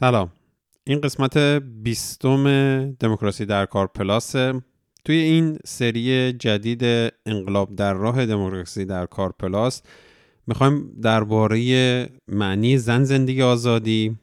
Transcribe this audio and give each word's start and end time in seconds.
سلام. 0.00 0.30
این 0.84 1.00
قسمت 1.00 1.38
بیستم 1.82 2.44
دموکراسی 2.92 3.46
در 3.46 3.66
کار 3.66 3.86
پلاس. 3.86 4.32
توی 5.04 5.16
این 5.16 5.58
سری 5.64 6.32
جدید 6.32 7.12
انقلاب 7.26 7.74
در 7.74 7.94
راه 7.94 8.26
دموکراسی 8.26 8.84
در 8.84 9.06
کار 9.06 9.34
پلاس 9.38 9.82
می‌خوایم 10.46 11.00
درباره 11.02 11.58
معنی 12.28 12.78
زن 12.78 13.04
زندگی 13.04 13.42
آزادی 13.42 14.16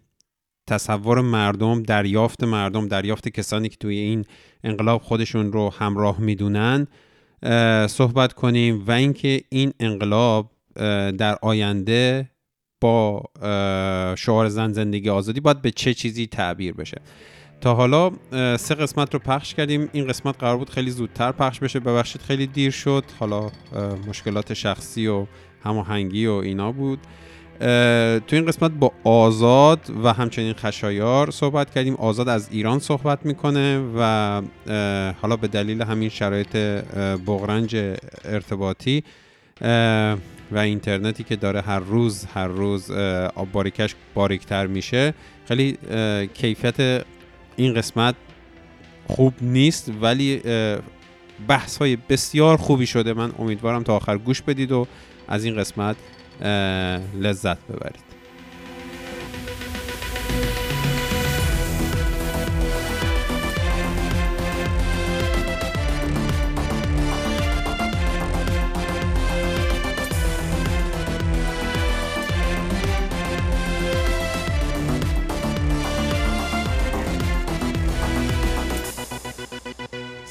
تصور 0.68 1.22
مردم 1.22 1.84
دریافت 1.84 2.44
مردم 2.44 2.88
دریافت 2.88 3.28
کسانی 3.30 3.70
که 3.70 3.78
توی 3.78 3.98
این 3.98 4.26
انقلاب 4.64 5.02
خودشون 5.02 5.52
رو 5.52 5.70
همراه 5.70 6.22
می‌دونن 6.22 6.88
صحبت 7.88 8.34
کنیم 8.34 8.84
و 8.88 8.92
اینکه 8.92 9.42
این 9.50 9.74
انقلاب 9.80 10.52
در 11.18 11.38
آینده 11.42 12.30
با 12.82 13.24
شعار 14.18 14.50
زن 14.50 14.72
زندگی 14.72 15.10
آزادی 15.10 15.40
باید 15.40 15.62
به 15.62 15.72
چه 15.72 15.94
چیزی 15.94 16.28
تعبیر 16.28 16.74
بشه. 16.74 17.02
تا 17.62 17.74
حالا 17.74 18.12
سه 18.58 18.76
قسمت 18.76 19.14
رو 19.14 19.20
پخش 19.20 19.54
کردیم. 19.54 19.90
این 19.92 20.08
قسمت 20.08 20.36
قرار 20.40 20.58
بود 20.58 20.70
خیلی 20.70 20.92
زودتر 20.92 21.32
پخش 21.32 21.60
بشه. 21.60 21.80
ببخشید 21.80 22.22
خیلی 22.22 22.48
دیر 22.48 22.72
شد. 22.72 23.04
حالا 23.20 23.52
مشکلات 24.08 24.54
شخصی 24.54 25.08
و 25.08 25.26
هماهنگی 25.64 26.26
و 26.26 26.32
اینا 26.32 26.72
بود. 26.72 27.00
تو 28.28 28.36
این 28.36 28.46
قسمت 28.46 28.72
با 28.72 28.92
آزاد 29.04 29.80
و 30.04 30.14
همچنین 30.14 30.54
خشایار 30.54 31.32
صحبت 31.32 31.70
کردیم. 31.70 31.96
آزاد 31.96 32.30
از 32.30 32.50
ایران 32.52 32.80
صحبت 32.80 33.26
می‌کنه 33.26 33.80
و 33.98 34.42
حالا 35.22 35.36
به 35.42 35.48
دلیل 35.48 35.82
همین 35.82 36.10
شرایط 36.10 36.56
بغرنج 37.28 37.76
ارتباطی 38.26 39.04
و 40.52 40.58
اینترنتی 40.58 41.24
که 41.24 41.36
داره 41.36 41.62
هر 41.62 41.80
روز 41.80 42.26
هر 42.26 42.48
روز 42.48 42.92
باریکش 43.54 43.96
باریکتر 44.14 44.68
میشه. 44.68 45.14
خیلی 45.48 45.78
کیفیت 46.34 47.06
این 47.56 47.74
قسمت 47.74 48.16
خوب 49.08 49.34
نیست 49.42 49.92
ولی 50.02 50.42
بحث 51.48 51.78
های 51.78 51.98
بسیار 52.10 52.58
خوبی 52.58 52.86
شده. 52.86 53.14
من 53.14 53.32
امیدوارم 53.40 53.84
تا 53.84 53.96
آخر 53.96 54.18
گوش 54.18 54.42
بدید 54.42 54.72
و 54.72 54.88
از 55.28 55.44
این 55.46 55.58
قسمت 55.58 55.96
لذت 57.22 57.58
ببرید. 57.68 58.07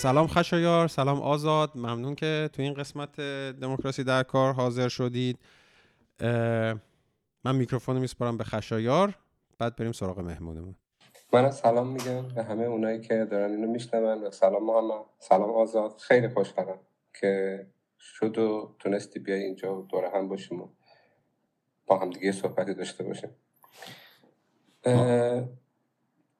سلام 0.06 0.26
خشایار 0.26 0.88
سلام 0.88 1.22
آزاد. 1.22 1.70
ممنون 1.74 2.14
که 2.14 2.50
تو 2.52 2.62
این 2.62 2.74
قسمت 2.74 3.20
دموکراسی 3.60 4.04
در 4.04 4.22
کار 4.22 4.52
حاضر 4.52 4.88
شدید. 4.88 5.38
من 7.44 7.56
میکروفون 7.56 7.98
میسپارم 7.98 8.36
به 8.36 8.44
خشایار 8.44 9.18
بعد 9.58 9.76
بریم 9.76 9.92
سراغ 9.92 10.20
مهمونمون. 10.20 10.74
من 11.32 11.50
سلام 11.50 11.86
میگم 11.86 12.28
به 12.28 12.42
همه 12.42 12.64
اونایی 12.64 13.00
که 13.00 13.24
دارن 13.30 13.50
اینو 13.50 13.66
میشنون 13.66 14.24
و 14.24 14.30
سلام 14.30 14.64
محمد 14.64 15.04
سلام 15.18 15.50
آزاد. 15.50 15.98
خیلی 15.98 16.28
خوشحالم 16.28 16.78
که 17.20 17.66
شد 17.98 18.38
و 18.38 18.74
تونستی 18.78 19.18
بیای 19.18 19.42
اینجا 19.42 19.86
دور 19.91 20.04
هم 20.14 20.28
باشیم 20.28 20.60
و 20.60 20.68
با 21.86 21.98
هم 21.98 22.10
دیگه 22.10 22.32
صحبتی 22.32 22.74
داشته 22.74 23.04
باشیم. 23.04 23.30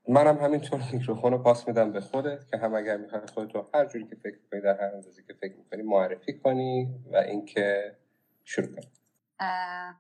منم 0.09 0.39
همینطور 0.39 0.81
میکروفون 0.93 1.33
رو 1.33 1.39
پاس 1.39 1.69
میدم 1.69 1.93
به 1.93 2.01
خودت 2.01 2.47
که 2.51 2.57
هم 2.57 2.75
اگر 2.75 2.97
می‌خوای 2.97 3.23
خودت 3.35 3.55
رو 3.55 3.71
هر 3.75 3.87
جوری 3.87 4.07
که 4.07 4.17
فکر 4.17 4.39
کنی 4.51 4.61
در 4.61 4.81
هر 4.81 4.95
اندازه 4.95 5.23
که 5.23 5.33
فکر 5.33 5.57
می‌کنی 5.57 5.83
معرفی 5.83 6.39
کنی 6.39 6.89
و 7.13 7.17
اینکه 7.17 7.97
شروع 8.45 8.67
کنی. 8.67 8.91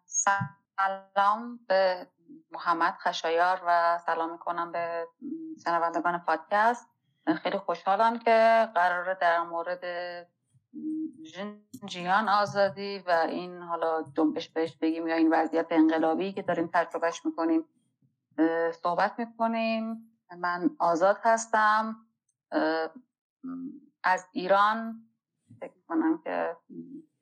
سلام 0.04 1.60
به 1.68 2.06
محمد 2.50 2.94
خشایار 2.94 3.62
و 3.66 3.98
سلام 4.06 4.32
می‌کنم 4.32 4.72
به 4.72 5.06
شنوندگان 5.64 6.18
پادکست. 6.18 6.86
خیلی 7.42 7.58
خوشحالم 7.58 8.18
که 8.18 8.68
قراره 8.74 9.18
در 9.20 9.42
مورد 9.42 9.84
جیان 11.84 12.28
آزادی 12.28 12.98
و 13.06 13.10
این 13.28 13.62
حالا 13.62 14.04
جنبش 14.16 14.48
بهش 14.48 14.76
بگیم 14.76 15.06
یا 15.06 15.14
این 15.14 15.32
وضعیت 15.32 15.66
انقلابی 15.70 16.32
که 16.32 16.42
داریم 16.42 16.70
تجربهش 16.74 17.26
می‌کنیم 17.26 17.64
صحبت 18.82 19.12
می‌کنیم. 19.18 20.12
من 20.38 20.70
آزاد 20.78 21.16
هستم. 21.22 21.96
از 24.04 24.24
ایران. 24.32 25.02
فکر 25.60 25.72
کنم 25.88 26.20
که 26.24 26.56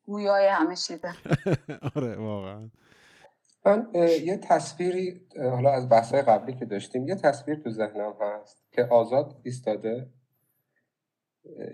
گویای 0.02 0.46
همه 0.46 0.76
چیزه. 0.76 1.14
آره 1.96 2.16
واقعا. 2.16 2.70
من 3.66 3.88
یه 4.24 4.36
تصویری 4.36 5.28
حالا 5.36 5.70
از 5.70 5.88
بحثای 5.88 6.22
قبلی 6.22 6.54
که 6.54 6.64
داشتیم 6.64 7.08
یه 7.08 7.14
تصویر 7.14 7.58
تو 7.58 7.70
ذهنم 7.70 8.14
هست 8.20 8.64
که 8.72 8.84
آزاد 8.84 9.40
ایستاده. 9.42 10.10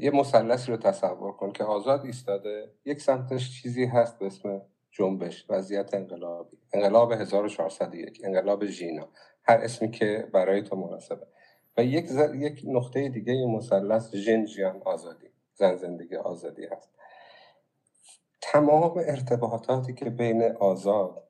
یه 0.01 0.11
مثلثی 0.11 0.73
رو 0.73 0.77
تصور 0.77 1.33
کن 1.33 1.53
که 1.53 1.65
آزاد 1.65 2.05
ایستاده. 2.05 2.75
یک 2.85 3.01
سمتش 3.01 3.63
چیزی 3.63 3.85
هست 3.85 4.19
به 4.19 4.27
اسم 4.27 4.63
جنبش 4.91 5.47
وضعیت 5.49 5.95
انقلابی. 5.95 6.59
انقلاب 6.73 7.13
1401 7.13 8.21
انقلاب 8.25 8.67
ژینا. 8.67 9.09
هر 9.43 9.57
اسمی 9.59 9.91
که 9.91 10.29
برای 10.33 10.63
تو 10.63 10.77
مناسبه. 10.77 11.27
و 11.77 11.85
یک, 11.85 12.11
یک 12.35 12.63
نقطه 12.67 13.09
دیگه 13.09 13.47
مثلث 13.47 14.15
ژن 14.15 14.45
جیان 14.45 14.83
آزادی 14.85 15.31
زن 15.55 15.77
زندگی 15.77 16.17
آزادی 16.17 16.67
هست. 16.67 16.91
تمام 18.41 18.99
ارتباطاتی 18.99 19.95
که 19.95 20.11
بین 20.11 20.43
آزاد 20.43 21.29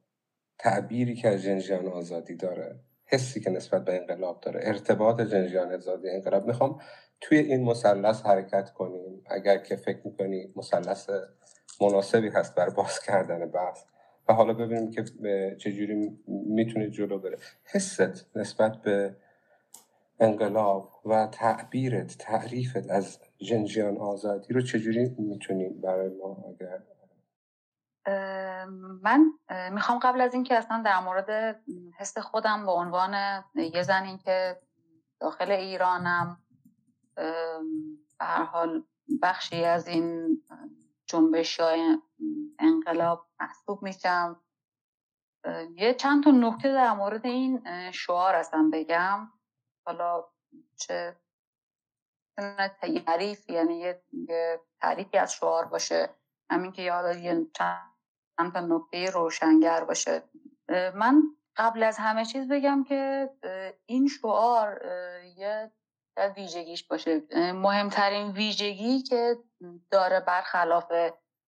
تعبیری 0.59 1.15
که 1.15 1.28
از 1.28 1.42
جنجیان 1.42 1.88
آزادی 1.88 2.34
داره 2.34 2.81
حسی 3.06 3.41
که 3.41 3.50
نسبت 3.50 3.84
به 3.84 3.97
انقلاب 3.97 4.41
داره 4.41 4.60
ارتباط 4.62 5.21
جنجیان 5.21 5.75
آزادی 5.75 6.10
انقلاب. 6.10 6.47
می‌خوام 6.47 6.81
توی 7.21 7.38
این 7.38 7.65
مثلث 7.65 8.22
حرکت 8.22 8.71
کنیم. 8.71 9.22
اگر 9.27 9.59
که 9.59 9.77
فکر 9.77 10.00
می‌کنی 10.04 10.53
مثلث 10.56 11.10
مناسبی 11.80 12.28
هست 12.28 12.54
بر 12.54 12.70
باز 12.70 13.00
کردن 13.00 13.50
بحث. 13.50 13.84
و 14.28 14.32
حالا 14.32 14.52
ببینیم 14.52 14.91
که 14.91 15.04
چجوری 15.58 16.18
می‌تونه 16.26 16.91
جلو 16.91 17.18
بره. 17.18 17.38
حست 17.64 18.36
نسبت 18.36 18.82
به 18.82 19.16
انقلاب 20.20 21.00
و 21.04 21.26
تعبیرت 21.26 22.18
تعریفت 22.18 22.91
از 22.91 23.18
جنجیان 23.38 23.96
آزادی 23.98 24.54
رو 24.54 24.60
چجوری 24.60 25.14
می‌تونیم 25.18 25.80
برای 25.80 26.08
ما 26.08 26.44
اگر 26.48 26.82
من 29.02 29.32
می‌خوام 29.72 29.98
قبل 29.98 30.20
از 30.20 30.34
اینکه 30.34 30.54
اصلا 30.54 30.82
در 30.84 31.00
مورد 31.00 31.60
حس 31.98 32.18
خودم 32.18 32.66
به 32.66 32.72
عنوان 32.72 33.44
یه 33.74 33.82
زن 33.82 34.04
این 34.04 34.18
که 34.18 34.56
داخل 35.20 35.50
ایرانم 35.50 36.38
به 38.18 38.24
هر 38.24 38.44
حال 38.44 38.82
بخشی 39.22 39.64
از 39.64 39.88
این 39.88 40.38
جنبش 41.10 41.60
های 41.60 41.98
انقلاب 42.59 43.26
محسوب 43.41 43.82
میشم. 43.82 44.41
یه 45.76 45.94
چند 45.94 46.25
تا 46.25 46.31
نکته 46.31 46.72
در 46.72 46.93
مورد 46.93 47.26
این 47.26 47.62
شعار 47.91 48.34
هستم 48.34 48.71
بگم. 48.71 49.32
حالا 49.87 50.25
چه 50.76 51.16
تعریف 53.06 53.50
یعنی 53.50 53.78
یه 53.78 54.03
تعریفی 54.81 55.19
از 55.19 55.32
شعار 55.32 55.65
باشه. 55.65 56.10
همین 56.50 56.72
که 56.72 56.82
یاد 56.82 57.16
یه 57.16 57.47
چند 57.54 58.53
تا 58.53 58.60
نکته 58.60 59.10
روشنگر 59.10 59.84
باشه. 59.84 60.22
من 60.94 61.22
قبل 61.56 61.82
از 61.82 61.98
همه 61.98 62.25
چیز 62.25 62.48
بگم 62.48 62.84
که 62.84 63.31
این 63.87 64.09
شعار 64.09 64.83
یه 65.36 65.72
ویژگیش 66.16 66.84
باشه. 66.84 67.22
مهمترین 67.53 68.30
ویژگی 68.30 69.03
که 69.03 69.39
داره 69.91 70.21
برخلاف 70.21 70.92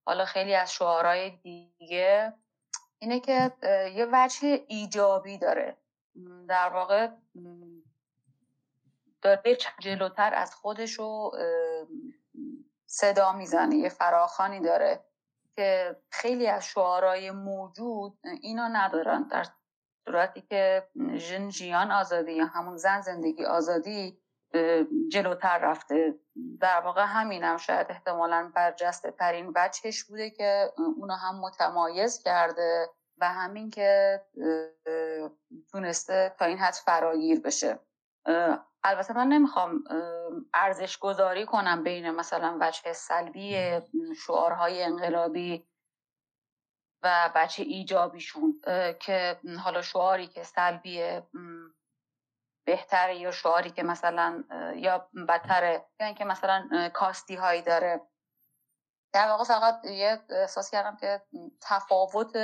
حالا 0.07 0.25
خیلی 0.25 0.55
از 0.55 0.73
شعارهای 0.73 1.31
دیگه 1.31 2.33
اینه 2.99 3.21
که 3.21 3.53
یه 3.95 4.09
وجه 4.13 4.65
ایجابی 4.69 5.39
داره. 5.39 5.77
در 6.49 6.69
واقع 6.69 7.09
داره 9.23 9.57
جلوتر 9.81 10.35
از 10.35 10.55
خودش 10.55 10.93
رو 10.93 11.33
صدا 12.87 13.33
می‌زنه 13.33 13.77
یه 13.77 13.89
فراخانی 13.89 14.61
داره 14.61 15.05
که 15.57 15.97
خیلی 16.11 16.47
از 16.47 16.67
شعارهای 16.67 17.31
موجود 17.31 18.19
اینا 18.41 18.69
ندارن. 18.69 19.23
در 19.23 19.47
صورتی 20.05 20.41
که 20.41 20.89
جن 21.17 21.49
جیان 21.49 21.91
آزادی 21.91 22.33
یا 22.33 22.47
همون 22.47 22.77
زن 22.77 23.01
زندگی 23.01 23.45
آزادی 23.45 24.22
جلوتر 25.09 25.59
رفته. 25.59 26.15
در 26.61 26.81
واقع 26.81 27.05
همینم 27.05 27.57
شاید 27.57 27.87
احتمالا 27.91 28.53
برجسته 28.55 29.11
ترین 29.11 29.53
وجهش 29.57 30.05
بوده 30.05 30.31
که 30.31 30.73
اونو 30.97 31.15
هم 31.15 31.41
متمایز 31.41 32.23
کرده 32.23 32.91
و 33.19 33.29
همین 33.29 33.71
که 33.71 34.21
تونسته 35.73 36.35
تا 36.39 36.45
این 36.45 36.59
حد 36.59 36.75
فراگیر 36.75 37.41
بشه. 37.41 37.79
البته 38.85 39.17
من 39.17 39.27
نمی‌خوام 39.27 39.85
ارزش 40.55 40.99
گذاری 40.99 41.47
کنم 41.47 41.83
بین 41.83 42.11
مثلا 42.11 42.59
وجه 42.61 42.93
سلبی 42.93 43.81
شعارهای 44.27 44.83
انقلابی 44.83 45.67
و 47.03 47.31
بچه 47.35 47.63
ایجابیشون 47.63 48.61
که 49.01 49.41
حالا 49.65 49.83
شعاری 49.83 50.27
که 50.27 50.43
سلبیه 50.43 51.27
بهتره 52.65 53.17
یا 53.17 53.31
شعاری 53.31 53.71
که 53.71 53.83
مثلا 53.83 54.45
یا 54.77 55.11
بدتره. 55.29 55.87
یا 56.01 56.07
اینکه 56.07 56.25
مثلا 56.25 56.91
کاستی 56.95 57.35
هایی 57.35 57.63
داره. 57.63 58.01
در 59.13 59.29
واقع 59.29 59.45
فقط 59.45 59.85
یه 59.85 60.21
احساس 60.31 60.71
کردم 60.71 60.97
که 60.97 61.23
تفاوت 61.61 62.37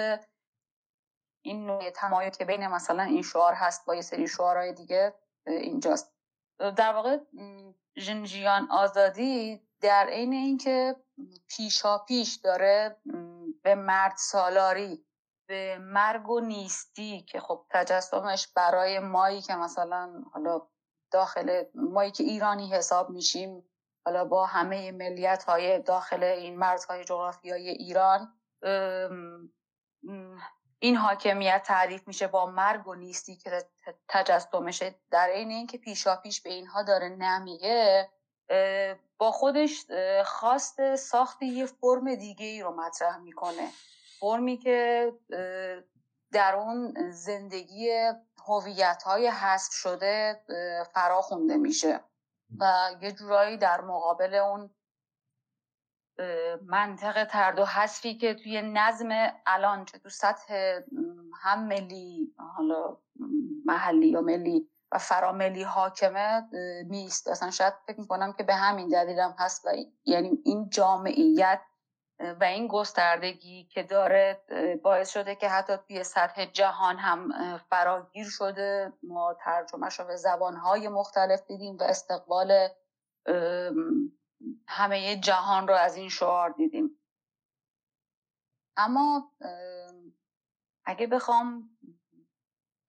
این 1.43 1.67
نوع 1.67 1.91
تمایل 1.91 2.31
که 2.31 2.45
بین 2.45 2.67
مثلا 2.67 3.03
این 3.03 3.23
شعار 3.23 3.55
هست 3.55 3.87
با 3.87 3.95
یه 3.95 4.03
سری 4.03 4.29
شعارهای 4.29 4.73
دیگه 4.73 5.15
اینجاست. 5.47 6.15
در 6.59 6.93
واقع 6.93 7.19
جنجیان 7.97 8.71
آزادی 8.71 9.69
در 9.81 10.07
عین 10.07 10.33
اینکه 10.33 10.97
پیشا 11.49 11.99
پیش 11.99 12.35
داره 12.35 12.97
به 13.63 13.75
مرد 13.75 14.15
سالاری 14.17 15.05
به 15.49 15.79
مرگ 15.79 16.29
و 16.29 16.41
نیستی 16.41 17.23
که 17.23 17.41
خب 17.41 17.67
تجسمش 17.71 18.49
برای 18.49 18.99
مایی 18.99 19.43
که 19.43 19.55
مثلا 19.55 20.23
حالا 20.33 20.61
داخل 21.11 21.65
مایی 21.75 22.11
که 22.11 22.25
ایرانی 22.25 22.73
حساب 22.73 23.11
میشیم 23.11 23.65
حالا 24.05 24.25
با 24.25 24.47
همه 24.47 24.93
ملیت 24.93 25.45
های 25.45 25.79
داخل 25.79 26.23
این 26.25 26.59
مرزهای 26.59 27.05
جغرافیایی 27.05 27.69
ایران 27.69 28.33
این 30.79 30.97
حاکمیت 30.97 31.63
تعریف 31.67 32.09
میشه 32.09 32.27
با 32.27 32.47
مرگ 32.47 32.89
و 32.89 32.95
نیستی 32.95 33.37
که 33.37 33.65
تجسمشه. 34.09 34.95
در 35.11 35.29
عین 35.29 35.51
اینکه 35.51 35.79
پیشا 35.79 36.17
پیش 36.17 36.41
به 36.41 36.51
اینها 36.51 36.83
داره 36.83 37.09
نمیگه 37.09 38.09
با 39.19 39.31
خودش 39.31 39.87
خواست 40.25 40.97
ساخت 40.97 41.43
یه 41.43 41.67
فرم 41.67 42.15
دیگه 42.15 42.47
ای 42.47 42.63
رو 42.63 42.75
مطرح 42.75 43.17
می‌کنه. 43.17 43.69
فرمی 44.21 44.57
که 44.57 45.13
در 46.33 46.55
اون 46.55 47.11
زندگی 47.11 47.91
هویت 48.47 49.03
های 49.03 49.29
حذف 49.29 49.73
شده 49.73 50.41
فرا 50.95 51.21
خونده 51.21 51.57
میشه 51.57 52.01
و 52.61 52.91
یه 53.03 53.13
جورایی 53.13 53.57
در 53.57 53.81
مقابل 53.81 54.35
اون 54.35 54.71
منطق 56.67 57.25
ترد 57.25 57.59
و 57.59 57.65
حذفی 57.65 58.19
که 58.19 58.35
توی 58.35 58.63
نظم 58.63 59.09
الان 59.47 59.85
چه 59.85 59.99
تو 59.99 60.09
سطح 60.09 60.79
هم 61.43 61.69
ملی 61.69 62.35
حالا 62.57 62.97
محلی 63.65 64.09
یا 64.09 64.21
ملی 64.21 64.71
و 64.93 64.99
فراملی 64.99 65.63
حاکمه 65.63 66.43
نیست. 66.87 67.29
اصلا 67.29 67.51
شاید 67.51 67.75
فکر 67.87 68.01
می‌کنم 68.01 68.33
که 68.33 68.43
به 68.43 68.55
همین 68.55 68.89
دلیلم 68.89 69.35
هست 69.39 69.67
و 69.67 69.69
یعنی 70.05 70.39
این 70.45 70.69
جامعیت 70.69 71.61
و 72.21 72.45
این 72.45 72.69
گستردگی 72.69 73.65
که 73.65 73.83
داره 73.83 74.43
باعث 74.83 75.11
شده 75.11 75.35
که 75.35 75.49
حتی 75.49 75.77
توی 75.77 76.05
سطح 76.05 76.45
جهان 76.45 76.97
هم 76.97 77.29
فراگیر 77.71 78.27
شده. 78.31 78.93
ما 79.03 79.37
ترجمهش 79.45 80.01
رو 80.01 80.07
به 80.07 80.17
زبانهای 80.17 80.89
مختلف 80.89 81.47
دیدیم 81.47 81.77
و 81.77 81.83
استقبال 81.83 82.69
همه 84.69 85.17
جهان 85.17 85.69
رو 85.69 85.75
از 85.75 85.97
این 85.97 86.09
شعار 86.09 86.51
دیدیم. 86.51 87.01
اما 88.77 89.33
اگه 90.85 91.07
بخوام 91.07 91.71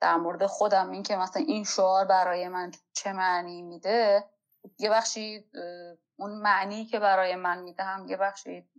در 0.02 0.16
مورد 0.16 0.46
خودم 0.46 0.90
این 0.90 1.04
که 1.04 1.16
مثلا 1.16 1.44
این 1.48 1.64
شعار 1.64 2.06
برای 2.06 2.48
من 2.48 2.72
چه 2.94 3.14
معنی 3.14 3.62
میده 3.62 4.30
یه 4.80 4.90
بخشی 4.90 5.50
اون 6.20 6.32
معنی 6.32 6.86
که 6.86 7.00
برای 7.00 7.36
من 7.36 7.64
می‌دهم 7.64 8.08
یه 8.08 8.18
بخشی 8.18 8.70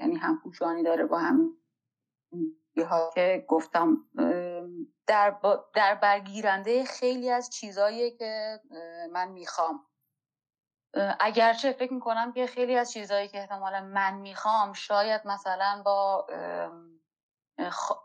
یعنی 0.00 0.16
هم 0.16 0.40
پوشانی 0.42 0.82
داره 0.82 1.06
با 1.06 1.18
هم 1.18 1.50
ها 2.76 3.10
که 3.14 3.44
گفتم 3.48 3.96
در, 5.06 5.36
در 5.74 5.94
برگیرنده 5.94 6.84
خیلی 6.84 7.30
از 7.30 7.50
چیزایی 7.50 8.10
که 8.10 8.60
من 9.12 9.28
می‌خوام. 9.28 9.86
اگرچه 11.20 11.72
فکر 11.72 11.92
می‌کنم 11.92 12.32
که 12.32 12.46
خیلی 12.46 12.76
از 12.76 12.92
چیزهایی 12.92 13.28
که 13.28 13.38
احتمالا 13.38 13.80
من 13.80 14.14
می‌خوام 14.14 14.72
شاید 14.72 15.26
مثلا 15.26 15.82
با 15.84 16.26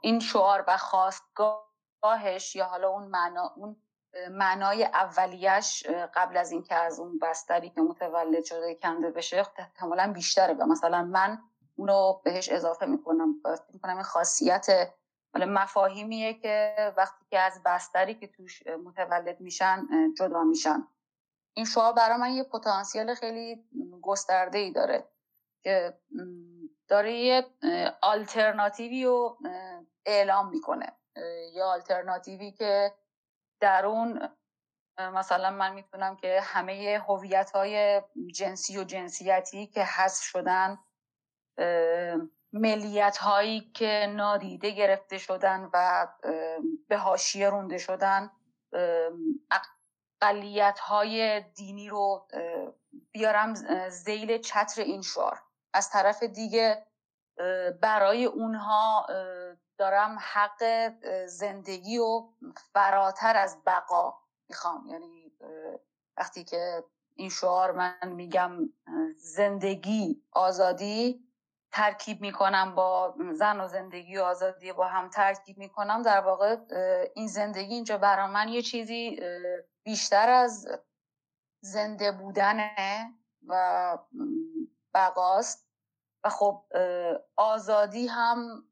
این 0.01 0.19
شعار 0.19 0.65
و 0.67 0.77
خواستگاهش 0.77 2.55
یا 2.55 2.65
حالا 2.65 2.89
اون 2.89 3.07
معنا 3.07 3.53
اون 3.55 3.83
معنای 4.31 4.83
اولیش 4.83 5.85
قبل 6.13 6.37
از 6.37 6.51
اینکه 6.51 6.75
از 6.75 6.99
اون 6.99 7.19
بستری 7.19 7.69
که 7.69 7.81
متولد 7.81 8.43
شده 8.43 8.75
کنده 8.75 9.11
بشه 9.11 9.45
احتمالا 9.57 10.13
بیشتره 10.13 10.53
و 10.53 10.65
مثلا 10.65 11.03
من 11.03 11.39
اونو 11.75 12.13
بهش 12.23 12.49
اضافه 12.49 12.85
می‌کنم. 12.85 13.35
می‌کنم 13.73 13.95
این 13.95 14.03
خاصیت 14.03 14.93
مفاهیمیه 15.35 16.33
که 16.33 16.75
وقتی 16.97 17.25
که 17.29 17.39
از 17.39 17.61
بستری 17.65 18.15
که 18.15 18.27
توش 18.27 18.67
متولد 18.67 19.41
میشن 19.41 19.87
جدا 20.17 20.43
میشن. 20.43 20.87
این 21.53 21.65
شعار 21.65 21.93
برای 21.93 22.17
من 22.17 22.31
یه 22.31 22.43
پتانسیل 22.43 23.13
خیلی 23.13 23.63
گسترده 24.01 24.57
ای 24.57 24.71
داره 24.71 25.09
که 25.63 25.99
داره 26.87 27.13
یه 27.13 27.45
آلترناتیوی 28.01 29.05
رو 29.05 29.37
اعلام 30.05 30.49
می‌کنه. 30.49 30.93
یه 31.53 31.63
آلترناتیوی 31.63 32.51
که 32.51 32.93
در 33.59 33.85
اون 33.85 34.29
مثلا 34.99 35.49
من 35.49 35.73
می‌تونم 35.73 36.15
که 36.15 36.41
همه 36.41 37.01
هویت 37.07 37.51
های 37.51 38.01
جنسی 38.35 38.77
و 38.77 38.83
جنسیتی 38.83 39.67
که 39.67 39.83
حذف 39.83 40.23
شدن 40.23 40.77
ملیت 42.53 43.17
هایی 43.17 43.71
که 43.71 44.13
نادیده 44.15 44.71
گرفته 44.71 45.17
شدن 45.17 45.69
و 45.73 46.07
به 46.87 46.97
حاشیه 46.97 47.49
رونده 47.49 47.77
شدن 47.77 48.31
اقلیت 50.21 50.79
های 50.79 51.41
دینی 51.41 51.89
رو 51.89 52.27
بیارم 53.11 53.53
زیل 53.89 54.37
چتر 54.37 54.81
این 54.81 55.01
شعار. 55.01 55.39
از 55.73 55.89
طرف 55.89 56.23
دیگه 56.23 56.85
برای 57.81 58.25
اونها 58.25 59.07
دارم 59.79 60.17
حق 60.21 60.91
زندگی 61.25 61.97
و 61.97 62.27
فراتر 62.73 63.37
از 63.37 63.57
بقا 63.65 64.13
می‌خوام. 64.49 64.87
یعنی 64.87 65.31
وقتی 66.17 66.43
که 66.43 66.83
این 67.15 67.29
شعار 67.29 67.71
من 67.71 68.11
میگم 68.11 68.51
زندگی 69.17 70.23
آزادی 70.31 71.25
ترکیب 71.71 72.21
می‌کنم 72.21 72.75
با 72.75 73.15
زن 73.33 73.61
و 73.61 73.67
زندگی 73.67 74.17
و 74.17 74.23
آزادی 74.23 74.73
با 74.73 74.87
هم 74.87 75.09
ترکیب 75.09 75.57
می‌کنم. 75.57 76.01
در 76.01 76.19
واقع 76.19 76.57
این 77.15 77.27
زندگی 77.27 77.73
اینجا 77.73 77.97
برای 77.97 78.31
من 78.31 78.49
یه 78.49 78.61
چیزی 78.61 79.19
بیشتر 79.83 80.29
از 80.29 80.67
زنده 81.61 82.11
بودنه 82.11 83.13
و 83.47 83.97
بقاست. 84.93 85.69
و 86.23 86.29
خب 86.29 86.65
آزادی 87.35 88.07
هم 88.07 88.63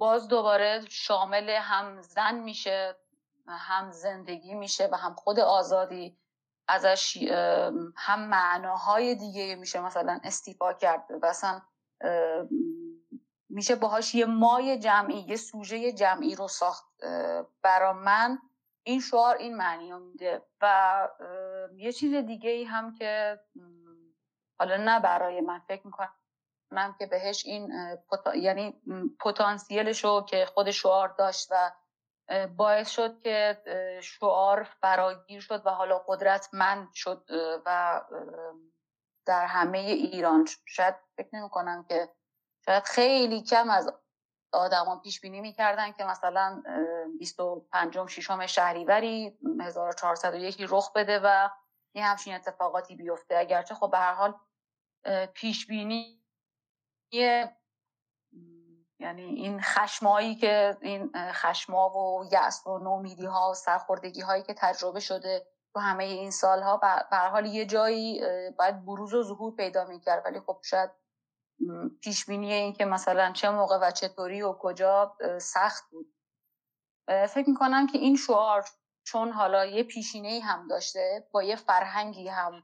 باز 0.00 0.28
دوباره 0.28 0.84
شامل 0.88 1.50
هم 1.50 2.00
زن 2.00 2.34
میشه 2.38 2.96
هم 3.48 3.90
زندگی 3.90 4.54
میشه 4.54 4.88
و 4.92 4.96
هم 4.96 5.14
خود 5.14 5.40
آزادی 5.40 6.16
ازش 6.68 7.16
هم 7.96 8.28
معناهای 8.28 9.14
دیگه 9.14 9.54
میشه 9.54 9.80
مثلا 9.80 10.20
استیفا 10.24 10.72
کرد. 10.72 11.04
اصلا 11.22 11.60
میشه 13.48 13.74
باهاش 13.74 14.14
یه 14.14 14.26
مای 14.26 14.78
جمعی 14.78 15.20
یه 15.20 15.36
سوژه 15.36 15.92
جمعی 15.92 16.34
رو 16.34 16.48
ساخت. 16.48 16.84
برا 17.62 17.92
من 17.92 18.38
این 18.82 19.00
شعار 19.00 19.36
این 19.36 19.56
معنی 19.56 19.92
میده. 19.92 20.42
و 20.62 21.08
یه 21.76 21.92
چیز 21.92 22.14
دیگه 22.14 22.50
ای 22.50 22.64
هم 22.64 22.94
که 22.94 23.40
حالا 24.58 24.76
نه 24.76 25.00
برای 25.00 25.40
من 25.40 25.58
فکر 25.58 25.86
می‌کنم 25.86 26.14
که 26.98 27.06
بهش 27.06 27.46
این 27.46 27.72
یعنی 28.34 28.82
پتانسیلش 29.20 30.04
رو 30.04 30.24
که 30.28 30.46
خود 30.54 30.70
شعار 30.70 31.08
داشت 31.08 31.48
و 31.50 31.70
باعث 32.56 32.90
شد 32.90 33.20
که 33.22 33.62
شعار 34.02 34.62
فراگیر 34.62 35.40
شد 35.40 35.66
و 35.66 35.70
حالا 35.70 35.98
قدرتمند 35.98 36.88
شد 36.94 37.24
و 37.66 38.00
در 39.26 39.46
همه 39.46 39.78
ایران. 39.78 40.46
شاید 40.66 40.94
فکر 41.16 41.28
نمی 41.32 41.48
کنم 41.48 41.84
که 41.88 42.08
شاید 42.66 42.84
خیلی 42.84 43.42
کم 43.42 43.70
از 43.70 43.92
آدمان 44.52 45.00
پیش 45.00 45.20
بینی 45.20 45.40
می‌کردن 45.40 45.92
که 45.92 46.04
مثلا 46.04 46.62
25 47.18 48.08
ششم 48.08 48.46
شهریوری 48.46 49.38
1401 49.60 50.66
رخ 50.68 50.92
بده 50.92 51.20
و 51.24 51.48
یه 51.94 52.04
همچین 52.04 52.34
اتفاقاتی 52.34 52.96
بیفته. 52.96 53.36
اگرچه 53.36 53.74
خب 53.74 53.90
به 53.90 53.98
هر 53.98 54.14
حال 54.14 54.34
پیش 55.34 55.66
بینی 55.66 56.19
یعنی 58.98 59.22
این 59.22 59.60
خشمایی 59.60 60.34
که 60.34 60.78
این 60.80 61.12
خشما 61.32 61.90
و 61.98 62.24
یأس 62.32 62.66
و 62.66 62.78
نومیدی 62.78 63.26
ها 63.26 63.50
و 63.50 63.54
سرخوردگی 63.54 64.20
هایی 64.20 64.42
که 64.42 64.54
تجربه 64.54 65.00
شده 65.00 65.46
تو 65.74 65.80
همه 65.80 66.04
این 66.04 66.30
سالها 66.30 66.76
به 67.10 67.16
حال 67.16 67.46
یه 67.46 67.66
جایی 67.66 68.20
باید 68.58 68.84
بروز 68.84 69.14
و 69.14 69.22
ظهور 69.22 69.54
پیدا 69.54 69.84
می‌کرد. 69.84 70.22
ولی 70.26 70.40
خب 70.40 70.60
شاید 70.64 70.90
پیش 72.02 72.26
بینی 72.26 72.52
این 72.52 72.72
که 72.72 72.84
مثلا 72.84 73.32
چه 73.32 73.50
موقع 73.50 73.78
و 73.82 73.90
چطوری 73.90 74.42
و 74.42 74.52
کجا 74.52 75.16
سخت 75.40 75.84
بود. 75.90 76.14
فکر 77.08 77.48
می‌کنم 77.48 77.86
که 77.86 77.98
این 77.98 78.16
شعار 78.16 78.64
چون 79.04 79.32
حالا 79.32 79.66
یه 79.66 79.82
پیشینه 79.82 80.40
هم 80.40 80.68
داشته 80.68 81.28
با 81.32 81.42
یه 81.42 81.56
فرهنگی 81.56 82.28
هم 82.28 82.62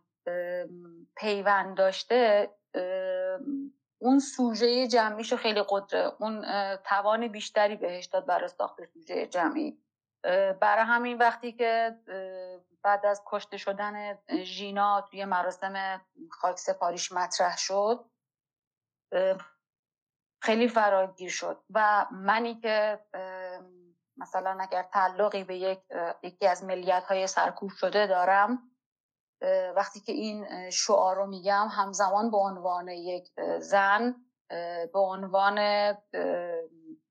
پیوند 1.17 1.77
داشته 1.77 2.51
اون 3.99 4.19
سوژه 4.19 4.89
جمعیش 4.89 5.35
خیلی 5.35 5.63
قدره. 5.69 6.13
اون 6.21 6.45
توان 6.77 7.29
بیشتری 7.29 7.77
بهش 7.77 8.07
داد 8.07 8.27
برای 8.27 8.49
ساخت 8.49 8.85
سوژه 8.85 9.27
جمعی. 9.27 9.79
برای 10.61 10.85
همین 10.85 11.19
وقتی 11.19 11.53
که 11.53 11.97
بعد 12.83 13.07
از 13.07 13.23
کشته 13.27 13.57
شدن 13.57 14.19
ژینا 14.43 15.01
توی 15.01 15.25
مراسم 15.25 16.05
خاک 16.31 16.59
سپاریش 16.59 17.13
مطرح 17.13 17.57
شد 17.57 18.11
خیلی 20.43 20.69
فراگیر 20.69 21.31
شد. 21.31 21.63
و 21.71 22.07
منی 22.11 22.55
که 22.55 23.01
مثلا 24.17 24.59
اگر 24.61 24.83
تعلقی 24.83 25.45
به 25.45 25.57
یک 25.57 25.81
یکی 26.23 26.47
از 26.47 26.65
ملیت 26.65 27.05
های 27.05 27.27
سرکوب 27.27 27.71
شده 27.71 28.07
دارم 28.07 28.76
وقتی 29.77 30.01
که 30.01 30.13
این 30.13 30.71
شعار 30.71 31.17
رو 31.17 31.27
میگم 31.27 31.69
همزمان 31.71 32.31
به 32.31 32.37
عنوان 32.37 32.89
یک 32.89 33.33
زن 33.59 34.15
به 34.93 34.99
عنوان 34.99 35.59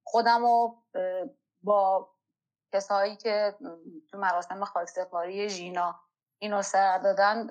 خودم 0.04 0.46
و 0.46 0.76
با 1.62 2.10
کسایی 2.74 3.16
که 3.16 3.56
تو 4.12 4.18
مراسم 4.18 4.64
خاکسپاری 4.64 5.50
ژینا 5.50 6.00
اینو 6.42 6.62
سر 6.62 6.98
دادن 6.98 7.48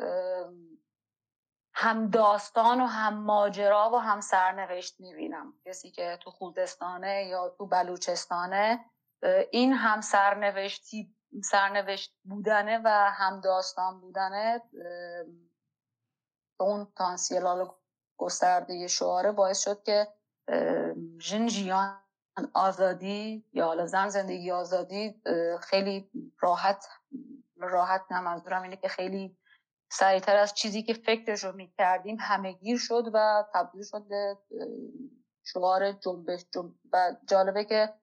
هم 1.77 2.11
داستان 2.11 2.81
و 2.81 2.87
هم 2.87 3.15
ماجرا 3.15 3.91
و 3.91 3.97
هم 3.97 4.21
سرنوشت 4.21 5.01
می‌بینم. 5.01 5.55
کسی 5.67 5.91
که 5.91 6.19
تو 6.23 6.31
خوزستانه 6.31 7.25
یا 7.25 7.49
تو 7.49 7.67
بلوچستانه 7.67 8.85
این 9.51 9.73
هم 9.73 10.01
سرنوشتی 10.01 11.17
سرنوشت 11.43 12.15
بودنه 12.25 12.81
و 12.85 12.89
هم 12.89 13.41
داستان 13.41 14.01
بودنه 14.01 14.63
اون 16.61 16.93
تانسیلال 16.97 17.69
گسترده 18.17 18.87
شعاره 18.87 19.33
باعث 19.33 19.65
شد 19.65 19.83
که 19.83 20.09
جن 21.19 21.47
جیان 21.47 22.01
آزادی 22.55 23.45
یا 23.53 23.67
حالا 23.67 23.87
زن 23.87 24.09
زندگی 24.09 24.51
آزادی 24.51 25.23
خیلی 25.61 26.11
راحت 26.41 26.87
راحت 27.57 28.13
نمازدورم 28.13 28.63
اینه 28.63 28.77
که 28.77 28.89
خیلی 28.89 29.37
سریعتر 29.91 30.37
از 30.37 30.55
چیزی 30.55 30.83
که 30.83 30.95
فکرش 30.95 31.45
رو 31.45 31.53
می‌کردیم 31.53 32.17
همه 32.21 32.53
گیر 32.53 32.79
شد 32.79 33.11
و 33.13 33.45
تبدیل 33.55 33.83
شد 33.83 34.09
به 34.09 34.39
شعار 35.45 35.93
جنبش 35.93 36.45
و 36.93 37.17
جالبه 37.29 37.65
که 37.65 37.95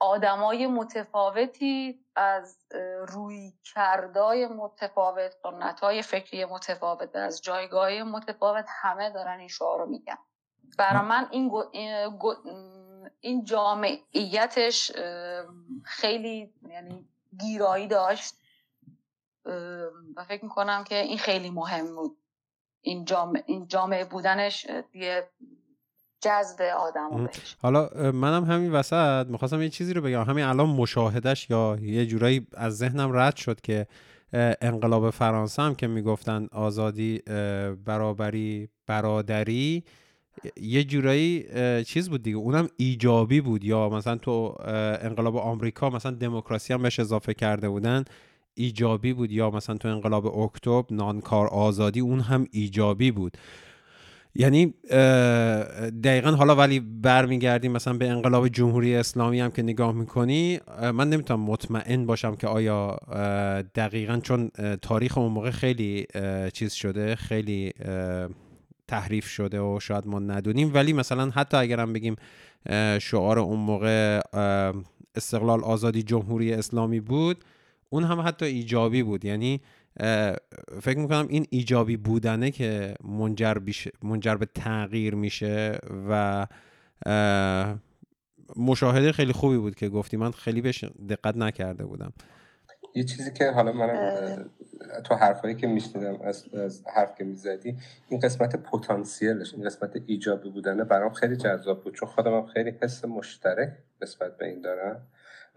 آدمای 0.00 0.66
متفاوتی 0.66 2.04
از 2.16 2.58
روی 3.08 3.52
کردای 3.74 4.46
متفاوت 4.46 5.32
سنت 5.42 5.80
های 5.80 6.02
فکری 6.02 6.44
متفاوت 6.44 7.16
از 7.16 7.42
جایگاه 7.42 8.02
متفاوت 8.02 8.66
همه 8.68 9.10
دارن 9.10 9.38
این 9.38 9.48
شعار 9.48 9.78
رو 9.78 9.86
میگن. 9.86 10.18
برای 10.78 11.02
من 11.02 11.28
این, 11.30 11.52
این 13.20 13.44
جامعیتش 13.44 14.92
خیلی 15.84 16.54
یعنی 16.68 17.08
گیرایی 17.38 17.86
داشت. 17.86 18.34
و 20.16 20.24
فکر 20.28 20.44
می‌کنم 20.44 20.84
که 20.84 20.94
این 20.94 21.18
خیلی 21.18 21.50
مهم 21.50 21.94
بود. 21.96 22.18
این 22.80 23.04
جامعه, 23.04 23.44
این 23.46 23.66
جامعه 23.66 24.04
بودنش 24.04 24.66
یه 24.94 25.30
جذب 26.20 26.62
آدم 26.62 27.28
حالا 27.62 27.88
منم 28.12 28.44
همین 28.44 28.72
وسط 28.72 29.26
می‌خواستم 29.26 29.62
یه 29.62 29.68
چیزی 29.68 29.94
رو 29.94 30.02
بگم. 30.02 30.22
همین 30.22 30.44
الان 30.44 30.68
مشاهدش 30.68 31.50
یا 31.50 31.78
یه 31.82 32.06
جورایی 32.06 32.46
از 32.54 32.76
ذهنم 32.76 33.16
رد 33.16 33.36
شد 33.36 33.60
که 33.60 33.86
انقلاب 34.62 35.10
فرانسه 35.10 35.62
هم 35.62 35.74
که 35.74 35.86
می‌گفتن 35.86 36.46
آزادی 36.52 37.18
برابری 37.84 38.68
برادری 38.86 39.84
یه 40.60 40.84
جورایی 40.84 41.44
چیز 41.84 42.10
بود 42.10 42.22
دیگه. 42.22 42.36
اونم 42.36 42.68
ایجابی 42.76 43.40
بود. 43.40 43.64
یا 43.64 43.88
مثلا 43.88 44.16
تو 44.16 44.54
انقلاب 45.02 45.36
آمریکا 45.36 45.90
مثلا 45.90 46.12
دموکراسی 46.12 46.72
هم 46.72 46.82
بهش 46.82 47.00
اضافه 47.00 47.34
کرده 47.34 47.68
بودن 47.68 48.04
ایجابی 48.54 49.12
بود. 49.12 49.32
یا 49.32 49.50
مثلا 49.50 49.76
تو 49.76 49.88
انقلاب 49.88 50.38
اکتبر 50.38 50.84
نانکار 50.90 51.46
آزادی 51.46 52.00
اون 52.00 52.20
هم 52.20 52.46
ایجابی 52.50 53.10
بود. 53.10 53.36
یعنی 54.34 54.74
دقیقا 56.04 56.30
حالا 56.30 56.56
ولی 56.56 56.80
برمیگردیم 56.80 57.72
مثلا 57.72 57.94
به 57.94 58.08
انقلاب 58.08 58.48
جمهوری 58.48 58.94
اسلامی 58.96 59.40
هم 59.40 59.50
که 59.50 59.62
نگاه 59.62 59.92
می‌کنی 59.92 60.60
من 60.94 61.10
نمی‌تونم 61.10 61.40
مطمئن 61.40 62.06
باشم 62.06 62.36
که 62.36 62.46
آیا 62.46 62.96
دقیقا 63.74 64.20
چون 64.22 64.50
تاریخ 64.82 65.18
اون 65.18 65.32
موقع 65.32 65.50
خیلی 65.50 66.06
چیز 66.52 66.72
شده 66.72 67.16
خیلی 67.16 67.72
تحریف 68.88 69.26
شده 69.26 69.60
و 69.60 69.80
شاید 69.80 70.06
ما 70.06 70.18
ندونیم. 70.18 70.74
ولی 70.74 70.92
مثلا 70.92 71.30
حتی 71.30 71.56
اگرم 71.56 71.92
بگیم 71.92 72.16
شعار 73.00 73.38
اون 73.38 73.58
موقع 73.58 74.20
استقلال 75.14 75.64
آزادی 75.64 76.02
جمهوری 76.02 76.52
اسلامی 76.52 77.00
بود 77.00 77.44
اون 77.90 78.04
هم 78.04 78.20
حتی 78.20 78.46
ایجابی 78.46 79.02
بود. 79.02 79.24
یعنی 79.24 79.60
فکر 80.82 80.98
می‌کنم 80.98 81.26
این 81.28 81.46
ایجابی 81.50 81.96
بودنه 81.96 82.50
که 82.50 82.94
منجر, 83.04 83.56
منجر 84.02 84.34
به 84.34 84.46
تغییر 84.54 85.14
میشه 85.14 85.78
و 86.08 86.46
مشاهده 88.56 89.12
خیلی 89.12 89.32
خوبی 89.32 89.56
بود 89.56 89.74
که 89.74 89.88
گفتی. 89.88 90.16
من 90.16 90.30
خیلی 90.30 90.60
بهش 90.60 90.84
دقت 90.84 91.36
نکرده 91.36 91.84
بودم. 91.84 92.12
یه 92.94 93.04
چیزی 93.04 93.32
که 93.32 93.50
حالا 93.50 93.72
من 93.72 93.90
تو 95.04 95.14
حرفایی 95.14 95.54
که 95.54 95.66
میشنیدم 95.66 96.20
از, 96.20 96.54
از 96.54 96.84
حرف 96.94 97.14
که 97.18 97.24
می‌زدی 97.24 97.76
این 98.08 98.20
قسمت 98.20 98.56
پتانسیلش 98.56 99.54
این 99.54 99.64
قسمت 99.64 100.02
ایجابی 100.06 100.50
بودنه 100.50 100.84
برام 100.84 101.12
خیلی 101.12 101.36
جذاب 101.36 101.84
بود. 101.84 101.94
چون 101.94 102.08
خودم 102.08 102.46
خیلی 102.46 102.72
حس 102.82 103.04
مشترک 103.04 103.72
نسبت 104.02 104.36
به 104.36 104.46
این 104.46 104.60
دارم. 104.60 105.06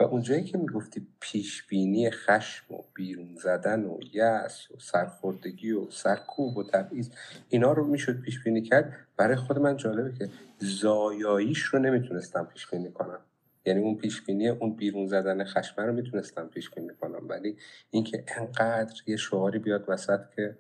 و 0.02 0.04
اونجایی 0.04 0.44
که 0.44 0.58
می‌گفتی 0.58 1.08
پیشبینی 1.20 2.12
خشم 2.12 2.74
و 2.74 2.78
بیرون 2.94 3.36
زدن 3.36 3.84
و 3.84 4.00
یأس 4.14 4.72
و 4.72 4.80
سرخوردگی 4.80 5.72
و 5.72 5.92
سرکوب 5.92 6.58
و 6.58 6.64
تبعیض 6.64 7.10
اینا 7.50 7.74
رو 7.74 7.88
می‌شد 7.88 8.22
پیش 8.22 8.44
بینی 8.44 8.62
کرد. 8.62 8.94
برای 9.18 9.36
خود 9.36 9.60
من 9.60 9.78
جالبه 9.78 10.14
که 10.14 10.30
زایاییش 10.60 11.62
رو 11.62 11.80
نمی‌تونستم 11.80 12.46
پیش 12.54 12.68
بینی 12.68 12.92
کنم. 12.92 13.20
یعنی 13.66 13.80
اون 13.80 13.98
پیش 13.98 14.22
بینی 14.22 14.50
اون 14.50 14.76
بیرون 14.76 15.08
زدن 15.08 15.44
خشم 15.44 15.82
رو 15.82 15.94
می‌تونستم 15.94 16.48
پیش 16.48 16.70
بینی 16.70 16.94
کنم. 17.02 17.28
ولی 17.30 17.58
اینکه 17.92 18.24
انقدر 18.38 19.02
یه 19.08 19.18
شعاری 19.18 19.60
بیاد 19.60 19.86
وسط 19.88 20.20
که 20.36 20.58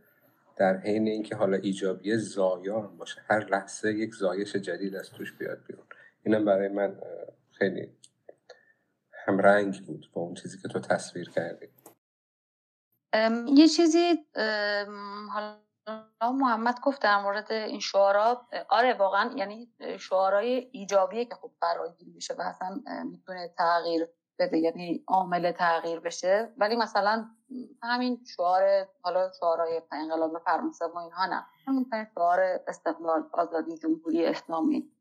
در 0.57 0.77
حین 0.77 1.07
اینکه 1.07 1.35
حالا 1.35 1.57
ایجابی 1.57 2.17
زایان 2.17 2.97
باشه 2.97 3.21
هر 3.29 3.45
لحظه 3.45 3.93
یک 3.93 4.13
زایش 4.15 4.55
جدید 4.55 4.95
از 4.95 5.09
توش 5.09 5.33
بیاد 5.33 5.59
بیرون. 5.67 5.85
اینم 6.23 6.45
برای 6.45 6.67
من 6.67 6.95
خیلی 7.51 7.89
هم 9.27 9.37
رنگ 9.37 9.85
بود 9.85 10.11
با 10.13 10.21
اون 10.21 10.33
چیزی 10.33 10.61
که 10.61 10.67
تو 10.67 10.79
تصویر 10.79 11.29
کردی. 11.29 11.67
یه 13.47 13.67
چیزی 13.67 14.25
حالا 15.33 15.57
محمد 16.21 16.79
گفت 16.79 17.01
در 17.01 17.21
مورد 17.21 17.51
این 17.51 17.79
شعارا. 17.79 18.47
آره 18.69 18.93
واقعا 18.93 19.33
یعنی 19.35 19.73
شعارهای 19.99 20.69
ایجابیه 20.71 21.25
که 21.25 21.35
خب 21.35 21.51
فراگیر 21.61 22.07
میشه 22.15 22.33
و 22.33 22.41
اصلا 22.41 22.81
می‌تونه 23.03 23.53
تغییر 23.57 24.07
بده 24.39 24.57
یعنی 24.57 25.03
عامل 25.07 25.51
تغییر 25.51 25.99
بشه. 25.99 26.53
ولی 26.57 26.75
مثلا 26.75 27.29
همین 27.83 28.23
شعار 28.25 28.87
حالا 29.01 29.31
شعارهای 29.39 29.81
انقلاب 29.91 30.39
فرانسه 30.45 30.85
و 30.85 30.97
اینها 30.97 31.25
نه. 31.25 31.45
همین 31.67 31.85
شعار 32.15 32.39
استقلال 32.67 33.29
آزادی 33.33 33.77
جمهوری 33.77 34.25
اسلامی. 34.25 34.91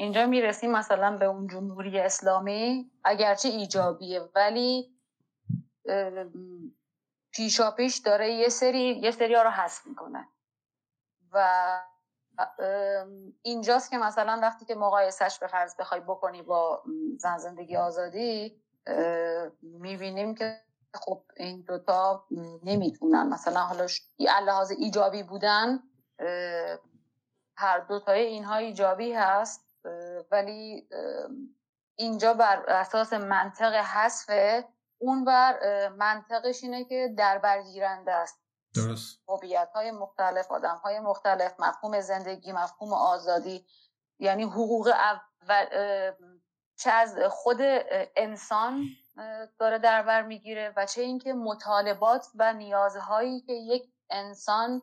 اینجا 0.00 0.26
می‌رسیم 0.26 0.70
مثلا 0.70 1.16
به 1.16 1.24
اون 1.24 1.46
جمهوری 1.46 2.00
اسلامی 2.00 2.90
اگرچه 3.04 3.48
ایجابیه 3.48 4.20
ولی 4.34 4.94
پیشا 7.32 7.70
پیش 7.70 7.98
داره 7.98 8.32
یه 8.32 8.48
سری 8.48 8.80
یه 8.80 9.10
سری 9.10 9.34
ها 9.34 9.42
رو 9.42 9.50
حذف 9.50 9.86
می‌کنه. 9.86 10.28
و 11.32 11.80
اینجاست 13.42 13.90
که 13.90 13.98
مثلا 13.98 14.38
وقتی 14.42 14.64
که 14.64 14.74
مقایسش 14.74 15.38
به 15.38 15.46
فرض 15.46 15.76
بخوای 15.76 16.00
بکنی 16.00 16.42
با 16.42 16.82
زن 17.18 17.38
زندگی 17.38 17.76
آزادی 17.76 18.62
می‌بینیم 19.62 20.34
که 20.34 20.60
خب 20.94 21.22
این 21.36 21.60
دوتا 21.60 22.26
نمی‌تونن. 22.62 23.28
مثلا 23.28 23.60
حالا 23.60 23.86
لحاظ 24.46 24.70
ایجابی 24.70 25.22
بودن 25.22 25.80
هر 27.56 27.78
دوتای 27.88 28.26
اینها 28.26 28.56
ایجابی 28.56 29.12
هست. 29.12 29.69
ولی 30.30 30.88
اینجا 31.98 32.34
بر 32.34 32.64
اساس 32.68 33.12
منطق 33.12 33.74
حذف 33.74 34.30
اون 34.98 35.24
بر 35.24 35.88
منطقش 35.88 36.62
اینه 36.62 36.84
که 36.84 37.14
در 37.18 37.38
برگیرنده 37.38 38.12
است. 38.12 38.40
درست. 38.74 39.18
هویت 39.28 39.70
های 39.74 39.90
مختلف 39.90 40.52
آدم 40.52 40.76
های 40.76 41.00
مختلف 41.00 41.60
مفهوم 41.60 42.00
زندگی 42.00 42.52
مفهوم 42.52 42.92
آزادی 42.92 43.66
یعنی 44.18 44.42
حقوق 44.42 44.88
اول 44.88 45.66
چه 46.76 46.90
از 46.90 47.18
خود 47.30 47.58
انسان 48.16 48.84
داره 49.58 49.78
در 49.78 50.02
بر 50.02 50.22
می‌گیره 50.22 50.72
و 50.76 50.86
چه 50.86 51.02
اینکه 51.02 51.32
مطالبات 51.32 52.26
و 52.34 52.52
نیازهایی 52.52 53.40
که 53.40 53.52
یک 53.52 53.92
انسان 54.10 54.82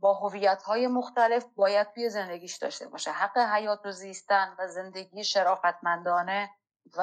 با 0.00 0.14
هویت 0.14 0.62
های 0.62 0.86
مختلف 0.86 1.44
باید 1.56 1.86
توی 1.94 2.10
زندگیش 2.10 2.56
داشته 2.56 2.88
باشه. 2.88 3.10
حق 3.10 3.38
حیات 3.38 3.86
و 3.86 3.92
زیستن 3.92 4.48
و 4.58 4.68
زندگی 4.68 5.24
شرافتمندانه 5.24 6.50
و 6.96 7.02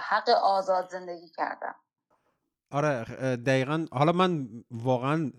حق 0.00 0.28
آزاد 0.28 0.88
زندگی 0.88 1.28
کردن. 1.28 1.74
آره 2.70 3.04
دقیقا. 3.36 3.86
حالا 3.92 4.12
من 4.12 4.48
واقعا 4.70 5.32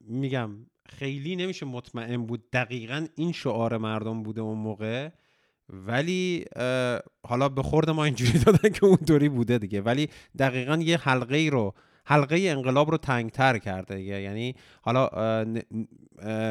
میگم 0.00 0.50
خیلی 0.86 1.36
نمیشه 1.36 1.66
مطمئن 1.66 2.26
بود 2.26 2.50
دقیقا 2.50 3.06
این 3.14 3.32
شعار 3.32 3.76
مردم 3.76 4.22
بوده 4.22 4.40
اون 4.40 4.58
موقع 4.58 5.10
ولی 5.68 6.44
حالا 7.28 7.48
به 7.48 7.62
خورد 7.62 7.90
ما 7.90 8.04
اینجوری 8.04 8.38
دادن 8.38 8.68
که 8.68 8.84
اونطوری 8.84 9.28
بوده 9.28 9.58
دیگه. 9.58 9.80
ولی 9.80 10.10
دقیقا 10.38 10.76
یه 10.76 10.98
حلقه 10.98 11.36
ای 11.36 11.50
رو 11.50 11.74
حلقه 12.06 12.36
انقلاب 12.40 12.90
رو 12.90 12.96
تنگتر 12.96 13.58
کرده 13.58 14.02
یعنی 14.02 14.54
حالا 14.82 15.08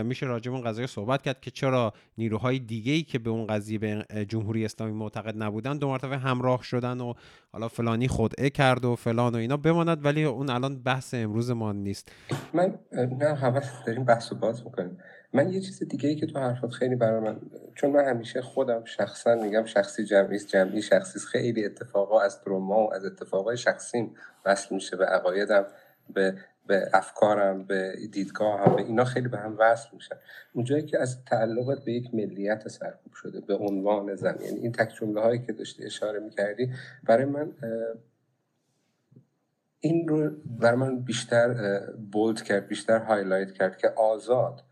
میشه 0.04 0.26
راجع 0.26 0.52
به 0.52 0.58
اون 0.58 0.68
قضیه 0.68 0.88
صحبت 0.88 1.22
کرد 1.22 1.42
که 1.42 1.52
چرا 1.52 1.94
نیروهای 2.18 2.60
دیگه 2.60 2.94
ای 2.94 3.04
که 3.04 3.20
به 3.20 3.30
اون 3.30 3.48
قضیه 3.48 3.80
به 3.80 4.06
جمهوری 4.30 4.66
اسلامی 4.66 4.92
معتقد 4.92 5.44
نبودن 5.44 5.78
دو 5.78 5.88
مرتبه 5.88 6.18
همراه 6.18 6.64
شدن 6.64 7.02
و 7.02 7.14
حالا 7.52 7.68
فلانی 7.68 8.08
خودعه 8.08 8.50
کرد 8.50 8.86
و 8.86 8.96
فلان 8.96 9.36
و 9.36 9.38
اینا 9.38 9.58
بماند 9.58 10.06
ولی 10.06 10.24
اون 10.24 10.50
الان 10.50 10.84
بحث 10.84 11.14
امروز 11.14 11.52
ما 11.52 11.72
نیست. 11.72 12.12
من 12.54 12.80
نه 12.94 13.36
همه 13.36 13.62
داریم 13.88 14.06
بحث 14.06 14.32
و 14.32 14.36
باز 14.36 14.66
می‌کنیم. 14.66 14.98
من 15.34 15.54
یه 15.54 15.62
چیز 15.62 15.84
دیگه 15.84 16.10
ای 16.10 16.16
که 16.16 16.26
تو 16.26 16.40
حرفات 16.40 16.72
خیلی 16.72 16.96
برای 16.96 17.20
من 17.20 17.40
چون 17.76 17.92
من 17.92 18.06
همیشه 18.06 18.42
خودم 18.42 18.84
شخصا 18.86 19.36
میگم 19.36 19.66
شخصی 19.66 20.06
جمعی 20.06 20.40
جمعی 20.40 20.82
شخصی 20.82 21.20
خیلی 21.20 21.66
اتفاقا 21.66 22.22
از 22.22 22.42
تروما 22.42 22.88
و 22.88 22.94
از 22.94 23.06
اتفاقای 23.06 23.58
شخصیم 23.58 24.16
وصل 24.46 24.76
میشه 24.76 24.98
به 24.98 25.06
عقایدم 25.06 25.66
به 26.14 26.36
به 26.68 26.90
افکارم 26.94 27.64
به 27.64 27.96
دیدگاهم 28.12 28.76
به 28.76 28.82
اینا 28.82 29.06
خیلی 29.06 29.28
به 29.28 29.38
هم 29.38 29.56
وصل 29.60 29.90
میشن. 29.94 30.16
اونجایی 30.54 30.84
که 30.84 31.00
از 31.00 31.26
تعلقت 31.26 31.84
به 31.86 31.92
یک 31.92 32.16
ملیت 32.16 32.68
سرکوب 32.68 33.14
شده 33.14 33.42
به 33.42 33.56
عنوان 33.56 34.16
زن. 34.16 34.38
یعنی 34.42 34.60
این 34.60 34.72
تک 34.72 34.96
جمله 35.00 35.22
هایی 35.22 35.40
که 35.40 35.54
داشتی 35.54 35.86
اشاره 35.86 36.20
می‌کردی 36.20 36.74
برای 37.04 37.26
من 37.26 37.54
این 39.80 40.08
رو 40.08 40.32
برای 40.60 40.80
من 40.80 41.00
بیشتر 41.00 41.80
bold 42.12 42.42
کرد 42.42 42.68
بیشتر 42.68 42.98
highlight 42.98 43.54
کرد 43.54 43.78
که 43.78 43.90
آزاد 43.90 44.64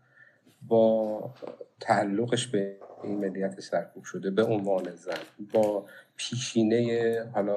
با 0.68 1.34
تعلقش 1.80 2.46
به 2.46 2.76
این 3.04 3.18
ملیت 3.18 3.60
سرکوب 3.60 4.04
شده 4.04 4.30
به 4.30 4.44
عنوان 4.44 4.94
زن 4.94 5.12
با 5.52 5.86
پیشینه 6.16 7.26
حالا 7.34 7.56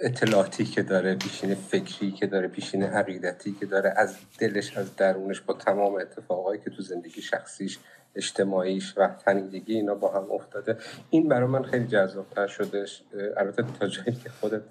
اطلاعاتی 0.00 0.64
که 0.64 0.82
داره 0.82 1.14
پیشینه 1.14 1.54
فکری 1.54 2.10
که 2.10 2.26
داره 2.26 2.48
پیشینه 2.48 2.86
عقیدتی 2.86 3.52
که 3.52 3.66
داره 3.66 3.94
از 3.96 4.16
دلش 4.38 4.76
از 4.76 4.96
درونش 4.96 5.40
با 5.40 5.54
تمام 5.54 5.94
اتفاقایی 5.94 6.60
که 6.60 6.70
تو 6.70 6.82
زندگی 6.82 7.22
شخصیش 7.22 7.78
اجتماعیش 8.14 8.94
و 8.96 9.08
تنیدگی 9.08 9.74
اینا 9.74 9.94
با 9.94 10.12
هم 10.12 10.32
افتاده. 10.32 10.76
این 11.10 11.28
برای 11.28 11.48
من 11.48 11.62
خیلی 11.62 11.86
جذابتر 11.86 12.46
شدش 12.46 13.02
البته 13.36 13.64
تا 13.80 13.86
جایی 13.86 14.12
که 14.12 14.30
خودت 14.30 14.62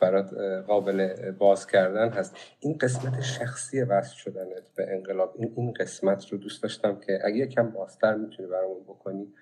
برات 0.00 0.34
قابل 0.66 1.30
باز 1.30 1.66
کردن 1.66 2.08
هست. 2.08 2.36
این 2.60 2.78
قسمت 2.78 3.20
شخصی 3.20 3.82
وصل 3.82 4.14
شدنت 4.14 4.62
به 4.76 4.92
انقلاب 4.92 5.34
این 5.38 5.52
این 5.56 5.72
قسمت 5.72 6.28
رو 6.28 6.38
دوست 6.38 6.62
داشتم 6.62 6.96
که 6.96 7.18
اگه 7.24 7.36
یکم 7.36 7.70
بازتر 7.70 8.14
می‌تونی 8.14 8.48
برامون 8.48 8.82
بکنی. 8.82 9.32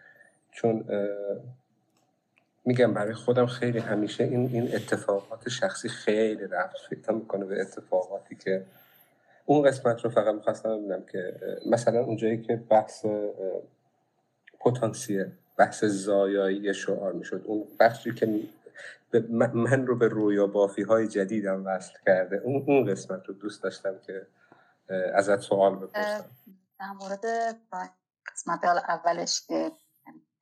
چون 0.53 0.85
میگم 2.65 2.95
برای 2.95 3.15
خودم 3.15 3.47
خیلی 3.47 3.79
همیشه 3.79 4.25
این 4.25 4.51
این 4.53 4.75
اتفاقات 4.75 5.49
شخصی 5.49 5.89
خیلی 5.89 6.47
رفت 6.47 6.77
فکر 6.91 7.13
می‌کنه 7.13 7.45
به 7.45 7.61
اتفاقاتی 7.61 8.37
که 8.37 8.65
اون 9.47 9.63
قسمت 9.63 10.01
رو 10.01 10.11
فقط 10.11 10.35
می‌خواستم 10.35 10.79
ببینم 10.79 11.03
که 11.13 11.35
مثلا 11.71 12.05
اونجایی 12.05 12.43
که 12.43 12.57
بحث 12.57 13.07
پتانسیل 14.61 15.27
بحث 15.59 15.85
زایایی 15.85 16.75
شعار 16.75 17.13
می‌شد 17.13 17.43
اون 17.45 17.65
بخشی 17.81 18.15
که 18.15 18.41
من 19.55 19.87
رو 19.87 19.97
به 19.97 20.09
رویا 20.09 20.47
بافی 20.47 20.83
های 20.83 21.09
جدیدم 21.09 21.67
وصل 21.67 21.93
کرده. 22.07 22.37
اون, 22.37 22.65
اون 22.67 22.91
قسمت 22.91 23.27
رو 23.27 23.35
دوست 23.35 23.63
داشتم 23.63 23.99
که 23.99 24.27
ازت 25.15 25.41
سوال 25.41 25.77
بپرسم. 25.77 26.25
در 26.79 26.93
مورد 27.01 27.25
قسمت 28.27 28.65
اولش 28.65 29.47
که 29.47 29.73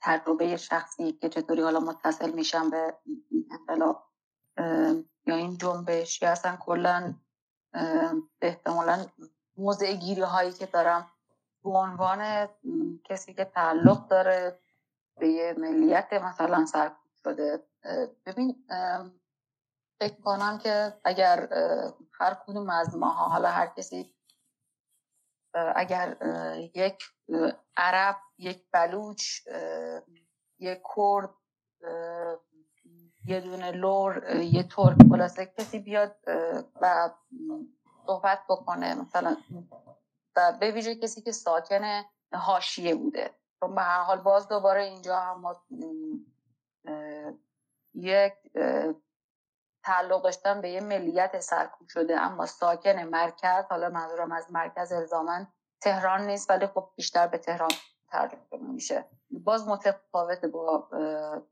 تجربه 0.00 0.56
شخصی 0.56 1.12
که 1.12 1.28
چطوری 1.28 1.62
حالا 1.62 1.80
متصل 1.80 2.32
میشم 2.32 2.70
به 2.70 2.94
انقلاب 3.50 4.02
یا 5.26 5.36
این 5.36 5.56
جنبش 5.56 6.22
یا 6.22 6.30
اصلا 6.30 6.56
کلا 6.56 7.14
احتمالا 8.42 9.06
موضع 9.56 9.92
گیری 9.92 10.20
هایی 10.20 10.52
که 10.52 10.66
دارم 10.66 11.06
به 11.64 11.70
عنوان 11.70 12.48
کسی 13.04 13.34
که 13.34 13.44
تعلق 13.44 14.08
داره 14.08 14.58
به 15.18 15.28
یه 15.28 15.54
ملیت 15.58 16.12
مثلا 16.12 16.66
سرکوب 16.66 17.10
شده. 17.24 17.62
ببین 18.26 18.64
فکر 20.00 20.20
کنم 20.24 20.58
که 20.58 20.94
اگر 21.04 21.48
هر 22.20 22.34
کدوم 22.46 22.70
از 22.70 22.96
ماها 22.96 23.28
حالا 23.28 23.48
هر 23.48 23.66
کسی 23.66 24.14
اگر 25.54 26.16
یک 26.74 27.04
عرب 27.76 28.16
یک 28.38 28.66
بلوچ 28.72 29.40
یک 30.58 30.82
کرد 30.96 31.30
یه 33.24 33.40
دونه 33.40 33.70
لور 33.70 34.36
یه 34.36 34.62
ترک 34.62 34.96
خلاصه 35.10 35.46
کسی 35.46 35.78
بیاد 35.78 36.16
و 36.80 37.10
صحبت 38.06 38.40
بکنه 38.48 38.94
مثلا 38.94 39.36
و 40.36 40.52
به 40.60 40.70
ویژه 40.70 40.94
کسی 40.94 41.22
که 41.22 41.32
ساکن 41.32 42.02
هاشیه 42.32 42.94
بوده. 42.94 43.30
چون 43.60 43.74
به 43.74 43.82
هر 43.82 44.02
حال 44.02 44.20
باز 44.20 44.48
دوباره 44.48 44.82
اینجا 44.82 45.20
هم 45.20 45.40
ما 45.40 45.56
یک 47.94 48.34
تعلق 49.84 50.22
داشتن 50.22 50.60
به 50.60 50.70
یه 50.70 50.80
ملیت 50.80 51.40
سرکوب 51.40 51.88
شده 51.88 52.20
اما 52.20 52.46
ساکن 52.46 53.02
مرکز 53.02 53.64
حالا 53.70 53.88
منظورم 53.88 54.32
از 54.32 54.52
مرکز 54.52 54.92
الزامن 54.92 55.46
تهران 55.80 56.26
نیست 56.26 56.50
ولی 56.50 56.66
خب 56.66 56.90
بیشتر 56.96 57.26
به 57.26 57.38
تهران 57.38 57.70
ترجمه 58.08 58.40
میشه. 58.52 59.04
باز 59.30 59.68
متفاوت 59.68 60.44
با 60.44 60.88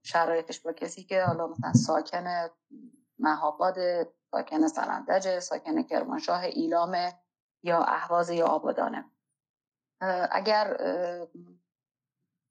شرایطش 0.02 0.60
با 0.60 0.72
کسی 0.72 1.04
که 1.04 1.24
حالا 1.24 1.46
مثلا 1.46 1.72
ساکن 1.72 2.50
مهاباد 3.18 3.76
ساکن 4.30 4.66
سنندج 4.66 5.38
ساکن 5.38 5.82
کرمانشاه 5.82 6.40
ایلام 6.40 6.96
یا 7.62 7.82
اهواز 7.82 8.30
یا 8.30 8.46
آبادانه. 8.46 9.04
اگر 10.30 10.76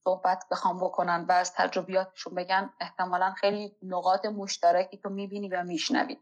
صحبت 0.04 0.46
بخوام 0.52 0.80
بکنن 0.80 1.26
و 1.30 1.32
از 1.32 1.54
تجربیاتشون 1.54 2.36
بگن 2.36 2.74
احتمالا 2.80 3.32
خیلی 3.32 3.76
نقاط 3.84 4.26
مشترکی 4.26 4.98
تو 4.98 5.10
می‌بینی 5.10 5.50
و 5.50 5.64
میشنوی. 5.64 6.20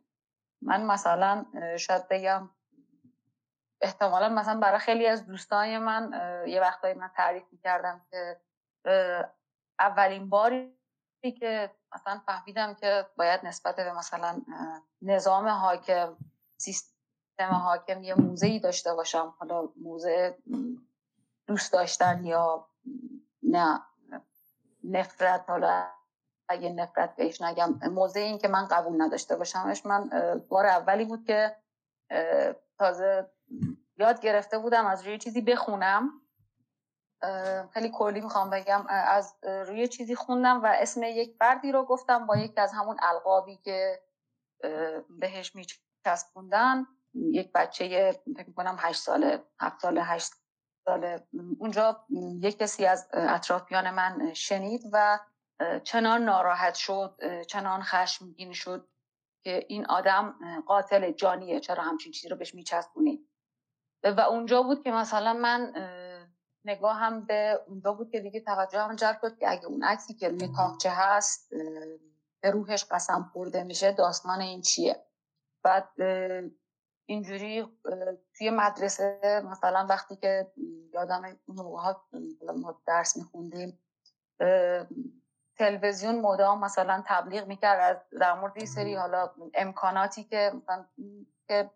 من 0.62 0.86
مثلا 0.86 1.46
شاید 1.78 2.08
بگم 2.10 2.50
احتمالا 3.82 4.30
مثلا 4.30 4.60
برای 4.60 4.80
خیلی 4.80 5.08
از 5.08 5.26
دوستای 5.26 5.78
من 5.78 6.12
یه 6.48 6.62
وقتایی 6.62 6.94
من 6.94 7.12
تعریف 7.16 7.44
می‌کردم 7.52 8.06
که 8.12 8.40
اولین 9.80 10.30
باری 10.30 10.80
که 11.40 11.72
مثلا 11.96 12.22
فهمیدم 12.26 12.74
که 12.74 13.06
باید 13.18 13.46
نسبت 13.46 13.76
به 13.76 13.94
مثلا 13.94 14.42
نظام 15.02 15.48
حاکم 15.48 16.18
سیستم 16.58 16.94
حاکم 17.40 18.04
یه 18.04 18.14
موزه 18.14 18.60
داشته 18.60 18.94
باشم 18.94 19.34
حالا 19.40 19.70
موزه 19.82 20.38
دوست 21.48 21.74
داشتن 21.74 22.26
یا 22.26 22.68
نه 23.52 23.82
نفرت 24.84 25.50
حالا 25.50 25.88
اگه 26.50 26.70
نفرت 26.70 27.16
بهش 27.16 27.42
نگم 27.42 27.80
موضع 27.90 28.20
این 28.20 28.38
که 28.38 28.48
من 28.48 28.66
قبول 28.66 29.02
نداشته 29.02 29.36
باشمش 29.36 29.86
من 29.86 30.10
بار 30.50 30.66
اولی 30.66 31.06
بود 31.06 31.26
که 31.26 31.56
تازه 32.80 33.32
یاد 33.98 34.22
گرفته 34.22 34.58
بودم 34.58 34.86
از 34.86 35.08
روی 35.08 35.18
چیزی 35.18 35.42
بخونم. 35.42 36.22
خیلی 37.74 37.90
کلی 37.94 38.22
می‌خوام 38.22 38.50
بگم 38.50 38.86
از 38.88 39.36
روی 39.44 39.88
چیزی 39.88 40.16
خوندم 40.16 40.64
و 40.64 40.66
اسم 40.66 41.04
یک 41.04 41.36
فردی 41.40 41.72
رو 41.72 41.84
گفتم 41.84 42.28
با 42.28 42.38
یکی 42.38 42.62
از 42.62 42.74
همون 42.74 42.98
القابی 43.02 43.58
که 43.58 44.02
بهش 45.10 45.56
میچسبوندن. 45.56 46.86
یک 47.14 47.52
بچه 47.54 48.12
فکر 48.38 48.48
می‌کنم 48.48 48.76
هشت 48.80 49.02
ساله 49.02 49.44
هفت 49.60 49.82
ساله 49.82 50.04
هشت 50.04 50.32
ساله 50.90 51.28
اونجا 51.60 52.06
یک 52.42 52.58
کسی 52.58 52.86
از 52.86 53.08
اطرافیان 53.14 53.90
من 53.90 54.34
شنید 54.34 54.82
و 54.94 55.20
چنان 55.84 56.24
ناراحت 56.24 56.76
شد 56.76 57.20
چنان 57.48 57.82
خشمگین 57.82 58.54
شد 58.54 58.88
که 59.44 59.66
این 59.68 59.86
آدم 59.86 60.36
قاتل 60.68 61.12
جانیه 61.12 61.60
چرا 61.60 61.84
همچین 61.84 62.12
چیزی 62.12 62.30
رو 62.30 62.36
بهش 62.36 62.56
میچسبونی؟ 62.56 63.20
و 64.04 64.22
اونجا 64.22 64.64
بود 64.64 64.84
که 64.84 64.92
مثلا 64.92 65.34
من 65.34 65.74
نگاه 66.66 66.96
هم 66.96 67.26
به 67.26 67.60
اونجا 67.68 67.94
بود 67.94 68.12
که 68.12 68.20
دیگه 68.20 68.40
توجه 68.40 68.80
هم 68.82 68.96
جلب 68.96 69.20
کرد 69.22 69.40
که 69.40 69.52
اگه 69.52 69.66
اون 69.66 69.84
عکسی 69.84 70.14
که 70.14 70.30
روی 70.30 70.48
تاقچه 70.56 70.90
هست 70.94 71.50
به 72.42 72.52
روحش 72.52 72.86
قسم 72.92 73.30
خورده 73.34 73.64
میشه 73.64 73.92
داستان 73.92 74.42
این 74.42 74.62
چیه؟ 74.62 75.06
بعد 75.64 75.90
اینجوری 77.10 77.68
توی 78.38 78.50
مدرسه 78.50 79.42
مثلا 79.46 79.86
وقتی 79.90 80.16
که 80.16 80.52
یادم 80.94 81.38
موقع 81.48 81.94
ما 82.56 82.82
درس 82.86 83.18
میخوندیم 83.18 83.80
تلویزیون 85.58 86.22
مدام 86.22 86.60
مثلا 86.60 87.04
تبلیغ 87.08 87.48
می‌کرد 87.48 87.80
از 87.80 88.20
در 88.20 88.34
مورد 88.34 88.66
سری 88.66 88.96
حالا 88.96 89.30
امکاناتی 89.54 90.24
که 90.24 90.52
مثلا 90.56 90.86
که 91.48 91.70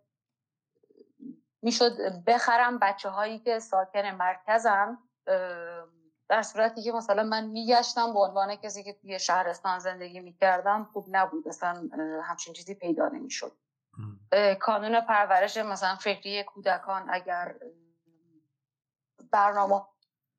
می‌شد 1.62 1.98
بخرم 2.28 2.80
بچه 2.80 3.10
هایی 3.10 3.39
که 3.39 3.60
ساکن 3.60 4.06
مرکزم 4.06 4.98
در 6.30 6.41
صورتی 6.41 6.84
که 6.84 6.91
مثلا 6.91 7.24
من 7.24 7.46
میگشتم 7.46 8.13
به 8.13 8.19
عنوان 8.19 8.56
کسی 8.56 8.84
که 8.84 8.93
توی 8.93 9.19
شهرستان 9.19 9.80
زندگی 9.80 10.19
می‌کردم 10.19 10.89
خوب 10.93 11.06
نبود 11.10 11.48
مثلا 11.48 11.89
همچین 12.24 12.54
چیزی 12.54 12.76
پیدا 12.76 13.08
نمی‌شد. 13.08 13.52
کانون 14.60 15.02
پرورش 15.02 15.58
مثلا 15.58 15.96
فکری 15.96 16.44
کودکان 16.44 17.10
اگر 17.10 17.56
برنامه 19.32 19.82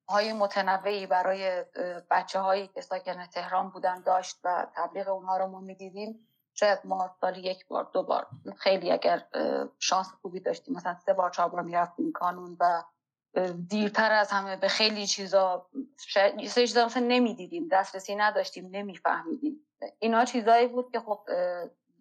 های 0.09 0.33
متنوعی 0.33 1.07
برای 1.07 1.65
بچه 2.11 2.39
هایی 2.39 2.67
که 2.67 2.81
ساکن 2.81 3.25
تهران 3.25 3.69
بودن 3.69 4.01
داشت 4.01 4.39
و 4.43 4.67
تبلیغ 4.75 5.07
اونها 5.07 5.37
رو 5.37 5.47
ما 5.47 5.59
می‌دیدیم 5.59 6.27
شاید 6.53 6.79
ما 6.83 7.15
سالی 7.21 7.41
یک 7.41 7.67
بار 7.67 7.89
دو 7.93 8.03
بار 8.03 8.27
خیلی 8.57 8.91
اگر 8.91 9.25
شانس 9.79 10.07
خوبی 10.21 10.39
داشتیم. 10.39 10.75
مثلا 10.75 10.95
سه 11.05 11.13
بار 11.13 11.29
چهار 11.29 11.49
بار 11.49 11.61
می‌رفتیم 11.61 12.11
کانون 12.11 12.57
و 12.59 12.83
دیرتر 13.67 14.11
از 14.11 14.31
همه 14.31 14.55
به 14.55 14.67
خیلی 14.67 15.07
چیزا 15.07 15.69
شاید 16.07 16.41
یه 16.41 16.49
چیزا 16.49 16.85
مثلا 16.85 17.05
نمی‌دیدیم 17.07 17.67
دسترسی 17.71 18.15
نداشتیم 18.15 18.69
نمیفهمیدیم. 18.71 19.67
اینا 19.99 20.25
چیزایی 20.25 20.67
بود 20.67 20.91
که 20.91 20.99
خب 20.99 21.29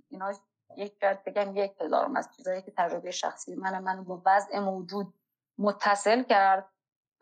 اینا 0.08 0.32
یک 0.76 0.98
بگم 1.26 1.56
یک 1.56 1.72
هزار 1.80 2.10
از 2.16 2.28
چیزایی 2.36 2.62
که 2.62 2.72
تجربه 2.76 3.10
شخصی 3.10 3.54
من 3.54 3.78
منو 3.78 4.04
با 4.04 4.22
وضع 4.26 4.58
موجود 4.58 5.14
متصل 5.58 6.22
کرد 6.22 6.68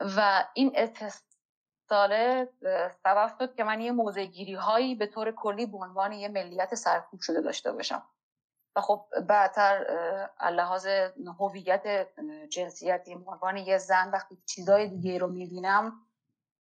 و 0.00 0.44
این 0.54 0.72
اتصاله 0.74 2.48
سبب 3.02 3.32
شد 3.38 3.54
که 3.54 3.64
من 3.64 3.80
یه 3.80 3.92
موزگیری 3.92 4.54
هایی 4.54 4.94
به 4.94 5.06
طور 5.06 5.32
کلی 5.32 5.66
به 5.66 5.78
عنوان 5.78 6.12
یه 6.12 6.28
ملیت 6.28 6.74
سرکوب 6.74 7.20
شده 7.20 7.40
داشته 7.40 7.72
باشم. 7.72 8.02
و 8.76 8.80
خب 8.80 9.06
بعدتر 9.28 9.86
لحاظ 10.52 10.86
هویت 11.40 12.08
جنسیتی 12.50 13.14
به 13.14 13.30
عنوان 13.30 13.56
یه 13.56 13.78
زن 13.78 14.10
وقتی 14.10 14.38
چیزای 14.46 14.88
دیگه 14.88 15.18
رو 15.18 15.26
می‌بینم 15.26 15.92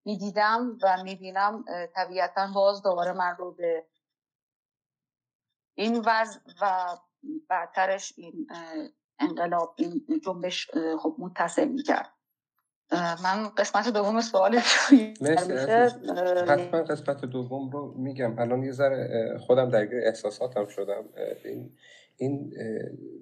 می‌دیدم 0.04 0.78
و 0.82 1.02
می‌بینم 1.02 1.64
طبیعتا 1.94 2.46
باز 2.54 2.82
دوباره 2.82 3.12
من 3.12 3.36
رو 3.36 3.52
به 3.52 3.86
این 5.74 6.02
وضع 6.06 6.40
و 6.62 6.96
بعدترش 7.48 8.12
این 8.16 8.46
انقلاب 9.18 9.74
این 9.76 10.20
جنبش 10.26 10.70
خب 11.00 11.16
متصل 11.18 11.68
می‌کرد. 11.68 12.08
من 13.24 13.48
قسمت 13.48 13.88
دوم 13.88 14.20
سوال 14.20 14.56
حتما 16.48 16.82
قسمت 16.82 17.24
دوم 17.24 17.70
رو 17.70 17.94
میگم. 17.98 18.38
الان 18.38 18.62
یه 18.62 18.72
ذره 18.72 19.38
خودم 19.46 19.70
درگیر 19.70 20.00
احساساتم 20.04 20.66
شدم. 20.66 21.04
این 21.44 21.76
این 22.16 22.52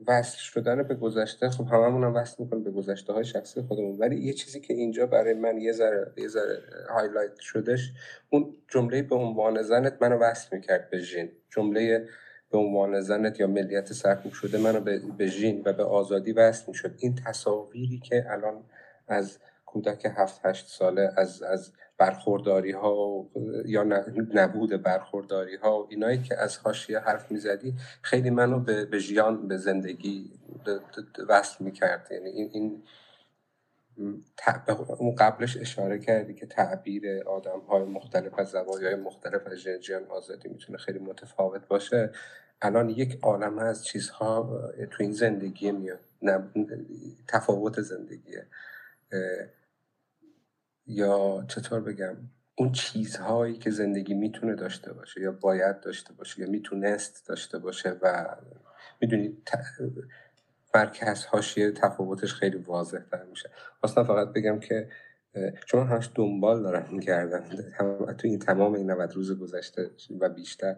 وصل 0.06 0.38
شدن 0.38 0.82
به 0.82 0.94
گذشته 0.94 1.50
خب 1.50 1.64
هممون 1.64 2.04
هم 2.04 2.14
وصل 2.14 2.42
می‌کنیم 2.42 2.64
به 2.64 2.70
گذشته 2.70 3.12
های 3.12 3.24
شخصی 3.24 3.62
خودمون. 3.62 3.98
ولی 3.98 4.16
یه 4.16 4.32
چیزی 4.32 4.60
که 4.60 4.74
اینجا 4.74 5.06
برای 5.06 5.34
من 5.34 5.58
یه 5.60 5.72
ذره 5.72 6.12
یه 6.16 6.28
ذره 6.28 6.62
هایلایت 6.94 7.40
شدش 7.40 7.92
اون 8.30 8.56
جمله 8.68 9.02
به 9.02 9.16
عنوان 9.16 9.62
زنت 9.62 10.02
منو 10.02 10.18
وصل 10.18 10.56
می‌کرد 10.56 10.90
به 10.90 10.98
ژین 10.98 11.32
جمله 11.50 12.08
به 12.50 12.58
عنوان 12.58 13.00
زنت 13.00 13.40
یا 13.40 13.46
ملیت 13.46 13.92
سرکوب 13.92 14.32
شده 14.32 14.58
منو 14.58 14.80
به, 15.18 15.26
ژین 15.26 15.62
و 15.64 15.72
به 15.72 15.84
آزادی 15.84 16.32
وصل 16.32 16.64
می‌شد. 16.68 16.94
این 16.98 17.14
تصاویری 17.14 17.98
که 17.98 18.26
الان 18.28 18.64
از 19.08 19.38
کودک 19.66 20.06
هفت 20.16 20.40
هشت 20.44 20.68
ساله 20.68 21.12
از 21.16 21.42
از 21.42 21.72
برخورداری 21.98 22.72
ها 22.72 23.26
یا 23.64 23.82
نبود 24.34 24.82
برخورداری 24.82 25.56
ها 25.56 25.82
و 25.82 25.86
اینایی 25.90 26.18
که 26.18 26.38
از 26.38 26.58
حاشیه 26.58 26.98
حرف 26.98 27.30
می‌زدی 27.30 27.74
خیلی 28.02 28.30
منو 28.30 28.60
به 28.60 28.84
به 28.84 28.98
ژیان 28.98 29.48
به 29.48 29.56
زندگی 29.56 30.30
وصل 31.28 31.64
می‌کرد. 31.64 32.08
یعنی 32.10 32.28
این 32.28 32.50
این 32.52 32.82
قبلش 35.18 35.56
اشاره 35.56 35.98
کردی 35.98 36.34
که 36.34 36.46
تعبیر 36.46 37.22
آدم 37.26 37.60
های 37.60 37.84
مختلف 37.84 38.38
از 38.38 38.48
زوایای 38.48 38.94
مختلف 38.94 39.46
از 39.46 39.60
جنجیان 39.62 40.04
آزادی 40.04 40.48
می‌تونه 40.48 40.78
خیلی 40.78 40.98
متفاوت 40.98 41.68
باشه. 41.68 42.12
الان 42.62 42.90
یک 42.90 43.18
عالم 43.22 43.58
از 43.58 43.84
چیزها 43.84 44.62
تو 44.90 45.02
این 45.02 45.12
زندگی 45.12 45.72
میاد. 45.72 46.00
تفاوت 47.28 47.80
زندگیه 47.80 48.46
یا 50.86 51.44
چطور 51.48 51.80
بگم 51.80 52.16
اون 52.54 52.72
چیزهایی 52.72 53.58
که 53.58 53.70
زندگی 53.70 54.14
می‌تونه 54.14 54.54
داشته 54.54 54.92
باشه 54.92 55.20
یا 55.20 55.32
باید 55.32 55.80
داشته 55.80 56.12
باشه 56.12 56.40
یا 56.40 56.50
می‌تونست 56.50 57.28
داشته 57.28 57.58
باشه 57.58 57.90
و 58.02 58.36
می‌دونید 59.00 59.50
مرکز 60.74 61.24
هاشیه 61.24 61.72
تفاوتش 61.72 62.34
خیلی 62.34 62.56
واضح 62.56 62.98
تر 63.10 63.24
میشه. 63.24 63.50
اصلا 63.82 64.04
فقط 64.04 64.32
بگم 64.32 64.60
که 64.60 64.88
چون 65.66 65.86
همش 65.86 66.10
دنبال 66.14 66.62
دارم 66.62 66.88
می‌کردم 66.92 67.44
تو 68.18 68.28
این 68.28 68.38
تمام 68.38 68.74
این 68.74 68.90
90 68.90 69.12
روز 69.14 69.38
گذشته 69.38 69.90
و 70.20 70.28
بیشتر 70.28 70.76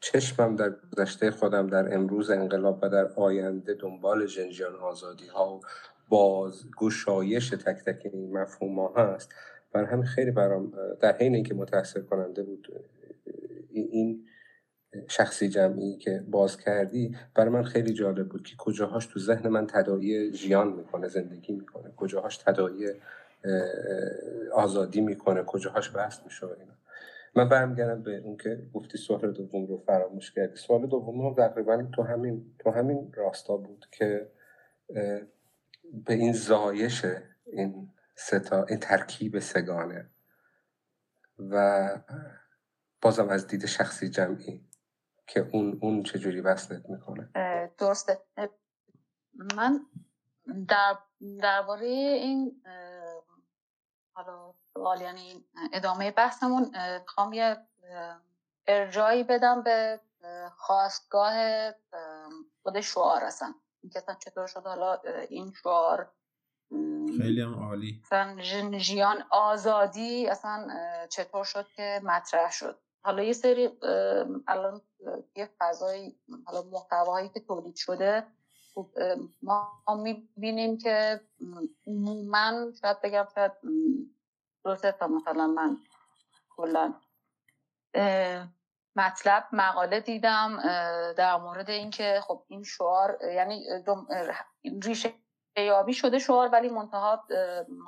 چشمم 0.00 0.56
در 0.56 0.74
گذشته 0.92 1.30
خودم 1.30 1.66
در 1.66 1.94
امروز 1.94 2.30
انقلاب 2.30 2.78
و 2.82 2.88
در 2.88 3.06
آینده 3.06 3.74
دنبال 3.74 4.26
جنجان 4.26 4.74
آزادی 4.74 5.26
ها 5.26 5.54
و 5.54 5.60
باز 6.08 6.64
گشایش 6.78 7.50
تک 7.50 7.84
تک 7.84 8.10
این 8.12 8.38
مفهوم 8.38 8.78
ها 8.78 8.94
هست. 8.96 9.34
برای 9.72 9.86
همین 9.86 10.04
خیلی 10.04 10.30
برام 10.30 10.72
در 11.00 11.16
حین 11.16 11.34
اینکه 11.34 11.54
متاثر 11.54 12.00
کننده 12.00 12.42
بود 12.42 12.68
این 13.70 14.26
شخصی 15.08 15.48
جمعی 15.48 15.96
که 15.96 16.24
باز 16.28 16.56
کردی 16.56 17.16
برای 17.34 17.50
من 17.50 17.62
خیلی 17.62 17.92
جالب 17.92 18.28
بود 18.28 18.42
که 18.42 18.56
کجاهاش 18.56 19.06
تو 19.06 19.20
ذهن 19.20 19.48
من 19.48 19.66
تدایی 19.66 20.30
جیان 20.30 20.72
می‌کنه 20.72 21.08
زندگی 21.08 21.52
می‌کنه. 21.52 21.92
کجاهاش 21.96 22.36
تدایی 22.36 22.86
آزادی 24.52 25.00
می‌کنه 25.00 25.42
کجاهاش 25.42 25.96
بحث 25.96 26.24
میشه 26.24 26.46
اینا. 26.46 26.74
من 27.36 27.48
برمیگردم 27.48 28.02
به 28.02 28.18
اون 28.18 28.36
که 28.36 28.62
گفتی 28.74 28.98
سوال 28.98 29.32
دوم 29.32 29.66
رو 29.66 29.82
فراموش 29.86 30.32
کردی. 30.32 30.56
سوال 30.56 30.86
دوم 30.86 31.26
هم 31.26 31.34
تقریبا 31.34 31.88
تو 31.94 32.02
همین 32.02 32.54
تو 32.58 32.70
همین 32.70 33.12
راستا 33.12 33.56
بود 33.56 33.86
که 33.92 34.30
به 36.06 36.14
این 36.14 36.32
زایش 36.32 37.04
این 37.46 37.88
ستا 38.14 38.64
این 38.64 38.78
ترکیب 38.78 39.38
سگانه 39.38 40.06
و 41.38 41.88
بازم 43.02 43.28
از 43.28 43.46
دید 43.46 43.66
شخصی 43.66 44.08
جمعی 44.08 44.60
که 45.26 45.50
اون 45.52 45.78
اون 45.82 46.02
چجوری 46.02 46.40
وصلت 46.40 46.90
می‌کنه. 46.90 47.30
درسته. 47.78 48.20
من 49.54 49.86
در 50.68 50.98
درباره 51.42 51.86
این 51.86 52.62
حالا 54.12 54.54
سوال 54.74 55.00
یعنی 55.00 55.44
ادامه 55.72 56.10
بحثمون 56.10 56.70
می‌خوام 57.00 57.32
یه 57.32 57.56
ارجایی 58.66 59.24
بدم 59.24 59.62
به 59.62 60.00
خواستگاه 60.56 61.34
خود 62.62 62.80
شعار 62.80 63.24
اصلا. 63.24 63.54
اینکه 63.82 64.02
چطور 64.18 64.46
شد 64.46 64.66
حالا 64.66 65.00
این 65.28 65.52
شعار 65.62 66.12
خیلی 67.18 67.40
هم 67.40 67.54
عالی. 67.54 68.00
مثلا 68.04 68.78
جیان 68.78 69.24
آزادی 69.30 70.28
اصلا 70.28 70.68
چطور 71.10 71.44
شد 71.44 71.66
که 71.76 72.00
مطرح 72.04 72.50
شد. 72.50 72.78
حالا 73.04 73.22
یه 73.22 73.32
سری 73.32 73.70
الان 74.46 74.80
یه 75.36 75.50
فضای 75.58 76.12
حالا 76.46 76.62
محتواهایی 76.62 77.28
که 77.28 77.40
تولید 77.40 77.76
شده 77.76 78.26
خب، 78.74 78.90
ما 79.42 79.82
می‌بینیم 80.02 80.78
که 80.78 81.20
من 82.26 82.72
شاید 82.80 83.00
بگم 83.00 83.26
شاید 83.34 83.52
دو 84.64 84.76
تا 84.76 85.06
مثلا 85.06 85.46
من 85.46 85.76
کلا 86.56 86.94
مطلب 88.96 89.48
مقاله 89.52 90.00
دیدم 90.00 90.62
در 91.16 91.36
مورد 91.36 91.70
اینکه 91.70 92.20
خب 92.22 92.44
این 92.48 92.62
شعار 92.62 93.18
یعنی 93.34 93.66
ریشه 94.82 95.12
قیابی 95.56 95.92
شده 95.92 96.18
شعار 96.18 96.48
ولی 96.48 96.68
منتها 96.68 97.24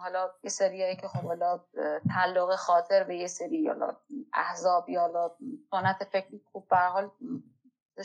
حالا 0.00 0.30
یه 0.42 0.50
سریایی 0.50 0.96
که 0.96 1.08
خب 1.08 1.22
حالا 1.22 1.60
تعلق 2.08 2.56
خاطر 2.56 3.04
به 3.04 3.16
یه 3.16 3.26
سری 3.26 3.68
حالا 3.68 3.96
احزاب 4.32 4.88
یا 4.88 5.00
حالا 5.00 5.30
سنت 5.70 6.04
فکری 6.12 6.40
خوب 6.52 6.68
به 6.68 6.76
حال 6.76 7.10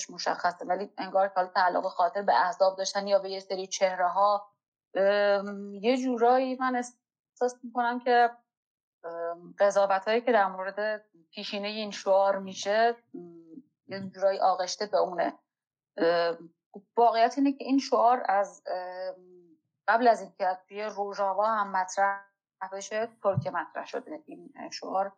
مشخصه. 0.10 0.65
ولی 0.65 0.89
انگار 0.97 1.28
که 1.28 1.52
تعلق 1.56 1.88
خاطر 1.88 2.21
به 2.21 2.34
احزاب 2.34 2.78
داشتن 2.78 3.08
یا 3.08 3.19
به 3.19 3.30
یه 3.30 3.39
سری 3.39 3.67
چهره 3.67 4.08
ها 4.08 4.52
یه 5.82 5.97
جورایی 6.04 6.56
من 6.56 6.76
احساس 6.76 7.56
می‌کنم 7.63 8.00
که 8.00 8.30
قضاوت 9.60 10.08
هایی 10.08 10.21
که 10.21 10.32
در 10.32 10.47
مورد 10.47 11.06
پیشینه 11.32 11.67
این 11.67 11.91
شعار 11.91 12.39
میشه 12.39 12.95
یه 13.88 14.00
جورایی 14.00 14.39
آغشته 14.39 14.86
به 14.86 14.97
اونه. 14.97 15.34
واقعیت 16.97 17.34
اینه 17.38 17.52
که 17.52 17.63
این 17.63 17.80
شعار 17.80 18.24
از 18.26 18.63
قبل 19.91 20.08
از 20.08 20.21
اینکه 20.21 20.58
توی 20.67 20.84
روژاوا 20.84 21.47
هم 21.47 21.71
مطرح 21.71 22.23
بشه 22.73 23.08
ترکیه 23.23 23.51
مطرح 23.51 23.86
شده. 23.86 24.23
این 24.25 24.54
شعار 24.71 25.13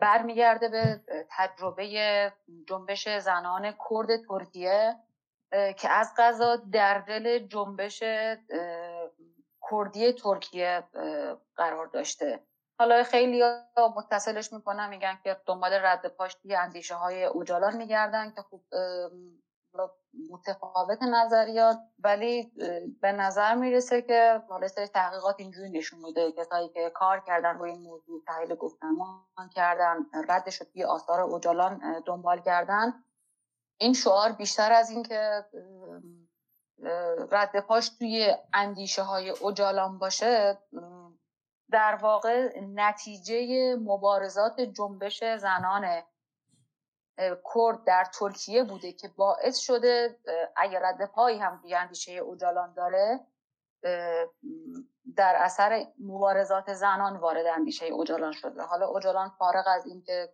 برمیگرده 0.00 0.68
به 0.68 1.00
تجربه 1.30 2.32
جنبش 2.66 3.08
زنان 3.08 3.72
کرد 3.72 4.26
ترکیه 4.28 4.96
که 5.50 5.88
از 5.90 6.14
غذا 6.18 6.56
در 6.56 6.98
دل 6.98 7.38
جنبش 7.38 8.02
کردی 9.70 10.12
ترکیه 10.12 10.84
قرار 11.56 11.86
داشته. 11.86 12.46
حالا 12.78 13.02
خیلی 13.02 13.42
متصلش 13.96 14.52
می‌کنن 14.52 14.88
میگن 14.88 15.18
که 15.24 15.36
دنبال 15.46 15.72
رد 15.72 16.08
پاشتی 16.08 16.54
اندیشه 16.54 16.94
های 16.94 17.24
اوجالان 17.24 17.76
میگردن 17.76 18.30
که 18.30 18.42
خوب 18.42 18.64
متفاوت 20.30 21.02
نظریات 21.02 21.78
ولی 21.98 22.52
به 23.00 23.12
نظر 23.12 23.54
می‌رسه 23.54 24.02
که 24.02 24.42
حالا 24.48 24.68
سری 24.68 24.86
تحقیقات 24.86 25.34
اینجوری 25.38 25.70
نشون 25.70 26.00
میده. 26.00 26.32
کسایی 26.32 26.68
که 26.68 26.90
کار 26.94 27.20
کردن 27.20 27.58
روی 27.58 27.70
این 27.70 27.82
موضوع 27.82 28.22
تحلیل 28.26 28.54
گفتمان 28.54 29.48
کردن 29.54 29.96
ردش 30.28 30.58
توی 30.58 30.84
آثار 30.84 31.20
اوجالان 31.20 32.02
دنبال 32.06 32.40
کردن. 32.40 33.04
این 33.78 33.92
شعار 33.92 34.32
بیشتر 34.32 34.72
از 34.72 34.90
اینکه 34.90 35.44
رد 37.30 37.60
پاش 37.60 37.88
توی 37.88 38.34
اندیشه 38.52 39.02
های 39.02 39.30
اوجالان 39.30 39.98
باشه 39.98 40.58
در 41.70 41.98
واقع 42.02 42.60
نتیجه 42.60 43.76
مبارزات 43.76 44.60
جنبش 44.60 45.24
زنان 45.24 46.02
کرد 47.54 47.84
در 47.84 48.04
ترکیه 48.04 48.64
بوده 48.64 48.92
که 48.92 49.08
باعث 49.08 49.58
شده 49.58 50.18
اگر 50.56 50.80
رد 50.82 51.06
پایی 51.06 51.38
هم 51.38 51.58
توی 51.62 51.74
اندیشه 51.74 52.12
اوجالان 52.12 52.74
داره 52.74 53.20
در 55.16 55.36
اثر 55.38 55.86
مبارزات 56.00 56.72
زنان 56.72 57.16
وارد 57.16 57.46
اندیشه 57.46 57.86
اوجالان 57.86 58.32
شده. 58.32 58.62
حالا 58.62 58.86
اوجالان 58.86 59.28
فارغ 59.28 59.64
از 59.66 59.86
اینکه 59.86 60.32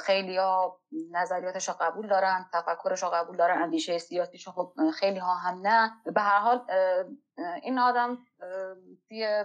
خیلی 0.00 0.36
ها 0.36 0.80
نظریاتش 1.10 1.68
رو 1.68 1.74
قبول 1.80 2.08
دارن 2.08 2.46
تفکرش 2.52 3.04
قبول 3.04 3.36
دارن 3.36 3.62
اندیشه 3.62 3.98
سیاسیش 3.98 4.48
خب 4.48 4.72
خیلی 4.94 5.18
ها 5.18 5.34
هم 5.34 5.60
نه. 5.66 5.92
به 6.14 6.20
هر 6.20 6.38
حال 6.38 6.66
این 7.62 7.78
آدم 7.78 8.18
توی 9.08 9.44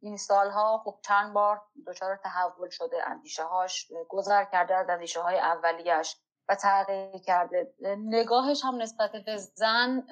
این 0.00 0.16
سالها 0.16 0.82
خب 0.84 0.98
چند 1.04 1.32
بار 1.32 1.62
دچار 1.86 2.16
تحول 2.16 2.70
شده 2.70 3.08
اندیشه 3.08 3.42
هاش 3.44 3.92
گذر 4.08 4.44
کرده 4.44 4.74
از 4.74 4.88
اندیشه 4.88 5.20
های 5.20 5.38
اولیش 5.38 6.16
و 6.48 6.54
تغییر 6.54 7.22
کرده. 7.22 7.74
نگاهش 7.98 8.64
هم 8.64 8.82
نسبت 8.82 9.12
به 9.12 9.36
زن 9.36 10.06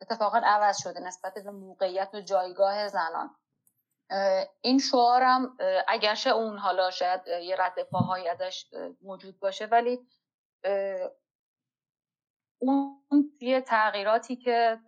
اتفاقا 0.00 0.40
عوض 0.44 0.82
شده 0.82 1.00
نسبت 1.00 1.34
به 1.34 1.50
موقعیت 1.50 2.10
و 2.14 2.20
جایگاه 2.20 2.88
زنان. 2.88 3.36
این 4.60 4.78
شعارم 4.78 5.56
اگرچه 5.88 6.30
اون 6.30 6.58
حالا 6.58 6.90
شاید 6.90 7.20
یه 7.26 7.56
رد 7.58 7.82
پاهایی 7.82 8.28
ازش 8.28 8.66
موجود 9.02 9.40
باشه 9.40 9.66
ولی 9.66 10.08
اون 12.58 13.30
یه 13.40 13.60
تغییراتی 13.60 14.36
که 14.36 14.78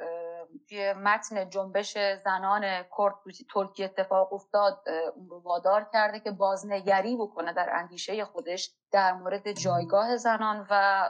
متن 0.96 1.50
جنبش 1.50 1.98
زنان 2.24 2.82
کرد 2.98 3.14
ترکیه 3.54 3.84
اتفاق 3.84 4.32
افتاد 4.32 4.88
اون 5.16 5.28
رو 5.28 5.40
وادار 5.40 5.88
کرده 5.92 6.20
که 6.20 6.30
بازنگری 6.30 7.16
بکنه 7.16 7.52
در 7.52 7.70
اندیشه 7.72 8.24
خودش 8.24 8.74
در 8.92 9.12
مورد 9.12 9.52
جایگاه 9.52 10.16
زنان 10.16 10.66
و 10.70 11.02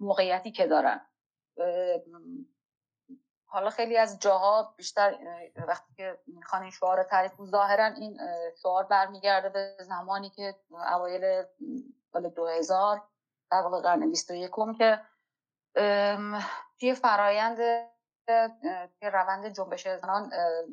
موقعیتی 0.00 0.52
که 0.52 0.66
دارن. 0.66 1.00
حالا 3.50 3.70
خیلی 3.70 3.96
از 3.96 4.18
جاها 4.18 4.74
بیشتر 4.76 5.18
وقتی 5.68 5.94
که 5.94 6.18
می‌خوان 6.26 6.62
این 6.62 6.70
شعار 6.70 7.02
تعریف 7.02 7.32
ظاهرا 7.44 7.84
این 7.84 8.18
شعار 8.62 8.84
برمیگرده 8.84 9.48
به 9.48 9.76
زمانی 9.80 10.30
که 10.30 10.54
اوایل 10.94 11.44
سال 12.12 12.28
2000 12.28 13.02
در 13.50 13.60
واقع 13.60 13.80
قرن 13.80 14.10
21 14.10 14.50
که 14.78 15.00
توی 16.80 16.94
فرایند 16.94 17.58
توی 18.28 19.10
روند 19.12 19.46
جنبش 19.48 19.88
زنان 19.88 20.30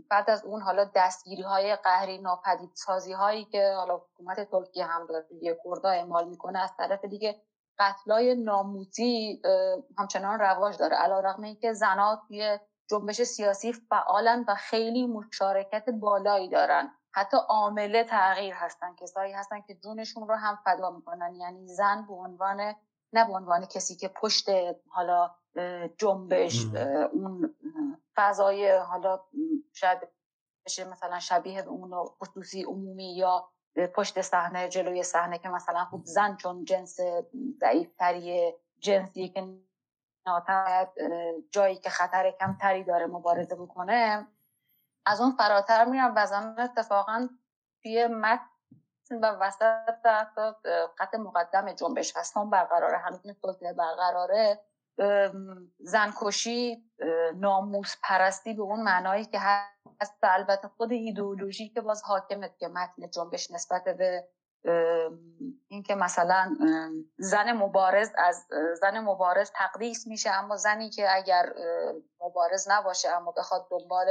بعد 0.10 0.30
از 0.30 0.46
اون 0.46 0.62
حالا 0.62 0.91
دستگیری 0.96 1.41
های 1.41 1.76
قهری 1.76 2.18
ناپدید 2.18 2.72
سازی 2.74 3.13
هایی 3.13 3.46
که 3.46 3.74
حالا 3.78 3.98
حکومت 3.98 4.52
ترکیه 4.52 4.86
هم 4.86 5.06
داره 5.06 5.26
کردا 5.63 5.89
اعمال 5.89 6.28
می‌کنه 6.30 6.60
از 6.60 6.72
طرف 6.78 7.06
دیگه 7.06 7.41
قتلای 7.80 8.36
ناموزی 8.36 9.41
همچنان 9.98 10.39
رواج 10.39 10.78
داره. 10.78 10.98
علا 10.98 11.20
رقم 11.20 11.44
اینکه 11.44 11.74
زنها 11.74 12.22
توی 12.28 12.60
جنبش 12.89 13.22
سیاسی 13.22 13.74
فعالن 13.74 14.46
و 14.48 14.56
خیلی 14.56 15.08
مشارکت 15.08 15.89
بالایی 15.89 16.50
دارن. 16.50 16.91
حتی 17.13 17.38
عامله 17.50 18.04
تغییر 18.04 18.54
هستن 18.54 18.96
کسایی 18.96 19.34
هستن 19.34 19.62
که 19.62 19.76
جونشون 19.76 20.28
رو 20.28 20.36
هم 20.36 20.60
فدا 20.65 20.89
می‌کنن. 20.89 21.36
یعنی 21.36 21.68
زن 21.68 22.06
به 22.08 22.13
عنوان 22.13 22.76
نه 23.13 23.26
به 23.28 23.34
عنوان 23.34 23.65
کسی 23.65 23.96
که 23.96 24.08
پشت 24.08 24.50
حالا 24.89 25.36
جنبش 25.98 26.65
اون 27.13 27.56
فضای 28.15 28.72
حالا 28.72 29.20
شاید 29.74 30.00
بشه 30.65 30.86
مثلا 30.86 31.20
شبیه 31.20 31.62
به 31.62 31.70
اون 31.70 32.06
خصوصی 32.06 32.63
عمومی 32.63 33.15
یا 33.15 33.50
پشت 33.96 34.22
صحنه 34.22 34.70
جلوی 34.70 35.04
صحنه 35.04 35.38
که 35.38 35.50
مثلا 35.50 35.86
خوب 35.86 36.06
زن 36.06 36.36
چون 36.36 36.65
جنس 36.65 36.98
ضعیفتری 37.60 38.54
جنسی 38.80 39.30
که 39.30 39.60
ناتایت 40.28 40.89
جایی 41.52 41.76
که 41.76 41.89
خطر 41.89 42.32
کمتری 42.32 42.84
داره 42.84 43.08
مبارزه 43.08 43.56
بکنه 43.56 44.28
از 45.06 45.22
اون 45.22 45.32
فراتر 45.32 45.86
میرم 45.86 46.13
و 46.15 46.26
زن 46.26 46.56
اتفاقا 46.60 47.30
توی 47.84 48.08
متن 48.08 48.46
و 49.12 49.26
وسط 49.26 49.62
قطع 50.98 51.18
مقدم 51.18 51.74
جنبش 51.74 52.18
هست 52.18 52.38
هم 52.38 52.50
برقراره 52.50 52.98
هنوز 52.98 53.22
برقراره. 53.78 54.60
زنکشی 55.79 56.91
ناموس 57.36 57.95
پرستی 58.03 58.53
به 58.53 58.62
اون 58.62 58.84
معنایی 58.84 59.25
که 59.25 59.39
هست 59.39 60.19
البته 60.23 60.67
خود 60.67 60.91
ایدئولوژی 60.91 61.69
که 61.69 61.81
باز 61.81 62.03
حاکمه 62.03 62.55
که 62.60 62.67
متن 62.67 63.10
جنبش 63.10 63.51
نسبت 63.51 63.84
به 63.84 64.27
اینکه 65.67 65.95
مثلا 65.95 66.55
زن 67.17 67.51
مبارز 67.51 68.12
از 68.17 68.47
زن 68.81 68.99
مبارز 68.99 69.51
تقدیس 69.55 70.08
میشه 70.08 70.29
اما 70.29 70.55
زنی 70.58 70.89
که 70.89 71.15
اگر 71.15 71.53
مبارز 72.21 72.67
نباشه 72.69 73.10
اما 73.10 73.31
بخواد 73.31 73.67
دنبال 73.71 74.08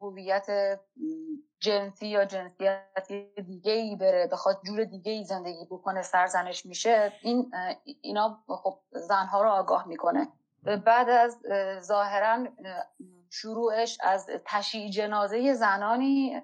هویت 0.00 0.78
جنسی 1.62 2.06
یا 2.06 2.24
جنسیت 2.24 3.12
دیگه 3.46 3.72
ای 3.72 3.96
بره 3.96 4.26
بخواد 4.32 4.60
جور 4.66 4.84
دیگه 4.84 5.12
ای 5.12 5.24
زندگی 5.24 5.64
بکنه 5.64 6.02
سرزنش 6.02 6.66
میشه 6.66 7.12
این 7.22 7.52
اینا 8.00 8.44
خب 8.48 8.78
زنها 8.90 9.42
رو 9.42 9.48
آگاه 9.48 9.88
می‌کنه. 9.88 10.28
بعد 10.84 11.08
از 11.08 11.38
ظاهرا 11.80 12.46
شروعش 13.30 13.98
از 14.02 14.30
تشییع 14.46 14.90
جنازه 14.90 15.54
زنانی 15.54 16.42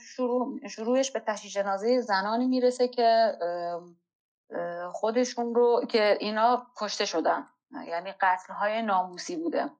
شروع 0.00 0.68
شروعش 0.68 1.10
به 1.10 1.20
تشییع 1.20 1.52
جنازه 1.52 2.00
زنانی 2.00 2.46
می‌رسه 2.46 2.88
که 2.88 3.38
خودشون 4.92 5.54
رو 5.54 5.84
که 5.88 6.16
اینا 6.20 6.66
کشته 6.76 7.04
شدن. 7.04 7.46
یعنی 7.86 8.12
قتل 8.12 8.52
های 8.52 8.82
ناموسی 8.82 9.36
بوده. 9.36 9.70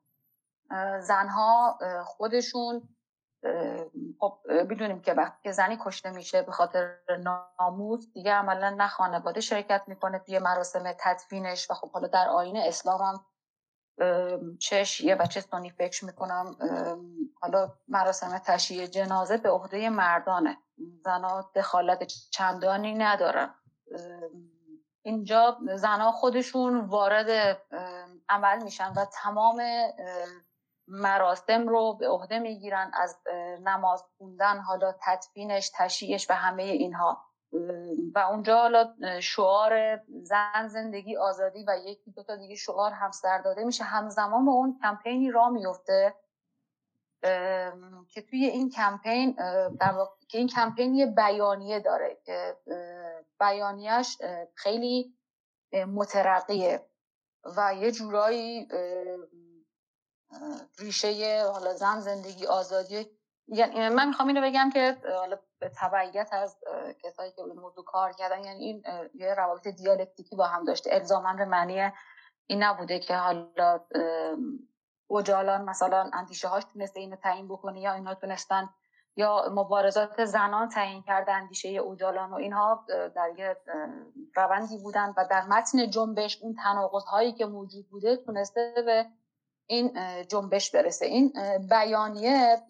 زنها 1.01 1.79
خودشون 2.05 2.94
خب 4.21 4.39
بدونیم 4.71 5.01
که 5.01 5.13
وقتی 5.13 5.53
زنی 5.53 5.79
کشته 5.85 6.11
میشه 6.11 6.43
به 6.43 6.53
خاطر 6.53 6.97
ناموس 7.59 8.13
دیگه 8.13 8.33
عملا 8.33 8.71
نه 8.71 8.89
خانواده 8.89 9.41
شرکت 9.41 9.83
می‌کنه 9.87 10.19
توی 10.19 10.39
مراسم 10.39 10.93
تدفینش 11.01 11.71
و 11.71 11.75
خب 11.75 11.91
حالا 11.91 12.09
در 12.09 12.29
آین 12.29 12.57
اسلام 12.57 13.01
هم 13.01 13.25
چه 14.59 14.85
شیعه 14.85 15.17
و 15.17 15.27
چه 15.27 15.41
سنی 15.41 15.71
فکر 15.71 16.05
می‌کنم 16.05 16.57
حالا 17.41 17.73
مراسم 17.89 18.39
تشییع 18.39 18.87
جنازه 18.87 19.37
به 19.37 19.51
عهده 19.51 19.91
مردانه. 19.91 20.59
زنها 21.05 21.51
دخالت 21.55 22.05
چندانی 22.31 22.95
ندارن 22.95 23.55
اینجا 25.03 25.59
زنها 25.77 26.13
خودشون 26.13 26.81
وارد 26.81 27.59
عمل 28.29 28.63
میشن 28.63 28.93
و 28.97 29.05
تمام 29.23 29.63
مراسم 30.89 31.69
رو 31.69 31.95
به 31.95 32.09
عهده 32.09 32.39
می‌گیرن 32.39 32.91
از 32.95 33.19
نماز 33.61 34.05
خوندن 34.19 34.59
حالا 34.61 34.95
تدفینش 35.03 35.71
تشییعش 35.75 36.31
و 36.31 36.35
همه 36.35 36.63
اینها. 36.63 37.25
و 38.15 38.19
اونجا 38.19 38.59
حالا 38.59 38.95
شعار 39.21 40.01
زن 40.23 40.69
زندگی 40.69 41.17
آزادی 41.17 41.65
و 41.69 41.77
یکی 41.85 42.11
دو 42.11 42.23
تا 42.23 42.37
دیگه 42.37 42.55
شعار 42.55 42.93
هم 42.93 43.11
سر 43.11 43.39
داده 43.39 43.65
میشه. 43.65 43.85
همزمان 43.85 44.45
با 44.45 44.53
اون 44.53 44.79
کمپینی 44.83 45.31
را 45.31 45.49
میفته 45.49 46.15
که 48.09 48.23
توی 48.31 48.45
این 48.45 48.71
کمپین 48.71 49.37
که 50.29 50.39
این 50.39 50.49
کمپین 50.49 50.95
یه 50.95 51.07
بیانیه 51.07 51.81
داره 51.81 52.19
که 52.25 52.57
بیانیهش 53.41 54.19
خیلی 54.55 55.15
مترقیه 55.73 56.87
و 57.57 57.75
یه 57.75 57.91
جورایی 57.93 58.69
ریشه 60.79 61.43
حالا 61.53 61.75
زن 61.75 62.01
زندگی 62.01 62.47
آزادی. 62.47 63.11
یعنی 63.49 63.89
من 63.89 64.09
می‌خوام 64.09 64.29
اینو 64.29 64.43
بگم 64.43 64.71
که 64.71 64.97
حالا 65.19 65.39
به 65.59 65.71
تبعیت 65.77 66.29
از 66.33 66.57
کسایی 67.03 67.33
که 67.33 67.43
به 67.43 67.61
موضوع 67.61 67.85
کار 67.85 68.13
کردن 68.13 68.45
یعنی 68.45 68.65
این 68.65 68.83
یه 69.15 69.35
روابط 69.35 69.69
دیالکتیکی 69.69 70.37
با 70.37 70.47
هم 70.47 70.65
داشته. 70.65 70.95
الزاما 70.95 71.33
به 71.33 71.45
معنی 71.45 71.93
این 72.47 72.63
نبوده 72.63 72.99
که 72.99 73.17
حالا 73.17 73.81
اوجالان 75.07 75.65
مثلا 75.65 76.11
اندیشه 76.13 76.49
هاش 76.49 76.63
تونسته 76.73 77.01
اینو 77.01 77.17
تعیین 77.17 77.49
بکنه 77.49 77.81
یا 77.81 77.93
اینا 77.93 78.15
تونستن 78.15 78.69
یا 79.17 79.49
مبارزات 79.51 80.25
زنان 80.25 80.69
تعیین 80.69 81.03
کرده 81.03 81.33
اندیشه 81.33 81.69
اوجالان 81.69 82.31
و 82.31 82.35
اینها 82.35 82.87
در 82.89 83.31
یه 83.39 83.57
روندی 84.37 84.79
بودن 84.79 85.15
و 85.17 85.27
در 85.31 85.45
متن 85.45 85.91
جنبش 85.91 86.39
اون 86.43 86.55
تناقض 86.63 87.05
هایی 87.05 87.33
که 87.33 87.47
موجود 87.47 87.89
بوده 87.91 88.17
تونسته 88.17 88.75
به 88.87 89.07
این 89.67 89.99
جنبش 90.29 90.71
برسه. 90.71 91.07
این 91.07 91.33
بیانیه 91.71 92.63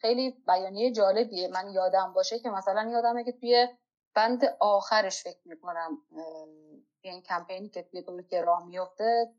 خیلی 0.00 0.30
بیانیه 0.46 0.92
جالبیه. 0.92 1.48
من 1.48 1.70
یادم 1.72 2.12
باشه 2.12 2.38
که 2.38 2.50
مثلا 2.50 2.90
یادمه 2.90 3.24
که 3.24 3.32
توی 3.32 3.68
بند 4.14 4.44
آخرش 4.60 5.22
فکر 5.22 5.40
می‌کنم 5.44 5.98
این 7.00 7.22
کمپینی 7.22 7.68
که 7.68 7.82
توی 7.82 8.22
که 8.30 8.42
راه 8.42 8.66
میفته 8.66 9.32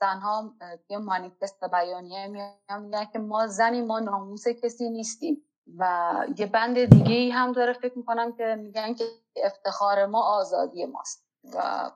زنها 0.00 0.54
توی 0.88 0.96
مانیفست 0.96 1.64
بیانیه 1.64 2.26
میگن 2.26 3.04
که 3.12 3.18
ما 3.18 3.46
زنی 3.46 3.82
ما 3.82 4.00
ناموس 4.00 4.48
کسی 4.48 4.90
نیستیم. 4.90 5.46
و 5.78 6.26
یه 6.38 6.46
بند 6.46 6.84
دیگه 6.84 7.14
ای 7.14 7.30
هم 7.30 7.52
داره 7.52 7.72
فکر 7.72 7.98
می‌کنم 7.98 8.32
که 8.32 8.44
میگن 8.44 8.94
که 8.94 9.04
افتخار 9.36 10.06
ما 10.06 10.22
آزادی 10.22 10.86
ماست. 10.86 11.26
و 11.54 11.90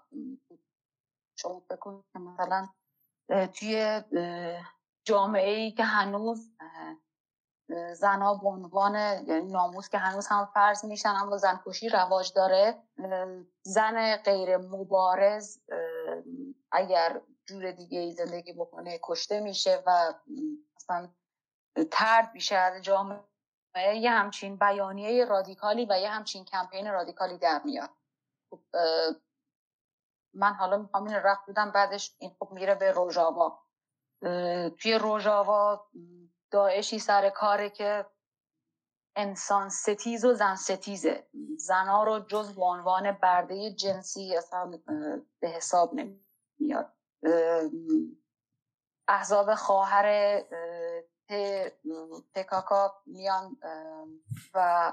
شما 1.36 1.60
فکر 1.68 2.00
که 2.12 2.18
مثلا 2.18 2.66
توی 3.28 4.02
جامعه 5.04 5.54
ای 5.54 5.70
که 5.70 5.84
هنوز 5.84 6.50
زنها 7.92 8.34
به 8.34 8.48
عنوان 8.48 8.94
یعنی 8.94 9.52
ناموس 9.52 9.88
که 9.88 9.98
هنوز 9.98 10.26
هم 10.26 10.50
فرض 10.54 10.84
میشن 10.84 11.08
اما 11.08 11.36
زنکشی 11.36 11.88
رواج 11.88 12.32
داره 12.32 12.82
زن 13.62 14.16
غیر 14.16 14.56
مبارز 14.56 15.58
اگر 16.72 17.20
جور 17.46 17.70
دیگه 17.70 17.98
ای 17.98 18.12
زندگی 18.12 18.52
بکنه 18.52 18.98
کشته 19.02 19.40
میشه 19.40 19.82
و 19.86 20.14
اصلا 20.76 21.08
ترد 21.90 22.30
میشه 22.34 22.56
از 22.56 22.82
جامعه 22.82 23.24
یه 23.76 24.10
همچین 24.10 24.56
بیانیه 24.56 25.24
رادیکالی 25.24 25.86
و 25.90 26.00
یه 26.00 26.08
همچین 26.08 26.44
کمپین 26.44 26.92
رادیکالی 26.92 27.38
در 27.38 27.62
میاد. 27.64 27.90
خب، 28.50 28.60
من 30.34 30.52
حالا 30.52 30.76
می‌خوام 30.76 31.04
این 31.04 31.14
رفت 31.14 31.46
بودم 31.46 31.70
بعدش 31.70 32.16
این 32.18 32.36
خب 32.38 32.52
میره 32.52 32.74
به 32.74 32.92
روژاوا 32.92 33.58
توی 34.78 34.98
روژاوا 35.00 35.86
داعشی 36.50 36.98
سر 36.98 37.30
کاره 37.30 37.70
که 37.70 38.06
انسان 39.16 39.68
ستیز 39.68 40.24
و 40.24 40.34
زن 40.34 40.54
ستیزه. 40.54 41.26
زنها 41.58 42.04
رو 42.04 42.18
جز 42.18 42.54
به 42.54 42.62
عنوان 42.62 43.12
برده 43.12 43.70
جنسی 43.70 44.36
اصلا 44.36 44.78
به 45.40 45.48
حساب 45.48 45.94
نمیاد. 45.94 46.92
احزاب 49.08 49.54
خواهر 49.54 50.40
تکاکا 52.34 53.02
میان 53.06 53.56
و 54.54 54.92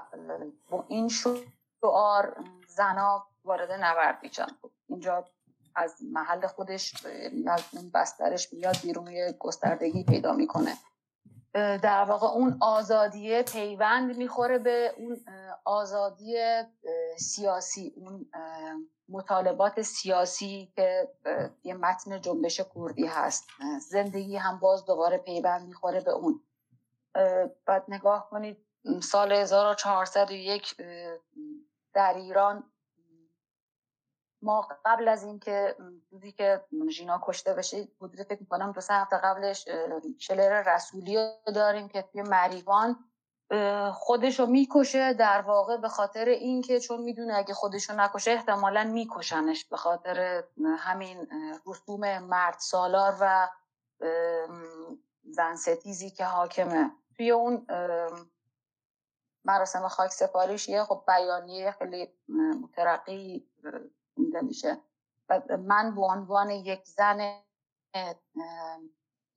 با 0.70 0.84
این 0.88 1.08
شعار 1.08 2.44
زنا 2.68 3.26
وارد 3.44 3.72
نبرد 3.72 4.18
میشن. 4.22 4.46
اینجا 4.92 5.24
از 5.74 5.94
محل 6.12 6.46
خودش 6.46 7.06
از 7.46 7.62
بسترش 7.94 8.52
میاد 8.52 8.76
بیرون 8.82 9.32
گستردگی 9.38 10.04
پیدا 10.04 10.32
می‌کنه. 10.32 10.74
در 11.54 12.04
واقع 12.04 12.26
اون 12.26 12.58
آزادی 12.60 13.42
پیوند 13.42 14.16
می‌خوره 14.16 14.58
به 14.58 14.94
اون 14.96 15.24
آزادی 15.64 16.36
سیاسی 17.18 17.92
اون 17.96 18.30
مطالبات 19.08 19.82
سیاسی 19.82 20.72
که 20.76 21.08
یه 21.64 21.74
متن 21.74 22.20
جنبش 22.20 22.60
کردی 22.74 23.06
هست. 23.06 23.48
زندگی 23.88 24.36
هم 24.36 24.58
باز 24.58 24.84
دوباره 24.84 25.18
پیوند 25.18 25.66
می‌خوره 25.68 26.00
به 26.00 26.10
اون. 26.10 26.42
بعد 27.66 27.84
نگاه 27.88 28.30
کنید 28.30 28.56
سال 29.02 29.32
1401 29.32 30.76
در 31.94 32.14
ایران 32.16 32.71
ما 34.42 34.68
قبل 34.84 35.08
از 35.08 35.24
اینکه 35.24 35.76
روزی 36.10 36.32
که 36.32 36.64
ژینا 36.90 37.20
کشته 37.24 37.54
بشه 37.54 37.88
حدود 38.00 38.22
فکر 38.22 38.40
می‌کنم 38.40 38.72
دو 38.72 38.80
سه 38.80 38.94
هفته 38.94 39.16
قبلش 39.16 39.68
شلر 40.18 40.74
رسولی 40.74 41.16
رو 41.16 41.52
داریم 41.54 41.88
که 41.88 42.02
توی 42.02 42.22
مریوان 42.22 43.04
خودشو 43.92 44.46
می‌کشه 44.46 45.12
در 45.12 45.40
واقع 45.40 45.76
به 45.76 45.88
خاطر 45.88 46.24
اینکه 46.24 46.80
چون 46.80 47.00
می‌دونه 47.00 47.34
اگه 47.34 47.54
خودشو 47.54 47.92
نکشه 47.96 48.30
احتمالا 48.30 48.84
میکشنش 48.84 49.64
به 49.64 49.76
خاطر 49.76 50.44
همین 50.78 51.28
رسوم 51.66 52.18
مرد 52.18 52.56
سالار 52.58 53.16
و 53.20 53.48
زن 55.24 55.54
ستیزی 55.56 56.10
که 56.10 56.24
حاکمه. 56.24 56.90
توی 57.16 57.30
اون 57.30 57.66
مراسم 59.44 59.88
خاک 59.88 60.10
سپاریش 60.10 60.68
یه 60.68 60.84
خب 60.84 61.04
بیانیه 61.06 61.70
خیلی 61.70 62.12
مترقی 62.62 63.48
خونده 64.14 64.40
میشه. 64.40 64.80
من 65.58 65.94
به 65.94 66.02
عنوان 66.02 66.50
یک 66.50 66.84
زن 66.84 67.42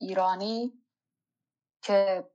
ایرانی 0.02 0.84
که 1.82 2.30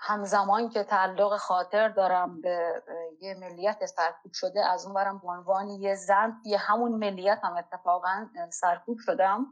همزمان 0.00 0.68
که 0.68 0.84
تعلق 0.84 1.36
خاطر 1.36 1.88
دارم 1.88 2.40
به 2.40 2.82
یه 3.20 3.34
ملیت 3.34 3.86
سرکوب 3.86 4.32
شده 4.32 4.66
از 4.66 4.84
اون 4.84 4.94
برم 4.94 5.18
به 5.18 5.28
عنوان 5.28 5.68
یه 5.68 5.94
زن 5.94 6.42
یه 6.44 6.58
همون 6.58 6.92
ملیت 6.92 7.40
هم 7.42 7.56
اتفاقا 7.56 8.30
سرکوب 8.50 8.98
شدم. 8.98 9.46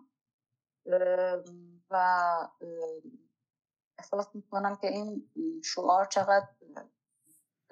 و 1.90 2.48
احساس 3.98 4.34
می‌کنم 4.34 4.76
که 4.76 4.86
این 4.86 5.30
شعار 5.64 6.04
چقدر 6.04 6.48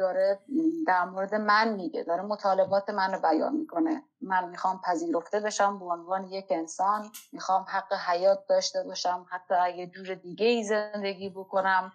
داره 0.00 0.38
در 0.86 1.04
مورد 1.04 1.34
من 1.34 1.68
میگه 1.68 2.02
داره 2.02 2.22
مطالبات 2.22 2.90
من 2.90 3.12
رو 3.12 3.20
بیان 3.20 3.56
می‌کنه. 3.56 4.02
من 4.20 4.48
می‌خوام 4.48 4.80
پذیرفته 4.80 5.40
بشم 5.40 5.78
به 5.78 5.84
عنوان 5.84 6.24
یک 6.24 6.46
انسان 6.50 7.10
می‌خوام 7.32 7.66
حق 7.68 7.92
حیات 7.92 8.46
داشته 8.48 8.82
باشم 8.82 9.26
حتی 9.30 9.54
اگه 9.54 9.86
جور 9.86 10.14
دیگه 10.14 10.46
ای 10.46 10.64
زندگی 10.64 11.30
بکنم 11.30 11.92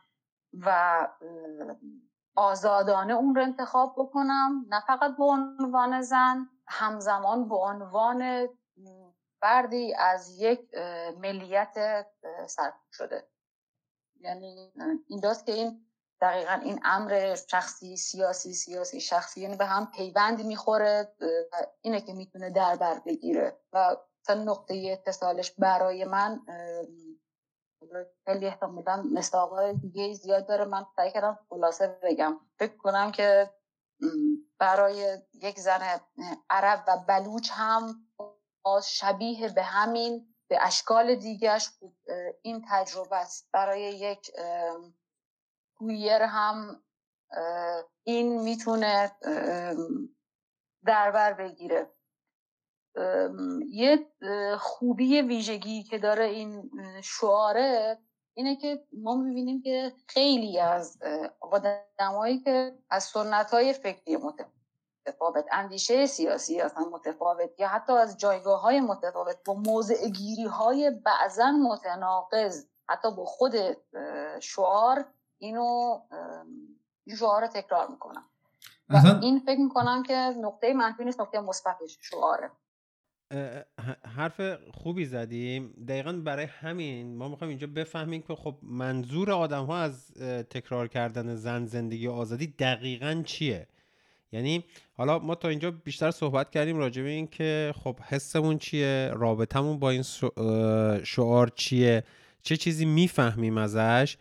و 0.54 1.08
آزادانه 2.36 3.14
اون 3.14 3.36
رو 3.36 3.42
انتخاب 3.42 3.96
بکنم. 3.98 4.66
نه 4.70 4.84
فقط 4.88 5.18
به 5.18 5.24
عنوان 5.24 6.02
زن 6.02 6.50
همزمان 6.68 7.50
به 7.50 7.56
عنوان 7.56 8.50
فردی 9.40 9.96
از 9.96 10.42
یک 10.42 10.70
ملیت 11.18 12.06
سرکوب 12.48 12.92
شده. 12.92 13.28
یعنی 14.20 14.74
این 15.08 15.22
که 15.46 15.52
این 15.52 15.86
دقیقا 16.26 16.54
این 16.64 16.80
امر 16.84 17.36
شخصی 17.36 17.98
سیاسی 17.98 18.54
سیاسی 18.54 19.02
شخصی 19.02 19.42
یعنی 19.42 19.56
به 19.56 19.66
هم 19.66 19.92
پیوند 19.92 20.46
می‌خوره 20.46 21.16
اینه 21.82 22.02
که 22.02 22.14
می‌تونه 22.14 22.50
در 22.50 22.76
بر 22.76 23.00
بگیره. 23.06 23.60
و 23.74 23.98
تا 24.26 24.34
نقطه 24.34 24.90
اتصالش 24.92 25.52
برای 25.52 26.06
من 26.06 26.42
خیلی 28.26 28.46
احتمالا 28.46 29.04
مستاقای 29.14 29.74
دیگه 29.74 30.14
زیاد 30.14 30.48
داره. 30.48 30.66
من 30.66 30.86
سعی 30.96 31.12
کردم 31.12 31.40
خلاصه 31.50 32.00
بگم. 32.04 32.40
فکر 32.60 32.78
کنم 32.78 33.12
که 33.12 33.50
برای 34.60 35.18
یک 35.34 35.60
زن 35.60 36.02
عرب 36.50 36.84
و 36.88 36.98
بلوچ 37.08 37.50
هم 37.54 38.08
شبیه 38.84 39.50
به 39.50 39.64
همین 39.64 40.36
به 40.50 40.58
اشکال 40.62 41.16
دیگهش 41.16 41.70
این 42.42 42.66
تجربه 42.70 43.16
است. 43.16 43.50
برای 43.54 43.82
یک 43.82 44.32
کویر 45.86 46.22
هم 46.22 46.82
این 48.04 48.42
می‌تونه 48.42 49.12
دربر 50.86 51.34
بگیره. 51.34 51.92
یه 53.70 54.12
خوبی 54.60 55.22
ویژگی 55.22 55.84
که 55.84 55.98
داره 55.98 56.26
این 56.26 56.72
شعاره 57.04 57.98
اینه 58.34 58.56
که 58.56 58.88
ما 58.94 59.16
می‌بینیم 59.16 59.62
که 59.62 59.94
خیلی 60.08 60.60
از 60.60 60.98
آدمایی 61.40 62.40
که 62.40 62.78
از 62.90 63.04
سنت 63.04 63.52
های 63.52 63.74
فکری 63.74 64.18
متفاوت 64.18 65.46
اندیشه 65.52 66.06
سیاسی 66.06 66.62
اصلا 66.62 66.84
متفاوت 66.84 67.60
یا 67.60 67.68
حتی 67.68 67.94
از 67.94 68.18
جایگاه 68.18 68.62
های 68.62 68.80
متفاوت 68.80 69.38
با 69.46 69.54
موضع 69.54 70.08
گیری 70.10 70.46
های 70.46 70.92
بعضا 70.92 71.52
متناقض 71.52 72.66
حتی 72.90 73.12
با 73.12 73.26
خود 73.26 73.56
شعار 74.40 75.06
اینو 75.46 76.00
این 77.06 77.18
شعار 77.18 77.42
رو 77.42 77.48
تکرار 77.48 77.88
می‌کنم. 77.92 78.24
و 78.90 79.20
این 79.22 79.40
فکر 79.40 79.60
می‌کنم 79.60 80.04
که 80.04 80.14
نقطه 80.14 80.74
منفی 80.74 81.06
نیست 81.06 81.22
نقطه 81.22 81.40
مثبتش 81.40 81.98
شعاره. 82.02 82.52
حرف 84.16 84.42
خوبی 84.74 85.06
زدیم. 85.06 85.86
دقیقا 85.88 86.12
برای 86.12 86.46
همین 86.46 87.18
ما 87.18 87.28
می‌خوایم 87.28 87.50
اینجا 87.50 87.68
بفهمیم 87.68 88.22
که 88.22 88.36
خب 88.36 88.58
منظور 88.62 89.32
آدم 89.32 89.66
ها 89.66 89.78
از 89.78 90.14
تکرار 90.50 90.88
کردن 90.88 91.36
زن 91.36 91.66
زندگی 91.66 92.08
آزادی 92.08 92.48
دقیقا 92.48 93.24
چیه؟ 93.26 93.68
یعنی 94.32 94.66
حالا 94.94 95.20
ما 95.20 95.36
تا 95.36 95.48
اینجا 95.48 95.72
بیشتر 95.72 96.12
صحبت 96.12 96.50
کردیم 96.50 96.78
راجع 96.78 97.04
به 97.04 97.10
این 97.10 97.28
که 97.28 97.74
خب 97.84 98.00
حسمون 98.00 98.58
چیه 98.58 99.12
رابطمون 99.14 99.80
با 99.80 99.90
این 99.90 100.04
شعار 101.04 101.48
چیه 101.56 102.04
چه 102.42 102.58
چیزی 102.58 102.86
می‌فهمیم 102.86 103.58
ازش. 103.58 104.18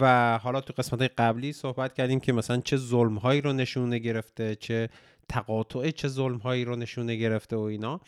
و 0.00 0.38
حالا 0.42 0.60
تو 0.60 0.72
قسمت 0.78 1.10
قبلی 1.18 1.52
صحبت 1.52 1.94
کردیم 1.94 2.20
که 2.20 2.32
مثلا 2.32 2.60
چه 2.60 2.76
ظلم 2.76 3.16
هایی 3.16 3.40
رو 3.40 3.52
نشونه 3.52 3.98
گرفته 3.98 4.54
چه 4.54 4.88
تقاطع 5.28 5.90
چه 5.90 6.08
ظلم 6.08 6.36
هایی 6.36 6.64
رو 6.64 6.76
نشونه 6.76 7.16
گرفته 7.16 7.56
و 7.56 7.60
اینا. 7.60 8.00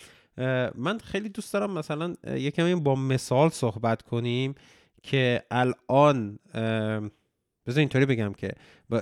من 0.74 0.98
خیلی 1.04 1.28
دوست 1.28 1.52
دارم 1.52 1.70
مثلا 1.70 2.14
یکم 2.26 2.80
با 2.80 2.94
مثال 2.94 3.48
صحبت 3.48 4.02
کنیم 4.02 4.54
که 5.02 5.42
الان 5.50 6.38
بذار 7.66 7.78
اینطوری 7.78 8.06
بگم 8.06 8.32
که 8.32 8.52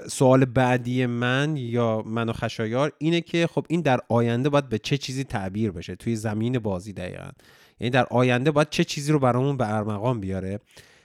سوال 0.09 0.45
بعدی 0.45 1.07
من 1.07 1.57
یا 1.57 2.03
من 2.07 2.29
و 2.29 2.33
خشایار 2.33 2.93
اینه 2.99 3.21
که 3.21 3.47
خب 3.47 3.67
این 3.69 3.81
در 3.81 4.01
آینده 4.09 4.49
باید 4.49 4.69
به 4.69 4.79
چه 4.79 4.99
چیزی 4.99 5.25
تعبیر 5.25 5.71
بشه؟ 5.71 5.97
توی 5.97 6.17
زمین 6.17 6.59
بازی 6.59 6.93
دقیقا. 6.93 7.31
یعنی 7.81 7.91
در 7.91 8.07
آینده 8.11 8.51
باید 8.51 8.71
چه 8.71 8.85
چیزی 8.85 9.13
رو 9.13 9.19
برامون 9.19 9.57
به 9.57 9.75
ارمغان 9.75 10.21
بیاره؟ 10.21 10.61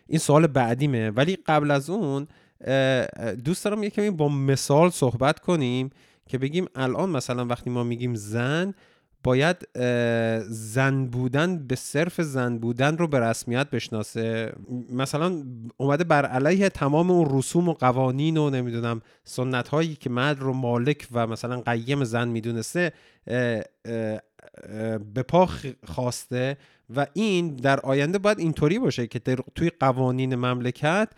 این 0.10 0.20
سوال 0.20 0.48
بعدیمه. 0.48 1.10
ولی 1.10 1.38
قبل 1.48 1.72
از 1.72 1.90
اون 1.90 2.28
دوست 3.44 3.66
دارم 3.66 3.84
یکمی 3.84 4.10
با 4.10 4.30
مثال 4.30 4.90
صحبت 4.90 5.40
کنیم 5.40 5.90
که 6.30 6.38
بگیم 6.38 6.66
الان 6.76 7.10
مثلا 7.10 7.46
وقتی 7.46 7.70
ما 7.70 7.84
میگیم 7.84 8.16
زن 8.16 8.74
باید 9.24 9.68
زن 10.50 11.06
بودن 11.06 11.68
به 11.68 11.76
صرف 11.76 12.22
زن 12.22 12.58
بودن 12.58 12.98
رو 12.98 13.08
به 13.08 13.20
رسمیت 13.20 13.70
بشناسه. 13.70 14.54
مثلا 14.92 15.44
اومده 15.78 16.04
بر 16.04 16.26
علیه 16.26 16.70
تمام 16.70 17.12
اون 17.12 17.38
رسوم 17.38 17.70
و 17.70 17.74
قوانین 17.74 18.38
و 18.38 18.50
نمی‌دونم 18.50 19.02
سنت 19.24 19.68
هایی 19.68 19.96
که 19.96 20.10
مرد 20.10 20.40
رو 20.40 20.54
مالک 20.54 21.08
و 21.12 21.28
مثلا 21.28 21.62
قیم 21.62 22.04
زن 22.04 22.28
می‌دونسته 22.28 22.94
به 25.14 25.24
پا 25.28 25.50
خواسته 25.88 26.58
و 26.96 27.08
این 27.14 27.56
در 27.56 27.80
آینده 27.80 28.18
باید 28.18 28.40
اینطوری 28.40 28.80
باشه 28.80 29.08
که 29.08 29.20
توی 29.56 29.72
قوانین 29.80 30.36
مملکت 30.36 31.10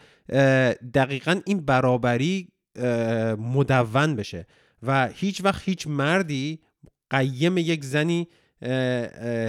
دقیقا 0.93 1.41
این 1.45 1.65
برابری 1.65 2.47
مدون 3.37 4.15
بشه 4.15 4.47
و 4.83 5.07
هیچ 5.07 5.41
وقت 5.43 5.61
هیچ 5.65 5.87
مردی 5.87 6.59
قیم 7.09 7.57
یک 7.57 7.85
زنی 7.85 8.27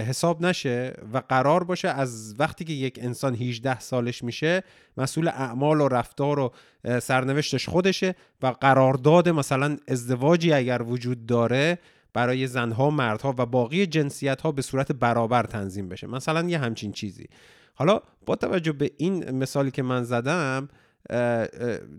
حساب 0.07 0.45
نشه 0.45 0.93
و 1.13 1.17
قرار 1.29 1.63
باشه 1.63 1.87
از 1.87 2.35
وقتی 2.39 2.65
که 2.65 2.73
یک 2.73 2.99
انسان 3.01 3.35
18 3.35 3.79
سالش 3.79 4.23
میشه 4.23 4.63
مسئول 4.97 5.27
اعمال 5.27 5.81
و 5.81 5.87
رفتار 5.87 6.39
و 6.39 6.53
سرنوشتش 6.99 7.69
خودشه 7.69 8.15
و 8.41 8.47
قرارداد 8.47 9.29
مثلا 9.29 9.77
ازدواجی 9.87 10.53
اگر 10.53 10.81
وجود 10.81 11.25
داره 11.25 11.79
برای 12.13 12.47
زنها 12.47 12.89
مردها 12.89 13.35
و 13.37 13.45
باقی 13.45 13.85
جنسیت 13.85 14.41
ها 14.41 14.51
به 14.51 14.61
صورت 14.61 14.91
برابر 14.91 15.43
تنظیم 15.43 15.89
بشه. 15.89 16.07
مثلا 16.07 16.49
یه 16.49 16.57
همچین 16.57 16.91
چیزی. 16.91 17.27
حالا 17.75 18.01
با 18.25 18.35
توجه 18.35 18.71
به 18.71 18.91
این 18.97 19.31
مثالی 19.31 19.71
که 19.71 19.83
من 19.83 20.03
زدم 20.03 20.69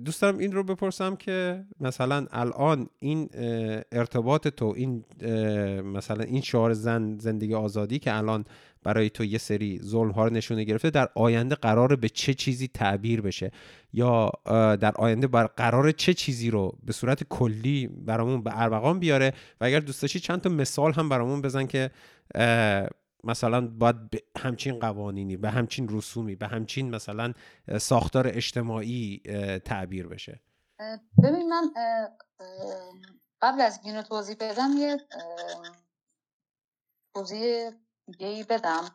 دوست 0.05 0.23
دارم 0.23 0.39
این 0.39 0.53
رو 0.53 0.63
بپرسم 0.63 1.17
که 1.17 1.65
مثلا 1.81 2.27
الان 2.31 2.89
این 2.99 3.31
ارتباط 3.93 4.49
تو 4.49 4.75
این 4.77 5.05
مثلا 5.83 6.25
این 6.25 6.41
شعار 6.41 6.73
زن 6.73 7.19
زندگی 7.19 7.55
آزادی 7.55 7.99
که 7.99 8.15
الان 8.15 8.45
برای 8.83 9.11
تو 9.11 9.25
یه 9.25 9.39
سری 9.39 9.81
ظلم 9.83 10.11
ها 10.11 10.25
رو 10.25 10.33
نشونه 10.33 10.65
گرفته 10.65 10.91
در 10.91 11.09
آینده 11.15 11.55
قرار 11.55 11.97
به 11.97 12.09
چه 12.09 12.35
چیزی 12.35 12.69
تعبیر 12.69 13.21
بشه؟ 13.21 13.51
یا 13.93 14.33
در 14.77 14.93
آینده 14.97 15.27
بر 15.27 15.47
قرار 15.47 15.93
چه 15.93 16.15
چیزی 16.15 16.51
رو 16.51 16.79
به 16.85 16.93
صورت 16.93 17.25
کلی 17.25 17.87
برامون 17.87 18.43
به 18.43 18.61
ارمغان 18.63 18.99
بیاره؟ 18.99 19.33
و 19.61 19.65
اگر 19.65 19.81
دوست 19.81 20.03
داشتی 20.03 20.21
چند 20.21 20.41
تا 20.41 20.51
مثال 20.51 20.93
هم 20.93 21.09
برامون 21.09 21.43
بزن 21.43 21.67
که 21.67 21.91
مثلا 23.25 23.67
باید 23.67 24.11
به 24.11 24.23
همچین 24.39 24.79
قوانینی 24.79 25.37
به 25.37 25.51
همچین 25.51 25.89
رسومی 25.91 26.35
به 26.37 26.47
همچین 26.47 26.91
مثلا 26.91 27.33
ساختار 27.79 28.29
اجتماعی 28.29 29.23
تعبیر 29.65 30.07
بشه. 30.07 30.41
ببین 31.23 31.49
من 31.49 31.71
قبل 33.43 33.61
از 33.61 33.81
اینو 33.85 34.03
توضیح 34.03 34.37
بدم 34.41 34.71
یه 34.79 35.01
توضیح 37.15 37.71
دیگه 38.11 38.27
ای 38.27 38.45
بدم 38.45 38.91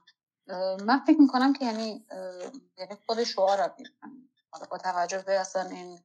من 0.85 0.99
فکر 1.07 1.21
می‌کنم 1.21 1.53
که 1.53 1.65
یعنی 1.65 2.05
یعنی 2.77 2.95
خود 3.05 3.23
شعار 3.23 3.75
با 4.71 4.77
توجه 4.77 5.23
به 5.27 5.39
اصلا 5.39 5.69
این 5.69 5.99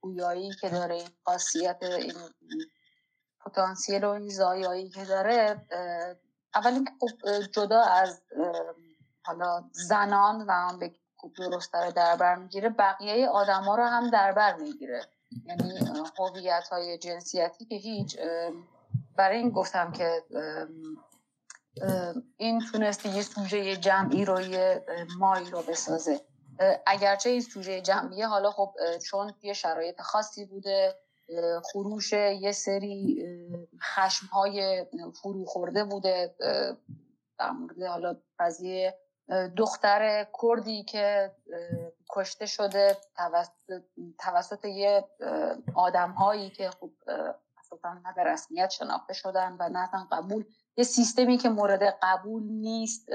گویایی 0.00 0.54
که 0.60 0.68
داره 0.68 0.94
این 0.94 1.08
خاصیت 1.24 1.82
این 1.82 2.14
پتانسیل 3.40 4.04
و 4.04 4.08
این 4.08 4.28
زایایی 4.28 4.88
که 4.88 5.04
داره 5.04 5.66
اول 6.54 6.72
اینکه 6.72 6.92
خب 7.00 7.40
جدا 7.40 7.82
از 7.82 8.22
حالا 9.24 9.64
زنان 9.72 10.46
و 10.46 10.50
هم 10.50 10.78
به 10.78 10.94
درست 11.38 11.72
داره 11.72 11.92
در 11.92 12.16
بر 12.16 12.34
می‌گیره 12.34 12.68
بقیه 12.68 13.28
آدما 13.28 13.76
رو 13.76 13.84
هم 13.84 14.10
در 14.10 14.32
بر 14.32 14.56
می‌گیره. 14.56 15.06
یعنی 15.46 15.78
هویت 16.18 16.68
های 16.68 16.98
جنسیتی 16.98 17.64
که 17.64 17.74
هیچ 17.74 18.18
برای 19.16 19.38
این 19.38 19.50
گفتم 19.50 19.92
که 19.92 20.22
این 22.36 22.62
تونسته 22.72 23.08
یه 23.08 23.22
سوژه 23.22 23.76
جمعی 23.76 24.24
رو 24.24 24.40
یه 24.40 24.84
مای 25.18 25.50
رو 25.50 25.62
بسازه. 25.62 26.20
اگرچه 26.86 27.30
این 27.30 27.40
سوژه 27.40 27.80
جمعیه 27.80 28.26
حالا 28.26 28.50
خب 28.50 28.74
چون 29.10 29.32
یه 29.42 29.52
شرایط 29.52 30.00
خاصی 30.00 30.44
بوده 30.44 30.94
خروش 31.64 32.12
یه 32.12 32.52
سری 32.52 33.24
خشم 33.94 34.26
های 34.26 34.86
فرو 35.22 35.44
خورده 35.44 35.84
بوده 35.84 36.34
در 37.38 37.50
مورد 37.50 37.82
حالا 37.82 38.16
قضیه 38.38 38.98
دختر 39.56 40.26
کردی 40.42 40.84
که 40.84 41.34
کشته 42.10 42.46
شده 42.46 42.96
توسط, 44.18 44.64
یه 44.64 45.04
آدم 45.74 46.10
هایی 46.10 46.50
که 46.50 46.70
خب 46.70 46.90
اصلا 47.58 47.92
نه 48.04 48.12
به 48.16 48.24
رسمیت 48.24 48.70
شناخته 48.70 49.14
شدن 49.14 49.56
و 49.60 49.68
نه 49.68 49.88
قبول 50.12 50.44
یه 50.76 50.84
سیستمی 50.84 51.38
که 51.38 51.48
مورد 51.48 51.98
قبول 52.02 52.42
نیست 52.42 53.08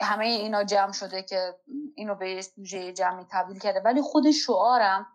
همه 0.00 0.26
اینا 0.26 0.64
جمع 0.64 0.92
شده 0.92 1.22
که 1.22 1.54
اینو 1.94 2.14
به 2.14 2.42
سوژه 2.42 2.92
جمعی 2.92 3.24
تبدیل 3.30 3.58
کرده. 3.58 3.80
ولی 3.80 4.02
خود 4.02 4.30
شعارم 4.30 5.06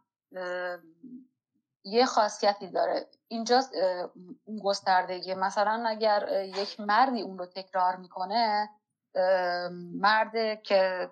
یه 1.84 2.06
خاصیتی 2.06 2.68
داره. 2.68 3.08
اینجا 3.28 3.62
گستردگی 4.64 5.34
مثلا 5.34 5.84
اگر 5.88 6.44
یک 6.46 6.80
مردی 6.80 7.22
اون 7.22 7.38
رو 7.38 7.46
تکرار 7.46 7.96
می‌کنه 7.96 8.70
مرد 9.94 10.64
که 10.64 11.12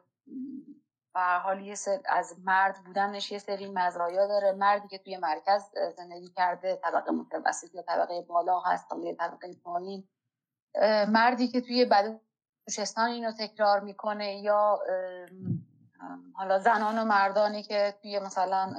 به 1.18 1.24
حال 1.24 1.62
یه 1.62 1.76
سر 1.76 2.00
از 2.06 2.36
مرد 2.44 2.84
بودنش 2.86 3.32
یه 3.32 3.40
سری 3.40 3.72
مزایا 3.72 4.28
داره. 4.28 4.52
مردی 4.52 4.88
که 4.88 4.98
توی 4.98 5.18
مرکز 5.18 5.64
زندگی 5.98 6.30
کرده 6.30 6.76
طبقه 6.84 7.12
متوسط 7.12 7.76
یا 7.76 7.82
طبقه 7.82 8.22
بالا 8.22 8.60
هست 8.60 8.88
یا 9.04 9.16
طبقه 9.16 9.54
پایین. 9.64 10.08
مردی 11.08 11.48
که 11.48 11.62
توی 11.62 11.86
بلوچستان 11.86 13.10
اینو 13.10 13.32
تکرار 13.32 13.80
می‌کنه 13.80 14.36
یا 14.36 14.80
حالا 16.34 16.60
زنان 16.60 17.00
و 17.00 17.06
مردانی 17.06 17.64
که 17.64 17.94
توی 18.02 18.20
مثلا 18.20 18.74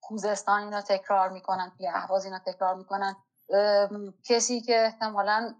خوزستان 0.00 0.62
اینا 0.62 0.82
تکرار 0.82 1.28
می‌کنن 1.28 1.72
توی 1.76 1.88
اهواز 1.88 2.24
اینا 2.24 2.38
تکرار 2.38 2.74
می‌کنن. 2.74 3.16
کسی 4.24 4.60
که 4.60 4.84
احتمالا 4.84 5.54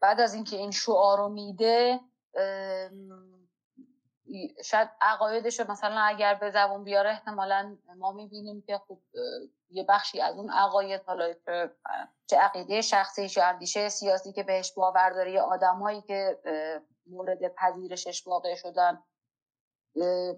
بعد 0.00 0.20
از 0.20 0.34
اینکه 0.34 0.56
این 0.56 0.70
شعار 0.70 1.18
رو 1.18 1.28
میده 1.28 2.00
شاید 4.64 4.88
عقایدش 5.00 5.60
مثلا 5.60 6.00
اگر 6.00 6.34
به 6.34 6.50
زبون 6.50 6.84
بیاره 6.84 7.10
احتمالا 7.10 7.76
ما 7.96 8.12
می‌بینیم 8.12 8.62
که 8.66 8.78
خب 8.88 8.98
یه 9.70 9.84
بخشی 9.88 10.20
از 10.20 10.36
اون 10.36 10.50
عقاید 10.50 11.02
حالا 11.06 11.34
چه 12.26 12.36
عقیده 12.36 12.80
شخصی 12.80 13.28
چه 13.28 13.42
اندیشه 13.42 13.88
سیاسی 13.88 14.32
که 14.32 14.42
بهش 14.42 14.72
باور 14.72 15.10
داره 15.10 15.32
یا 15.32 15.44
آدمایی 15.44 16.02
که 16.02 16.38
مورد 17.06 17.54
پذیرشش 17.54 18.26
واقع 18.26 18.54
شدن 18.54 19.02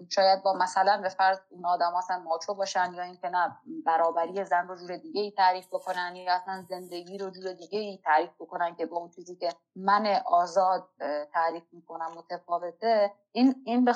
شاید 0.09 0.43
با 0.43 0.53
مثلا 0.53 1.01
به 1.01 1.09
فرض 1.09 1.37
اون 1.49 1.65
آدم 1.65 1.95
اصلا 1.95 2.19
ماچو 2.19 2.53
باشن 2.53 2.93
یا 2.93 3.03
اینکه 3.03 3.29
نه 3.29 3.57
برابری 3.85 4.45
زن 4.45 4.67
رو 4.67 4.75
جور 4.75 4.97
دیگه 4.97 5.21
ای 5.21 5.31
تعریف 5.31 5.67
بکنن 5.67 6.15
یا 6.15 6.33
اصلا 6.33 6.65
زندگی 6.69 7.17
رو 7.17 7.29
جور 7.29 7.53
دیگه 7.53 7.79
ای 7.79 7.99
تعریف 8.03 8.31
بکنن 8.39 8.75
که 8.75 8.85
با 8.85 8.97
اون 8.97 9.09
چیزی 9.09 9.35
که 9.35 9.49
من 9.75 10.21
آزاد 10.25 10.89
تعریف 11.33 11.63
می‌کنم 11.71 12.11
متفاوته 12.17 13.13
این 13.31 13.63
این 13.65 13.85
به 13.85 13.93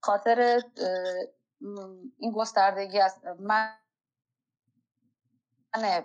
خاطر 0.00 0.62
این 2.18 2.32
گستردگی 2.32 3.00
است. 3.00 3.24
من 3.40 3.70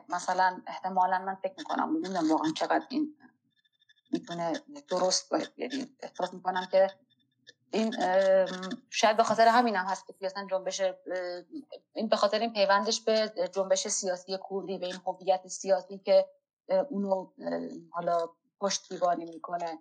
مثلا 0.10 0.62
احتمالا 0.68 1.20
من 1.20 1.36
فکر 1.36 1.54
می‌کنم 1.58 1.90
نمی‌دونم 1.90 2.32
واقعا 2.32 2.52
چقدر 2.52 2.86
این 2.90 3.18
می‌تونه 4.12 4.54
درست 4.90 5.30
باشه. 5.30 5.52
یعنی 5.58 5.98
احساس 6.00 6.34
می‌کنم 6.34 6.66
که 6.72 6.88
این 7.74 7.96
شاید 8.90 9.18
به 9.18 9.24
خاطر 9.24 9.48
همین 9.48 9.76
هم 9.76 9.86
هست 9.86 10.08
که 10.08 10.26
اصلا 10.26 10.48
جنبش 10.52 10.82
این 11.94 12.08
به 12.08 12.16
خاطر 12.16 12.40
این 12.40 12.54
پیوندش 12.54 13.02
به 13.02 13.34
جنبش 13.52 13.88
سیاسی 13.88 14.40
کردی 14.50 14.78
به 14.78 14.86
این 14.86 14.96
هویت 15.08 15.48
سیاسی 15.48 15.98
که 15.98 16.26
اونو 16.90 17.32
حالا 17.92 18.30
پشتیبانی 18.62 19.26
می‌کنه. 19.26 19.80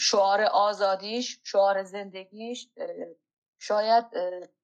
شعار 0.00 0.42
آزادیش 0.42 1.40
شعار 1.44 1.84
زندگیش 1.84 2.68
شاید 3.58 4.04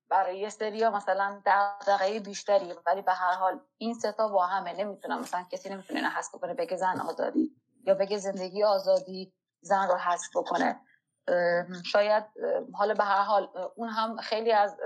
برای 0.09 0.39
یه 0.39 0.49
سری 0.49 0.89
مثلا 0.89 1.43
دقیقه 1.47 2.21
بیشتری 2.21 2.75
ولی 2.87 3.03
به 3.03 3.13
هر 3.13 3.35
حال 3.35 3.61
این 3.79 3.95
ستا 3.95 4.29
با 4.29 4.47
همه 4.47 4.73
نمی‌تونم 4.73 5.21
مثلا 5.21 5.47
کسی 5.53 5.69
نمی‌تونه 5.69 6.01
نه 6.01 6.09
حذف 6.09 6.35
بکنه 6.35 6.55
بگه 6.55 6.77
زن 6.77 7.01
آزادی 7.01 7.57
یا 7.87 7.95
بگه 7.95 8.19
زندگی 8.19 8.65
آزادی 8.65 9.33
زن 9.61 9.89
رو 9.89 9.95
حذف 9.97 10.37
بکنه. 10.37 10.81
شاید 11.85 12.25
حالا 12.75 12.95
به 12.95 13.05
هر 13.05 13.23
حال 13.23 13.73
اون 13.77 13.89
هم 13.89 14.17
خیلی 14.17 14.53
از 14.53 14.77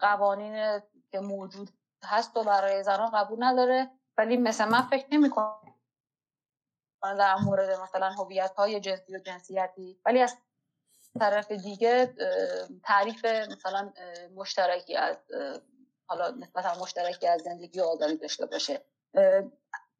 قوانین 0.00 0.80
که 1.12 1.20
موجود 1.20 1.70
هست 2.04 2.36
و 2.36 2.44
برای 2.44 2.82
زنان 2.82 3.10
قبول 3.10 3.44
نداره. 3.44 3.90
ولی 4.18 4.36
مثل 4.36 4.64
من 4.64 4.82
فکر 4.82 5.06
نمی 5.12 5.30
در 7.02 7.36
مورد 7.36 7.80
مثلا 7.80 8.10
هویت 8.10 8.54
های 8.56 8.80
جنسی 8.80 9.16
و 9.16 9.18
جنسیتی. 9.18 10.00
ولی 10.06 10.22
از 10.22 10.36
طرف 11.20 11.52
دیگه 11.52 12.14
تعریف 12.84 13.24
مثلا 13.24 13.92
مشترکی 14.34 14.96
از 14.96 15.16
حالا 16.06 16.30
نسبتا 16.30 16.82
مشترکی 16.82 17.26
از 17.26 17.42
زندگی 17.42 17.80
آزادی 17.80 18.16
داشته 18.16 18.46
باشه. 18.46 18.84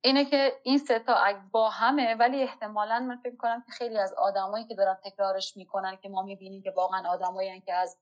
اینه 0.03 0.25
که 0.25 0.53
این 0.63 0.79
ستا 0.79 1.17
با 1.53 1.71
همه 1.71 2.15
ولی 2.15 2.43
احتمالا 2.43 3.01
من 3.01 3.17
فکر 3.17 3.37
کنم 3.37 3.63
که 3.67 3.73
خیلی 3.73 3.99
از 3.99 4.13
آدمایی 4.13 4.65
که 4.65 4.75
دارن 4.75 4.99
تکرارش 5.05 5.57
می‌کنن 5.57 5.97
که 5.97 6.09
ما 6.09 6.23
می‌بینیم 6.23 6.63
که 6.63 6.71
واقعا 6.71 7.09
آدمایی 7.09 7.61
که 7.61 7.75
از 7.75 7.99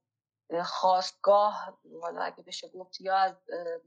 خواستگاه 0.65 1.79
والا 1.85 2.23
اگه 2.23 2.43
بشه 2.43 2.69
گفت 2.69 3.01
یا 3.01 3.17
از 3.17 3.33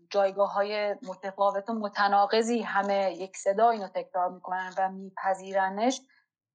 جایگاه 0.09 0.53
های 0.53 0.93
متفاوت 0.93 1.69
و 1.69 1.73
متناقضی 1.73 2.61
همه 2.61 3.13
یک 3.13 3.37
صدا 3.37 3.69
اینو 3.69 3.87
تکرار 3.87 4.29
می‌کنن 4.29 4.73
و 4.77 4.89
میپذیرنش 4.89 6.01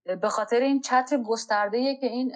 به 0.04 0.28
خاطر 0.28 0.60
این 0.60 0.80
چتر 0.80 1.16
گسترده 1.16 1.96
که 1.96 2.06
این 2.06 2.34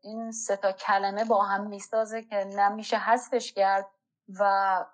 این 0.00 0.32
ستا 0.32 0.72
کلمه 0.72 1.24
با 1.24 1.42
هم 1.42 1.66
می‌سازه 1.66 2.22
که 2.22 2.36
نمیشه 2.36 2.96
حذفش 2.96 3.52
کرد 3.52 3.86
و 4.40 4.84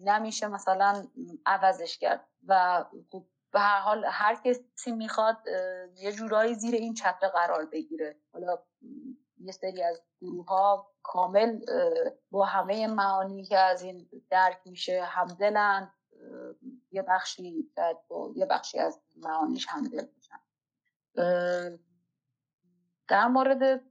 نمیشه 0.00 0.48
مثلا 0.48 1.06
عوضش 1.46 1.98
کرد. 1.98 2.28
و 2.46 2.84
خب 3.10 3.26
به 3.52 3.60
هر 3.60 3.80
حال 3.80 4.04
هر 4.08 4.34
کسی 4.34 4.92
می‌خواد 4.92 5.36
یه 5.96 6.12
جورایی 6.12 6.54
زیر 6.54 6.74
این 6.74 6.94
چتر 6.94 7.28
قرار 7.28 7.66
بگیره. 7.66 8.20
حالا 8.32 8.58
یه 9.38 9.52
سری 9.52 9.82
از 9.82 10.02
گروه 10.20 10.46
ها 10.46 10.92
کامل 11.02 11.60
با 12.30 12.44
همه 12.44 12.86
معانی 12.86 13.44
که 13.44 13.58
از 13.58 13.82
این 13.82 14.08
درک 14.30 14.60
میشه 14.64 15.04
همدلن. 15.04 15.92
یه 16.90 17.02
بخشی 17.02 17.70
یه 18.34 18.46
بخشی 18.46 18.78
از 18.78 19.00
معانیش 19.16 19.66
همدل 19.68 20.06
میشن 20.16 20.40
در 23.08 23.26
مورد 23.26 23.82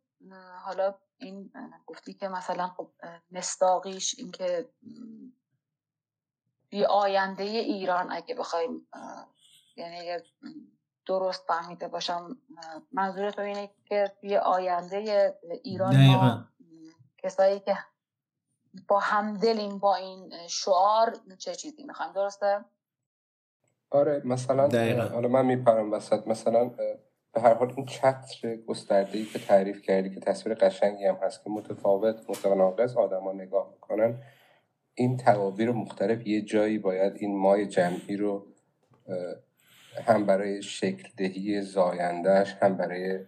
حالا 0.64 0.96
این 1.18 1.52
گفتی 1.86 2.14
که 2.14 2.28
مثلا 2.28 2.68
خب 2.68 2.92
مستاقیش 3.32 4.16
اینکه 4.20 4.70
بی 6.70 6.86
آینده 6.86 7.44
ایران 7.44 8.12
اگه 8.12 8.36
بخوایم 8.36 8.88
یعنی 9.78 10.22
درست 11.06 11.44
فهمیده 11.48 11.88
باشم 11.88 12.38
منظور 12.92 13.32
تو 13.32 13.42
اینه 13.42 13.70
که 13.86 14.12
بی 14.22 14.36
آینده 14.36 15.34
ایران 15.64 16.06
ما 16.06 16.46
کسایی 17.18 17.60
که 17.60 17.78
با 18.88 19.00
همدلیم 19.00 19.80
با 19.80 19.96
این 19.96 20.34
شعار 20.48 21.14
چه 21.38 21.56
چیزی 21.56 21.84
می‌خوایم 21.84 22.12
درسته؟ 22.14 22.66
آره 23.92 24.22
مثلا 24.26 24.70
حالا 25.14 25.28
من 25.28 25.46
میپرم 25.46 25.92
وسط 25.92 26.28
مثلا 26.28 26.66
به 27.34 27.42
هر 27.42 27.54
حال 27.54 27.74
این 27.78 27.86
چتر 27.86 28.56
گسترده 28.56 29.18
ای 29.18 29.26
که 29.26 29.40
تعریف 29.40 29.82
کردی 29.82 30.10
که 30.16 30.20
تصویر 30.20 30.56
قشنگی 30.56 31.06
هم 31.06 31.16
هست 31.16 31.44
که 31.44 31.50
متفاوت 31.50 32.30
متناقض 32.30 32.98
آدما 32.98 33.32
نگاه 33.32 33.70
می‌کنن 33.72 34.24
این 35.00 35.18
تعابیر 35.18 35.72
مختلف 35.72 36.28
یه 36.28 36.42
جایی 36.42 36.78
باید 36.78 37.14
این 37.16 37.38
مای 37.38 37.68
جمعی 37.68 38.18
رو 38.18 38.48
هم 40.06 40.26
برای 40.26 40.62
شکل 40.62 41.10
دهی 41.18 41.62
زایندهش 41.62 42.56
هم 42.62 42.78
برای 42.78 43.20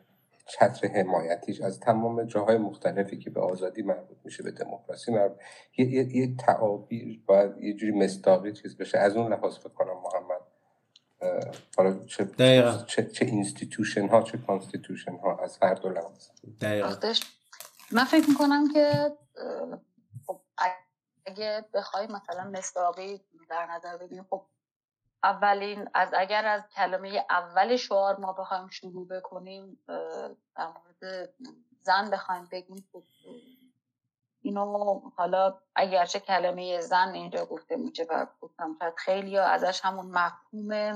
چتر 0.45 0.87
حمایتیش 0.87 1.61
از 1.61 1.79
تمام 1.79 2.23
جاهای 2.23 2.57
مختلفی 2.57 3.17
که 3.17 3.29
به 3.29 3.41
آزادی 3.41 3.81
مربوط 3.81 4.17
میشه 4.23 4.43
به 4.43 4.51
دموکراسی 4.51 5.11
مربوط. 5.11 5.37
یه, 5.77 5.85
یه،, 5.85 6.15
یه 6.15 6.35
تعابیر 6.35 7.21
باید 7.25 7.57
یه 7.63 7.73
جوری 7.73 7.91
مصداقی 7.91 8.51
چیز 8.51 8.77
بشه. 8.77 8.97
از 8.97 9.15
اون 9.15 9.33
لحاظ 9.33 9.59
بکنم 9.59 9.93
محمد 10.03 10.41
حالا 11.77 12.05
چه, 12.05 12.29
چه, 12.87 13.05
چه 13.05 13.25
institution 13.25 14.07
ها 14.07 14.21
چه 14.21 14.37
constitution 14.37 15.15
ها 15.15 15.37
از 15.43 15.57
هر 15.61 15.73
دو 15.73 15.89
لحاظ. 15.89 16.27
من 17.91 18.03
فکر 18.03 18.29
می‌کنم 18.29 18.73
که 18.73 19.11
اگه 21.25 21.65
بخوای 21.73 22.07
مثلا 22.07 22.43
مصداقی 22.43 23.21
در 23.49 23.65
نظر 23.65 23.97
بگیریم 23.97 24.25
خب 24.29 24.45
اولین 25.23 25.89
از 25.93 26.09
اگر 26.17 26.45
از 26.45 26.61
کلمه 26.75 27.25
اول 27.29 27.75
شعار 27.75 28.19
ما 28.19 28.33
بخوایم 28.33 28.67
شروع 28.67 29.07
بکنیم 29.07 29.79
در 30.55 30.67
مورد 30.67 31.29
زن 31.81 32.09
بخوایم 32.09 32.49
بگیم 32.51 32.87
خب 32.91 33.03
اینو 34.41 34.99
حالا 35.15 35.57
اگرچه 35.75 36.19
کلمه 36.19 36.81
زن 36.81 37.09
اینجا 37.13 37.45
گفته 37.45 37.75
میشه 37.75 38.03
و 38.09 38.27
گفتم 38.41 38.75
شاید 38.79 38.93
خیلی 38.97 39.37
ازش 39.37 39.81
همون 39.83 40.05
مفهوم 40.05 40.95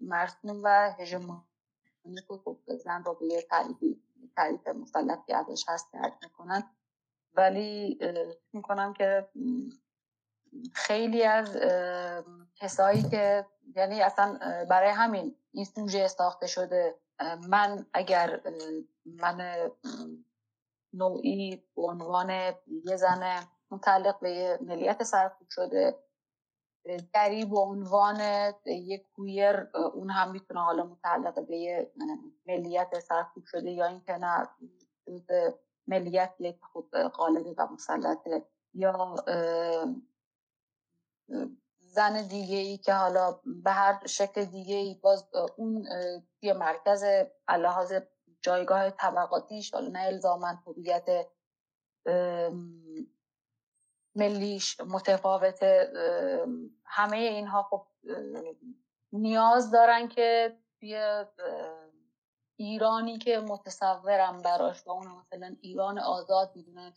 مرسوم 0.00 0.60
و 0.64 0.94
هژمونی 0.98 1.42
خب 2.28 2.58
زن 2.66 3.04
رو 3.04 3.14
به 3.14 3.26
یه 3.26 3.42
تعریف 4.36 4.68
مسلطی 4.68 5.32
ازش 5.32 5.64
هست 5.68 5.92
درک 5.92 6.14
می‌کنن. 6.22 6.62
ولی 7.34 7.98
می‌کنم 8.52 8.92
که 8.92 9.28
خیلی 10.72 11.24
از 11.24 11.56
کسایی 12.56 13.02
که 13.02 13.46
یعنی 13.76 14.02
اصلا 14.02 14.38
برای 14.70 14.90
همین 14.90 15.36
این 15.52 15.64
سوژه 15.64 16.08
ساخته 16.08 16.46
شده 16.46 16.94
من 17.48 17.86
اگر 17.92 18.40
من 19.04 19.70
نوعی 20.92 21.56
به 21.76 21.82
عنوان 21.82 22.30
یه 22.84 22.96
زن 22.96 23.46
متعلق 23.70 24.20
به 24.20 24.30
یه 24.30 24.58
ملیت 24.60 25.02
سرکوب 25.02 25.48
شده 25.50 25.98
گری 27.14 27.44
به 27.44 27.58
عنوان 27.58 28.20
یک 28.66 29.02
کویر 29.16 29.68
اون 29.94 30.10
هم 30.10 30.30
می‌تونه 30.30 30.60
حالا 30.60 30.84
متعلق 30.84 31.46
به 31.46 31.56
یه 31.56 31.92
ملیت 32.46 33.00
سرکوب 33.00 33.44
شده 33.46 33.70
یا 33.70 33.86
اینکه 33.86 34.12
نه 34.12 34.48
ملیت 35.86 36.34
یک 36.38 36.64
خود 36.72 36.90
غالبه 36.96 37.54
و 37.58 37.66
مسلطه. 37.66 38.42
یا 38.74 39.14
زن 41.78 42.22
دیگه 42.28 42.56
ای 42.56 42.76
که 42.76 42.94
حالا 42.94 43.40
به 43.44 43.70
هر 43.70 44.06
شکل 44.06 44.44
دیگه 44.44 44.76
ای 44.76 44.94
باز 44.94 45.28
اون 45.56 45.88
توی 46.40 46.52
مرکز 46.52 47.04
لحاظ 47.48 47.92
جایگاه 48.42 48.90
طبقاتیش 48.90 49.74
حالا 49.74 49.88
نه 49.88 49.98
الزامن 49.98 50.58
هویت 50.66 51.26
ملیش 54.14 54.80
متفاوته. 54.80 55.92
همه 56.84 57.16
اینها 57.16 57.62
خب 57.62 57.86
نیاز 59.12 59.70
دارن 59.70 60.08
که 60.08 60.58
توی 60.80 61.24
ایرانی 62.56 63.18
که 63.18 63.38
متصورم 63.38 64.38
براش 64.38 64.86
و 64.86 64.90
اون 64.90 65.06
مثلا 65.06 65.56
ایران 65.60 65.98
آزاد 65.98 66.52
می‌دونن. 66.54 66.92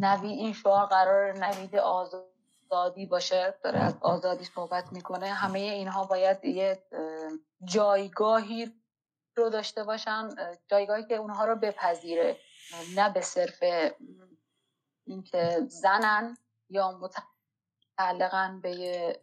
نوی 0.00 0.28
این 0.28 0.52
شعار 0.52 0.86
قرار 0.86 1.32
نوید 1.32 1.76
آزادی 1.76 3.06
باشه 3.06 3.54
داره 3.64 3.78
از 3.78 3.94
آزادی 4.00 4.44
صحبت 4.44 4.92
می‌کنه. 4.92 5.26
همه 5.26 5.58
اینها 5.58 6.04
باید 6.04 6.44
یه 6.44 6.82
جایگاهی 7.64 8.72
رو 9.36 9.50
داشته 9.50 9.84
باشن 9.84 10.28
جایگاهی 10.68 11.04
که 11.04 11.14
اونها 11.14 11.44
رو 11.44 11.56
بپذیره. 11.56 12.36
نه 12.96 13.12
به 13.12 13.20
صرف 13.20 13.62
اینکه 15.06 15.66
زنن 15.68 16.36
یا 16.70 16.98
متعلقا 17.98 18.60
به 18.62 19.20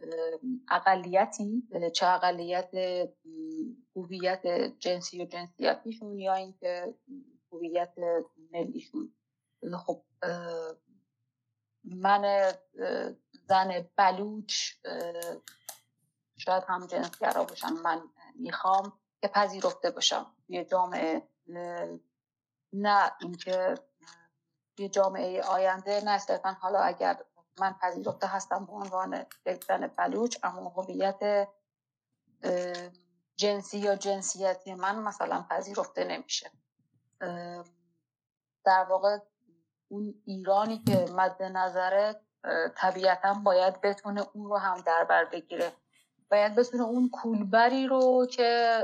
اقلیتی 0.69 1.63
چه 1.93 2.07
اقلیت 2.07 2.69
هویت 3.95 4.47
جنسی 4.79 5.21
و 5.21 5.25
جنسیتیشون 5.25 6.19
یا 6.19 6.33
اینکه 6.33 6.95
هویت 7.51 7.93
ملیشون. 8.51 9.15
خب 9.85 10.03
من 11.83 12.51
زن 13.47 13.89
بلوچ 13.95 14.73
شاید 16.37 16.63
هم 16.67 16.87
جنسگرا 16.87 17.43
باشم 17.43 17.73
من 17.73 18.01
می‌خوام 18.35 18.99
که 19.21 19.27
پذیرفته 19.27 19.91
باشم. 19.91 20.35
یه 20.49 20.65
جامعه 20.65 21.27
نه 22.73 23.11
اینکه 23.21 23.75
یه 24.77 24.89
جامعه 24.89 25.41
آینده 25.41 26.01
نه 26.05 26.17
صرفا 26.17 26.49
حالا 26.49 26.79
اگر 26.79 27.25
من 27.59 27.73
پذیرفته 27.81 28.27
هستم 28.27 28.65
به 28.65 28.71
عنوان 28.71 29.25
یک 29.45 29.63
زن 29.63 29.87
بلوچ 29.87 30.37
اما 30.43 30.69
هویت 30.69 31.47
جنسی 33.37 33.77
یا 33.77 33.95
جنسیتی 33.95 34.73
من 34.73 34.99
مثلا 34.99 35.45
پذیرفته 35.49 36.03
نمیشه. 36.03 36.51
در 38.65 38.85
واقع 38.89 39.17
اون 39.87 40.21
ایرانی 40.25 40.83
که 40.87 41.05
مد 41.15 41.43
نظره 41.43 42.21
طبیعتا 42.75 43.33
باید 43.33 43.81
بتونه 43.81 44.27
اون 44.33 44.49
رو 44.49 44.57
هم 44.57 44.81
در 44.81 45.03
بر 45.03 45.25
بگیره. 45.25 45.73
باید 46.31 46.55
بتونه 46.55 46.83
اون 46.83 47.09
کولبری 47.09 47.87
رو 47.87 48.27
که 48.31 48.81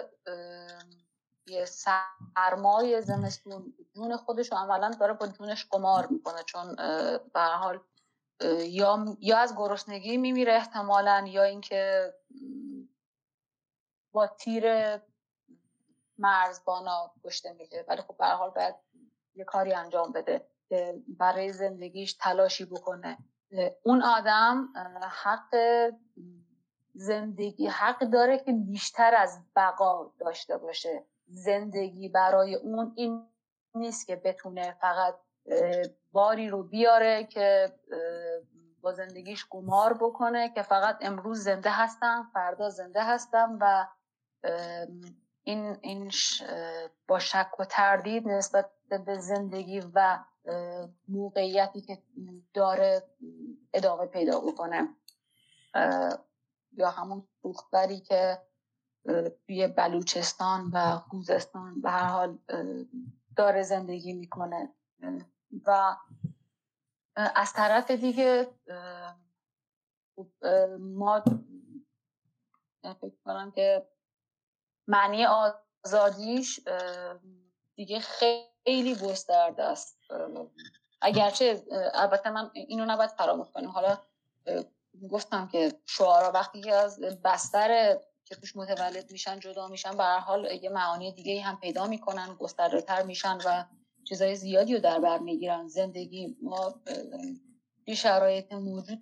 یه 1.48 1.66
سرمای 1.66 3.02
زمستون 3.02 3.74
جون 3.96 4.18
خودش 4.18 4.52
رو 4.52 4.58
عملا 4.58 4.90
داره 4.90 5.14
با 5.14 5.28
جونش 5.28 5.66
قمار 5.66 6.08
می‌کنه. 6.08 6.44
چون 6.44 6.76
به 7.34 7.42
حال 7.42 7.80
یا 8.66 9.18
یا 9.20 9.38
از 9.38 9.56
گرسنگی 9.58 10.18
میمیره 10.18 10.54
احتمالا 10.54 11.26
یا 11.28 11.44
اینکه 11.44 12.14
با 14.12 14.28
تیر 14.28 14.66
مرزبانا 16.18 17.12
کشته 17.24 17.54
میشه 17.54 17.86
ولی 17.88 18.02
خب 18.02 18.18
به 18.18 18.26
حال 18.26 18.50
باید 18.50 18.76
یه 19.36 19.44
کاری 19.44 19.74
انجام 19.74 20.12
بده 20.12 20.48
برای 21.08 21.54
زندگیش 21.54 22.14
تلاشی 22.14 22.66
بکنه. 22.66 23.18
اون 23.84 24.04
آدم 24.04 24.74
حق 25.24 25.56
زندگی 26.94 27.68
حق 27.68 28.00
داره 28.00 28.38
که 28.38 28.54
بیشتر 28.54 29.16
از 29.16 29.40
بقا 29.56 30.12
داشته 30.20 30.58
باشه. 30.58 31.06
زندگی 31.28 32.10
برای 32.10 32.56
اون 32.56 32.94
این 32.96 33.28
نیست 33.76 34.08
که 34.08 34.16
بتونه 34.16 34.78
فقط 34.82 35.16
باری 36.12 36.50
رو 36.50 36.64
بیاره 36.64 37.24
که 37.24 37.74
با 38.82 38.94
زندگیش 38.94 39.46
قمار 39.50 39.94
بکنه 39.94 40.50
که 40.50 40.62
فقط 40.62 40.98
امروز 41.02 41.40
زنده 41.44 41.70
هستم 41.70 42.30
فردا 42.34 42.70
زنده 42.70 43.04
هستم 43.04 43.58
و 43.62 43.88
این, 45.44 45.78
این 45.82 46.12
با 47.08 47.20
شک 47.20 47.60
و 47.60 47.66
تردید 47.66 48.28
نسبت 48.28 48.70
به 49.06 49.18
زندگی 49.18 49.82
و 49.94 50.20
موقعیتی 51.08 51.82
که 51.82 51.98
داره 52.54 53.04
ادامه 53.74 54.06
پیدا 54.06 54.40
بکنه. 54.40 54.90
یا 56.72 56.90
همون 56.90 57.28
سوختبری 57.42 58.00
که 58.00 58.38
توی 59.48 59.68
بلوچستان 59.68 60.72
و 60.74 60.98
خوزستان 60.98 61.82
به 61.82 61.90
هر 61.90 62.08
حال 62.08 62.38
داره 63.36 63.64
زندگی 63.64 64.14
می‌کنه. 64.14 64.74
و 65.66 65.98
از 67.16 67.54
طرف 67.54 67.92
دیگه 67.92 68.48
ما 70.80 71.24
فکر 72.84 73.16
کنم 73.26 73.52
که 73.52 73.88
معنی 74.88 75.26
آزادیش 75.26 76.60
دیگه 77.76 78.00
خیلی 78.00 78.96
گسترده 78.96 79.64
است. 79.64 80.00
اگرچه 81.02 81.64
البته 81.94 82.30
من 82.30 82.52
اینو 82.54 82.86
نباید 82.86 83.10
فراموش 83.10 83.48
کنیم 83.52 83.70
حالا 83.70 83.98
گفتم 85.10 85.48
که 85.48 85.74
شعارا 85.86 86.32
وقتی 86.32 86.62
که 86.62 86.74
از 86.74 87.00
بستر 87.00 88.00
که 88.26 88.36
توش 88.36 88.56
متولد 88.56 89.12
میشن 89.12 89.40
جدا 89.40 89.68
میشن 89.68 89.98
به 89.98 90.04
هر 90.04 90.20
حال 90.20 90.46
یه 90.46 90.70
معانی 90.70 91.12
دیگه 91.12 91.42
هم 91.42 91.60
پیدا 91.60 91.88
می‌کنن 91.88 92.34
گسترده 92.34 92.82
تر 92.82 93.04
میشن 93.04 93.38
و 93.46 93.66
چیزای 94.10 94.36
زیادی 94.36 94.74
رو 94.74 94.80
در 94.80 95.00
بر 95.00 95.18
می‌گیرن. 95.18 95.68
زندگی 95.68 96.38
ما 96.42 96.76
بی 97.86 97.96
شرایط 97.96 98.54
موجود 98.54 99.02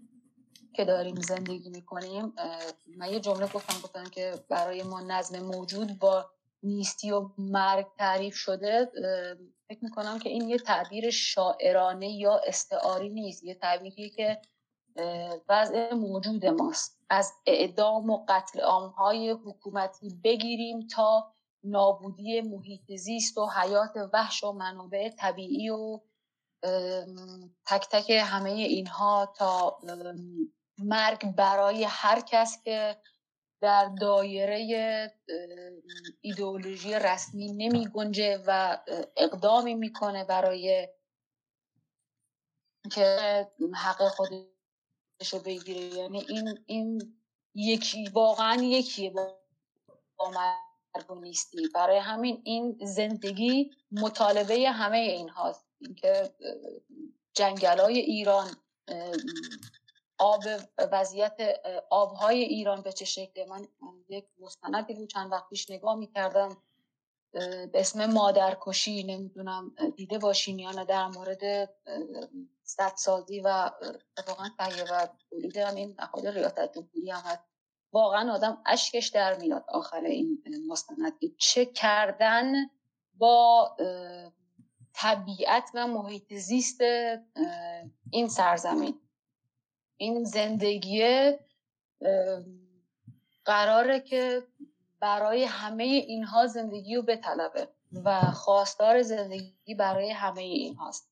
که 0.73 0.85
داریم 0.85 1.15
زندگی 1.15 1.69
می‌کنیم 1.69 2.33
من 2.97 3.11
یه 3.11 3.19
جمله 3.19 3.47
گفتم 3.47 3.81
گفتم 3.83 4.03
که 4.03 4.33
برای 4.49 4.83
ما 4.83 5.01
نظم 5.01 5.39
موجود 5.39 5.99
با 5.99 6.25
نیستی 6.63 7.11
و 7.11 7.29
مرگ 7.37 7.85
تعریف 7.97 8.35
شده 8.35 8.91
فکر 9.67 9.79
می‌کنم 9.83 10.19
که 10.19 10.29
این 10.29 10.49
یه 10.49 10.57
تعبیر 10.57 11.09
شاعرانه 11.09 12.11
یا 12.11 12.41
استعاری 12.47 13.09
نیست 13.09 13.43
یه 13.43 13.55
تعبیری 13.55 14.09
که 14.09 14.41
وضع 15.49 15.93
موجود 15.93 16.45
ماست. 16.45 16.99
از 17.09 17.33
اعدام 17.45 18.09
و 18.09 18.25
قتل 18.27 18.59
عامهای 18.59 19.29
حکومتی 19.29 20.09
بگیریم 20.23 20.87
تا 20.87 21.34
نابودی 21.65 22.41
محیط 22.41 22.95
زیست 22.95 23.37
و 23.37 23.49
حیات 23.49 23.91
وحش 24.13 24.43
و 24.43 24.51
منابع 24.51 25.09
طبیعی 25.09 25.69
و 25.69 25.99
تک 27.67 27.87
تک 27.91 28.09
همه 28.09 28.49
اینها 28.49 29.33
تا 29.37 29.79
مرگ 30.77 31.35
برای 31.35 31.83
هر 31.83 32.21
کس 32.21 32.63
که 32.63 32.97
در 33.61 33.95
دایره 34.01 35.11
ایدئولوژی 36.21 36.93
رسمی 36.93 37.53
نمی 37.53 37.87
گنجه 37.87 38.43
و 38.47 38.77
اقدامی 39.17 39.75
می‌کنه 39.75 40.23
برای 40.25 40.89
که 42.91 43.47
حق 43.75 44.07
خودش 44.07 45.33
رو 45.33 45.39
بگیره. 45.39 45.81
یعنی 45.81 46.25
این 46.29 46.63
این 46.65 47.19
یکی 47.55 48.09
واقعا 48.09 48.61
یکیه 48.61 49.09
با 49.09 49.39
نیستی. 51.21 51.67
برای 51.75 51.97
همین 51.97 52.41
این 52.43 52.77
زندگی 52.81 53.71
مطالبه 53.91 54.69
همه 54.69 54.97
این 54.97 55.29
هاست. 55.29 55.65
اینکه 55.81 56.33
جنگلای 57.33 57.99
ایران 57.99 58.47
آب 60.17 60.43
وضعیت 60.91 61.37
آبهای 61.89 62.41
ایران 62.43 62.81
به 62.81 62.91
چه 62.91 63.05
شکله 63.05 63.45
من 63.45 63.67
یک 64.09 64.25
مستندی 64.39 64.93
بود 64.93 65.09
چند 65.09 65.31
وقت 65.31 65.49
پیش 65.49 65.71
نگاه 65.71 65.95
می‌کردم 65.95 66.57
به 67.31 67.71
اسم 67.73 68.05
مادرکشی 68.05 69.03
نمی‌دونم 69.03 69.75
دیده 69.95 70.17
باشین 70.17 70.59
یا 70.59 70.71
نه 70.71 70.85
در 70.85 71.07
مورد 71.07 71.69
سازی 72.95 73.39
و 73.39 73.71
اتفاقا 74.17 74.49
تهیه 74.57 74.83
و 74.91 75.07
تولید 75.29 75.57
هم 75.57 75.75
این 75.75 75.95
نهاد 75.99 76.27
ریاست 76.27 76.73
جمهوری 76.73 77.09
هم 77.11 77.19
هست. 77.19 77.54
واقعا 77.91 78.33
آدم 78.33 78.61
اشکش 78.65 79.07
در 79.07 79.37
میاد 79.37 79.65
آخر 79.67 80.01
این 80.01 80.43
مستند 80.67 81.13
چه 81.37 81.65
کردن 81.65 82.53
با 83.17 83.77
طبیعت 84.93 85.71
و 85.73 85.87
محیط 85.87 86.33
زیست 86.33 86.81
این 88.11 88.27
سرزمین. 88.27 88.99
این 89.97 90.23
زندگی 90.23 91.31
قراره 93.45 93.99
که 93.99 94.43
برای 94.99 95.43
همه 95.43 95.83
اینها 95.83 96.47
زندگی 96.47 96.95
رو 96.95 97.01
بطلبه 97.01 97.69
و 98.03 98.21
خواستار 98.21 99.01
زندگی 99.01 99.75
برای 99.75 100.11
همه 100.11 100.41
اینهاست. 100.41 101.09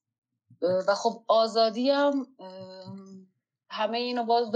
و 0.88 0.94
خب 0.94 1.24
آزادی 1.28 1.90
هم 1.90 2.26
همه 3.70 3.98
اینو 3.98 4.24
باز 4.24 4.50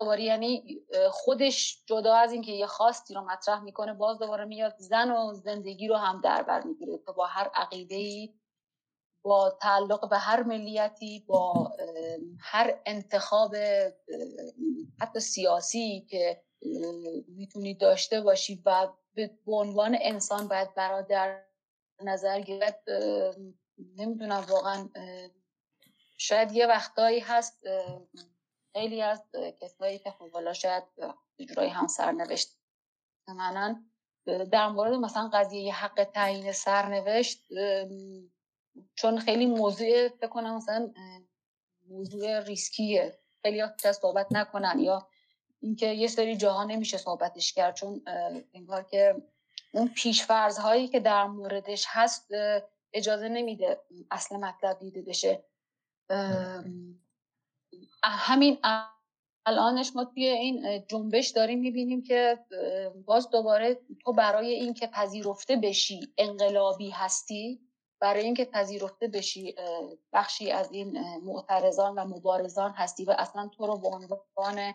دوباره 0.00 0.22
یعنی 0.22 0.80
خودش 1.10 1.82
جدا 1.86 2.14
از 2.14 2.32
اینکه 2.32 2.52
یه 2.52 2.66
خواستی 2.66 3.14
رو 3.14 3.20
مطرح 3.20 3.60
می‌کنه 3.60 3.94
باز 3.94 4.18
دوباره 4.18 4.44
میاد 4.44 4.74
زن 4.78 5.10
و 5.10 5.34
زندگی 5.34 5.88
رو 5.88 5.96
هم 5.96 6.20
در 6.20 6.42
بر 6.42 6.62
می‌گیره 6.62 6.96
با 7.16 7.26
هر 7.26 7.50
عقیده 7.54 7.94
ای 7.94 8.34
با 9.22 9.58
تعلق 9.62 10.08
به 10.08 10.18
هر 10.18 10.42
ملیتی 10.42 11.24
با 11.26 11.72
هر 12.40 12.80
انتخاب 12.86 13.56
حتی 15.00 15.20
سیاسی 15.20 16.06
که 16.10 16.42
می‌تونی 17.28 17.74
داشته 17.74 18.20
باشی 18.20 18.62
و 18.66 18.88
به 19.14 19.30
عنوان 19.46 19.98
انسان 20.00 20.48
باید 20.48 20.74
برادر 20.74 21.44
نظر 22.02 22.40
گرفت 22.40 22.88
نمی‌دونم 23.96 24.46
واقعا 24.48 24.88
شاید 26.18 26.52
یه 26.52 26.66
وقتایی 26.66 27.20
هست 27.20 27.62
خیلی 28.72 29.02
از 29.02 29.22
کسایی 29.60 29.98
که 29.98 30.14
حالا 30.32 30.52
شاید 30.52 30.84
جورایی 31.48 31.70
هم 31.70 31.86
سرنوشت 31.86 32.58
منن 33.28 33.90
در 34.26 34.68
مورد 34.68 34.92
مثلا 34.92 35.30
قضیه 35.32 35.74
حق 35.74 36.04
تعیین 36.14 36.52
سرنوشت 36.52 37.48
چون 38.94 39.18
خیلی 39.18 39.46
موضوع 39.46 40.08
فکر 40.08 40.26
کنم 40.26 40.56
مثلا 40.56 40.92
موضوع 41.88 42.40
ریسکیه. 42.40 43.18
خیلی 43.42 43.60
ها 43.60 43.92
صحبت 43.92 44.26
نکنن 44.30 44.78
یا 44.78 45.08
اینکه 45.60 45.86
یه 45.86 46.08
سری 46.08 46.36
جاها 46.36 46.64
نمیشه 46.64 46.98
صحبتش 46.98 47.52
کرد 47.52 47.74
چون 47.74 48.02
انگار 48.54 48.82
که 48.82 49.22
اون 49.72 49.88
پیشفرض 49.88 50.58
هایی 50.58 50.88
که 50.88 51.00
در 51.00 51.26
موردش 51.26 51.84
هست 51.88 52.28
اجازه 52.92 53.28
نمیده 53.28 53.80
اصل 54.10 54.36
مطلب 54.36 54.78
دیده 54.78 55.02
بشه. 55.02 55.44
همین 58.02 58.58
الانش 59.46 59.96
ما 59.96 60.04
توی 60.04 60.28
این 60.28 60.84
جنبش 60.88 61.28
داریم 61.28 61.60
می‌بینیم 61.60 62.02
که 62.02 62.38
باز 63.06 63.30
دوباره 63.30 63.78
تو 64.04 64.12
برای 64.12 64.52
اینکه 64.52 64.86
پذیرفته 64.86 65.56
بشی 65.56 66.12
انقلابی 66.18 66.90
هستی 66.90 67.60
برای 68.00 68.24
اینکه 68.24 68.44
پذیرفته 68.44 69.08
بشی 69.08 69.54
بخشی 70.12 70.50
از 70.50 70.72
این 70.72 71.18
معترضان 71.18 71.94
و 71.94 72.04
مبارزان 72.04 72.70
هستی 72.70 73.04
و 73.04 73.14
اصلا 73.18 73.48
تو 73.48 73.66
رو 73.66 73.78
به 73.78 73.88
عنوان 73.88 74.74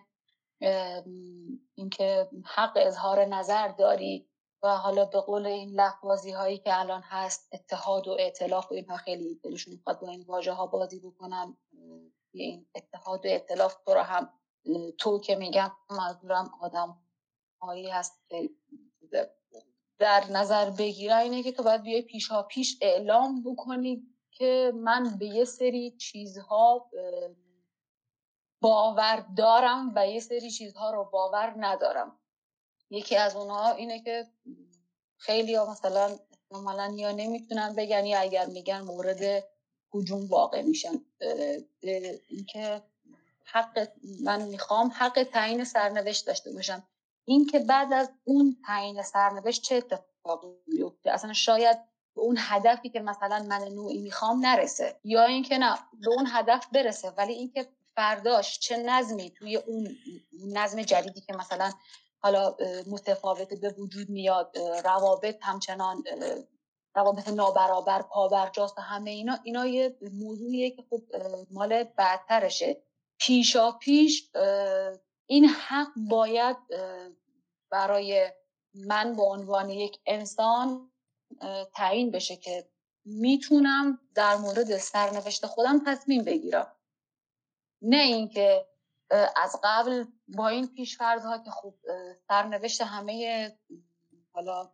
اینکه 1.76 2.30
حق 2.46 2.74
اظهار 2.76 3.26
نظر 3.26 3.68
داری 3.68 4.30
و 4.64 4.78
حالا 4.78 5.06
به 5.06 5.20
قول 5.20 5.46
این 5.46 5.70
لفظی 5.70 6.32
هایی 6.32 6.58
که 6.58 6.80
الان 6.80 7.02
هست 7.02 7.50
اتحاد 7.54 8.08
و 8.08 8.12
ائتلاف 8.12 8.72
و 8.72 8.76
اینها 8.76 8.98
خیلی 8.98 9.40
دلشون 9.44 9.74
می‌خواد 9.74 10.00
با 10.00 10.10
این 10.10 10.24
واژه 10.28 10.52
ها 10.52 10.68
بازی 10.68 11.00
بکنن. 11.00 11.58
این 12.34 12.66
اتحاد 12.76 13.26
و 13.26 13.30
ائتلاف 13.30 13.76
تو 13.86 13.94
رو 13.94 14.02
هم 14.02 14.34
تو 14.98 15.20
که 15.20 15.36
میگم 15.36 15.72
منظورم 15.90 16.52
آدم 16.62 16.98
هایی 17.62 17.90
هست 17.90 18.22
در 20.00 20.32
نظر 20.32 20.70
بگیره 20.70 21.18
اینه 21.18 21.44
که 21.44 21.52
تو 21.52 21.64
باید 21.64 21.82
بیای 21.82 22.02
پیشا 22.02 22.44
پیش 22.44 22.78
اعلام 22.82 23.44
بکنی 23.44 24.08
که 24.32 24.72
من 24.76 25.18
به 25.20 25.26
یه 25.26 25.46
سری 25.46 25.92
چیزها 25.92 26.90
باور 28.62 29.26
دارم 29.38 29.92
و 29.96 30.08
یه 30.08 30.20
سری 30.20 30.52
چیزها 30.52 30.92
رو 30.92 31.04
باور 31.04 31.54
ندارم. 31.58 32.20
یکی 32.90 33.16
از 33.16 33.36
اونها 33.36 33.72
اینه 33.72 34.04
که 34.04 34.28
خیلی 35.18 35.56
ها 35.56 35.72
مثلا 35.72 36.20
مثلا 36.52 36.94
یا 36.96 37.12
نمی‌تونن 37.12 37.76
بگن 37.76 38.06
یا 38.06 38.20
اگر 38.20 38.46
میگن 38.46 38.82
مورد 38.82 39.53
حجوم 39.94 40.26
واقع 40.26 40.62
میشن. 40.62 41.02
اینکه 42.28 42.82
حق 43.46 43.88
من 44.24 44.42
می‌خوام 44.42 44.92
حق 44.96 45.24
تعیین 45.24 45.64
سرنوشت 45.64 46.28
داشته 46.28 46.52
باشم. 46.52 46.84
اینکه 47.26 47.60
بعد 47.60 47.94
از 47.94 48.10
اون 48.24 48.58
تعیین 48.66 49.02
سرنوشت 49.02 49.62
چه 49.62 49.76
اتفاقی 49.76 50.48
میفته؟ 50.68 51.12
اصلا 51.12 51.34
شاید 51.34 51.78
به 52.16 52.22
اون 52.22 52.36
هدفی 52.40 52.90
که 52.90 53.00
مثلا 53.00 53.44
من 53.50 53.62
نوعی 53.62 53.98
می‌خوام 53.98 54.46
نرسه. 54.46 55.00
یا 55.04 55.24
اینکه 55.24 55.58
نه 55.58 55.76
به 55.94 56.10
اون 56.10 56.28
هدف 56.30 56.68
برسه. 56.72 57.10
ولی 57.10 57.34
اینکه 57.34 57.68
فرداش 57.96 58.60
چه 58.60 58.78
نظمی 58.78 59.30
توی 59.30 59.56
اون 59.56 59.98
نظم 60.46 60.82
جدیدی 60.82 61.22
که 61.22 61.34
مثلا 61.34 61.72
حالا 62.20 62.56
متفاوت 62.88 63.54
به 63.54 63.70
وجود 63.70 64.10
میاد 64.10 64.58
روابط 64.84 65.38
همچنان 65.42 66.04
روابط 66.96 67.28
نابرابر 67.28 68.02
پابرجاست 68.02 68.78
و 68.78 68.82
همه 68.82 69.12
اینا 69.12 69.40
اینا 69.44 69.66
یه 69.66 69.98
موضوعیه 70.14 70.72
که 70.72 70.84
خب 70.90 71.02
مال 71.52 71.84
بدترشه. 71.84 72.84
پیشا 73.20 73.72
پیش 73.72 74.32
این 75.26 75.46
حق 75.46 75.88
باید 76.10 76.58
برای 77.70 78.32
من 78.76 79.16
به 79.16 79.24
عنوان 79.24 79.70
یک 79.70 80.00
انسان 80.06 80.92
تعیین 81.74 82.12
بشه 82.12 82.36
که 82.36 82.70
می‌تونم 83.06 84.00
در 84.16 84.36
مورد 84.36 84.78
سرنوشت 84.78 85.46
خودم 85.46 85.84
تصمیم 85.86 86.24
بگیرم. 86.24 86.76
نه 87.82 87.98
اینکه 87.98 88.68
از 89.36 89.60
قبل 89.64 90.06
با 90.28 90.48
این 90.48 90.68
پیشفرض 90.68 91.22
که 91.46 91.52
خوب 91.52 91.80
سرنوشت 92.28 92.82
همه 92.82 93.52
حالا 94.34 94.72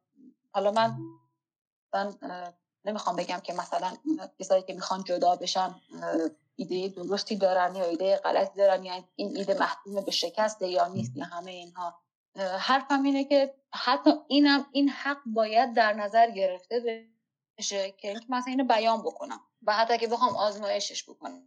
حالا 0.52 0.72
من 0.72 0.98
من 1.94 2.16
نمی‌خوام 2.86 3.16
بگم 3.16 3.40
که 3.40 3.54
مثلا 3.54 3.98
کسایی 4.40 4.64
که 4.64 4.74
می‌خوان 4.74 5.04
جدا 5.04 5.36
بشن 5.36 5.76
ایده 6.56 6.88
درستی 6.88 7.36
دارن 7.36 7.76
یا 7.76 7.86
ایده 7.86 8.18
غلطی 8.18 8.58
دارن 8.58 8.84
یا 8.84 9.04
این 9.16 9.38
ایده 9.38 9.54
محکوم 9.60 10.02
به 10.02 10.12
شکسته 10.12 10.68
یا 10.68 10.88
نیست 10.88 11.18
یا 11.18 11.26
همه 11.26 11.52
اینها. 11.52 12.00
حرفم 12.60 13.04
اینه 13.04 13.24
که 13.24 13.54
حتی 13.74 14.12
اینم 14.28 14.66
این 14.72 14.90
حق 14.90 15.18
باید 15.26 15.74
در 15.74 15.94
نظر 15.94 16.32
گرفته 16.32 17.10
بشه 17.58 17.92
که 17.92 18.08
اینکه 18.10 18.26
مثلا 18.30 18.52
اینو 18.52 18.64
بیان 18.64 19.02
بکنم 19.02 19.40
و 19.64 19.74
حتی 19.74 19.98
که 19.98 20.08
بخوام 20.08 20.38
آزمایشش 20.38 21.10
بکنم. 21.10 21.44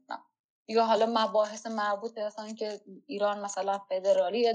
یا 0.68 0.84
حالا 0.86 1.06
مباحث 1.06 1.66
مربوط 1.66 2.18
مثلا 2.18 2.52
که 2.52 2.80
ایران 3.06 3.40
مثلا 3.40 3.78
فدرالی 3.78 4.54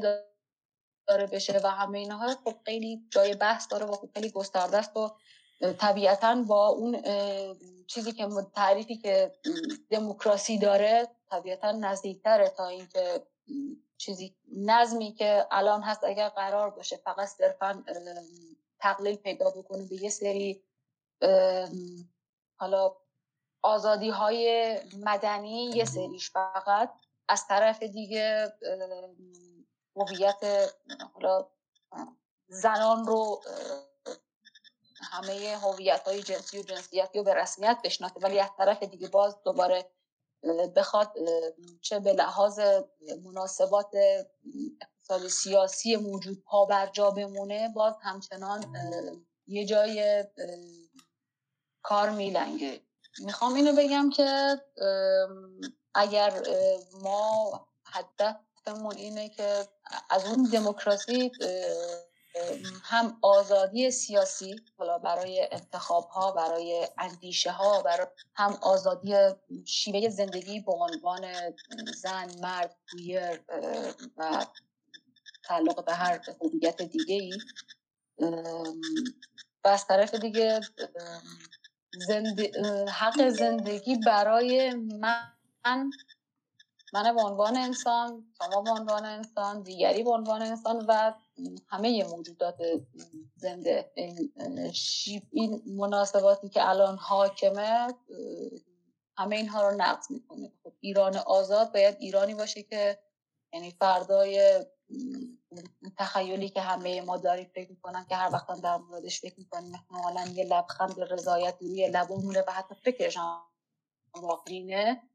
داره 1.08 1.28
بشه 1.28 1.62
و 1.64 1.68
همه 1.68 1.98
اینها 1.98 2.36
خب 2.44 2.56
خیلی 2.66 3.08
جای 3.10 3.36
بحث 3.36 3.68
داره 3.72 3.86
و 3.86 3.92
خب 3.92 4.10
خیلی 4.14 4.30
گسترده 4.30 4.78
است 4.78 4.98
و 4.98 5.16
طبیعتا 5.80 6.36
با 6.48 6.68
اون 6.68 7.02
چیزی 7.88 8.12
که 8.12 8.28
تعریفی 8.56 8.98
که 8.98 9.36
دموکراسی 9.90 10.58
داره 10.58 11.08
طبیعتا 11.30 11.72
نزدیکتره 11.72 12.50
تا 12.50 12.68
اینکه 12.68 13.28
چیزی 13.98 14.36
نظمی 14.56 15.14
که 15.14 15.48
الان 15.52 15.82
هست 15.82 16.04
اگر 16.04 16.30
قرار 16.30 16.70
باشه 16.70 16.98
فقط 16.98 17.28
صرفا 17.28 17.84
تقلیل 18.80 19.16
پیدا 19.16 19.50
بکنه 19.50 19.86
به 19.90 19.96
یه 19.96 20.10
سری 20.10 20.64
حالا 22.56 22.96
آزادی 23.62 24.10
های 24.10 24.76
مدنی 25.06 25.66
یه 25.66 25.86
سریش 25.86 26.32
فقط 26.32 26.94
از 27.28 27.48
طرف 27.48 27.84
دیگه 27.84 28.54
هویت 29.96 30.72
حالا 31.14 31.48
زنان 32.48 33.08
رو 33.08 33.42
همه 35.12 35.58
هویت 35.62 36.02
های 36.08 36.24
جنسی 36.24 36.60
و 36.60 36.64
جنسیتی 36.64 37.18
رو 37.18 37.24
به 37.24 37.34
رسمیت 37.34 37.78
بشناسه 37.84 38.20
ولی 38.20 38.40
از 38.40 38.50
طرف 38.58 38.84
دیگه 38.84 39.08
باز 39.08 39.36
دوباره 39.46 39.86
بخواد 40.76 41.14
چه 41.82 42.00
به 42.00 42.14
لحاظ 42.14 42.60
مناسبات 43.24 43.92
اقتصادی 44.82 45.30
سیاسی 45.30 45.96
موجود 45.96 46.44
پا 46.44 46.66
بر 46.66 46.88
جا 46.88 47.12
بمونه 47.12 47.70
باز 47.76 47.94
همچنان 48.02 48.76
یه 49.48 49.66
جای 49.66 50.24
کار 51.82 52.10
میلنگه. 52.10 52.82
می‌خوام 53.20 53.54
اینو 53.54 53.74
بگم 53.78 54.10
که 54.10 54.62
اگر 55.96 56.44
ما 57.02 57.68
هدفمون 57.86 58.96
اینه 58.96 59.30
که 59.30 59.68
از 60.10 60.26
اون 60.26 60.44
دموکراسی 60.44 61.32
هم 62.84 63.18
آزادی 63.22 63.92
سیاسی 63.92 64.66
حالا 64.78 64.98
برای 64.98 65.48
انتخاب 65.52 66.08
ها 66.10 66.32
برای 66.32 66.88
اندیشه 66.98 67.52
ها 67.52 67.82
برای 67.82 68.08
هم 68.36 68.60
آزادی 68.62 69.16
شیوه 69.66 70.10
زندگی 70.10 70.60
به 70.60 70.72
عنوان 70.72 71.26
زن 71.88 72.40
مرد 72.40 72.78
کویر 72.90 73.44
و 74.18 74.46
تعلق 75.44 75.86
به 75.86 75.94
هر 75.94 76.24
هویت 76.42 76.82
دیگه 76.82 77.16
ای 77.16 77.46
و 79.64 79.68
از 79.68 79.88
طرف 79.88 80.16
دیگه 80.16 80.68
حق 82.90 83.30
زندگی 83.30 83.96
برای 83.96 84.74
من 84.74 85.94
من 86.94 87.16
به 87.16 87.22
عنوان 87.22 87.58
انسان 87.58 88.26
شما 88.38 88.62
به 88.62 88.72
عنوان 88.72 89.06
انسان 89.06 89.62
دیگری 89.62 90.04
به 90.04 90.10
عنوان 90.12 90.42
انسان 90.42 90.86
و 90.88 91.14
همه 91.68 92.04
موجودات 92.04 92.58
زنده. 93.36 93.92
این, 95.32 95.64
مناسباتی 95.66 96.50
که 96.50 96.70
الان 96.70 96.98
حاکمه 96.98 97.88
همه 99.18 99.36
اینها 99.36 99.70
رو 99.70 99.76
نقض 99.78 100.12
می‌کنه. 100.12 100.52
خب 100.64 100.74
ایران 100.80 101.18
آزاد 101.18 101.74
باید 101.74 101.98
ایرانی 102.00 102.36
باشه 102.36 102.64
که 102.64 103.00
یعنی 103.54 103.72
فردای 103.72 104.66
تخیلی 105.98 106.50
که 106.50 106.62
همه 106.62 107.02
ما 107.02 107.18
داریم 107.18 107.52
فکر 107.56 107.70
می‌کنن 107.70 108.06
که 108.10 108.16
هر 108.16 108.34
وقت 108.34 108.62
در 108.62 108.78
موردش 108.78 109.22
فکر 109.22 109.36
می‌کنیم 109.38 109.74
احتمالا 109.74 110.26
یه 110.34 110.44
لبخند 110.44 111.00
رضایت 111.00 111.56
روی 111.62 111.88
لبمونه 111.88 112.44
و 112.48 112.52
حتی 112.52 112.76
فکرش 112.76 113.18
هم 113.18 113.42
واقعینه 114.22 115.07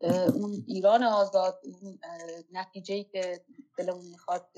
اون 0.00 0.64
ایران 0.66 1.02
آزاد 1.02 1.60
اون 1.64 1.98
نتیجه 2.52 3.04
که 3.04 3.44
دلمون 3.78 4.04
می‌خواد 4.06 4.48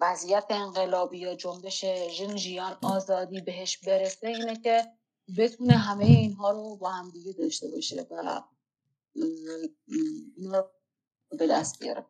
وضعیت 0.00 0.46
انقلابی 0.50 1.18
یا 1.18 1.34
جنبش 1.34 1.84
ژنژیان 2.10 2.78
آزادی 2.82 3.40
بهش 3.40 3.78
برسه 3.78 4.26
اینه 4.28 4.56
که 4.56 4.92
بتونه 5.38 5.72
همه 5.72 6.04
اینها 6.04 6.50
رو 6.50 6.76
با 6.76 6.90
هم 6.90 7.10
دیگه 7.10 7.32
داشته 7.32 7.68
باشه 7.68 8.06
و 8.10 8.42
اینا 10.36 10.70
به 11.38 11.46
دست 11.46 11.78
بیاره. 11.78 12.06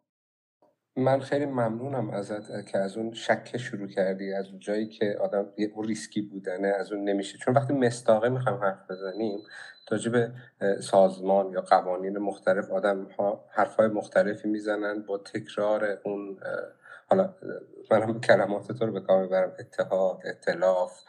من 0.96 1.20
خیلی 1.20 1.46
ممنونم 1.46 2.10
ازت 2.10 2.66
که 2.66 2.78
از 2.78 2.96
اون 2.96 3.12
شک 3.12 3.56
شروع 3.56 3.88
کردی 3.88 4.32
از 4.32 4.48
اون 4.48 4.58
جایی 4.58 4.88
که 4.88 5.16
آدم 5.20 5.52
اون 5.74 5.88
ریسکی 5.88 6.20
بودنه 6.22 6.68
از 6.68 6.92
اون 6.92 7.04
نمیشه. 7.04 7.38
چون 7.38 7.54
وقتی 7.54 7.72
مستاقه 7.72 8.28
می‌خوایم 8.28 8.58
حرف 8.58 8.90
بزنیم 8.90 9.38
به 10.12 10.32
سازمان 10.80 11.50
یا 11.52 11.60
قوانین 11.60 12.18
مختلف 12.18 12.70
آدم 12.70 13.04
ها 13.04 13.44
حرفهای 13.50 13.88
مختلفی 13.88 14.48
می‌زنن 14.48 15.02
با 15.02 15.18
تکرار 15.18 15.98
اون 16.04 16.38
حالا 17.10 17.34
من 17.90 18.02
هم 18.02 18.20
کلمات 18.20 18.72
تو 18.72 18.86
رو 18.86 18.92
به 18.92 19.00
کار 19.00 19.22
می‌برم 19.22 19.52
اتحاد 19.58 20.20
اطلاف 20.24 21.02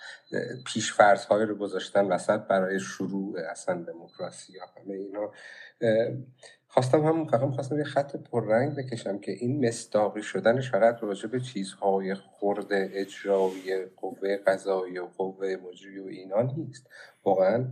پیشفرض 0.66 1.26
های 1.26 1.46
رو 1.46 1.56
گذاشتن 1.56 2.06
وسط 2.06 2.40
برای 2.40 2.80
شروع 2.80 3.40
اصلا 3.52 3.84
دموکراسی 3.84 4.54
یا 4.54 4.62
همه 4.78 4.94
اینا. 4.94 5.32
خواستم 6.68 7.06
هم 7.06 7.26
فقط 7.26 7.50
خواستم 7.50 7.78
یه 7.78 7.84
خط 7.84 8.16
پررنگ 8.16 8.76
بکشم 8.76 9.20
که 9.20 9.32
این 9.32 9.68
مستاقی 9.68 10.22
شدنش 10.22 10.72
فقط 10.72 11.04
راجع 11.04 11.30
به 11.30 11.40
چیزهای 11.40 12.14
خورد 12.14 12.68
اجرایی 12.72 13.86
قوه 13.98 14.38
قضایی 14.38 15.00
و 15.00 15.06
قوه 15.18 15.56
مجری 15.68 16.00
و 16.00 16.06
اینا 16.06 16.42
نیست. 16.42 16.90
واقعا 17.24 17.66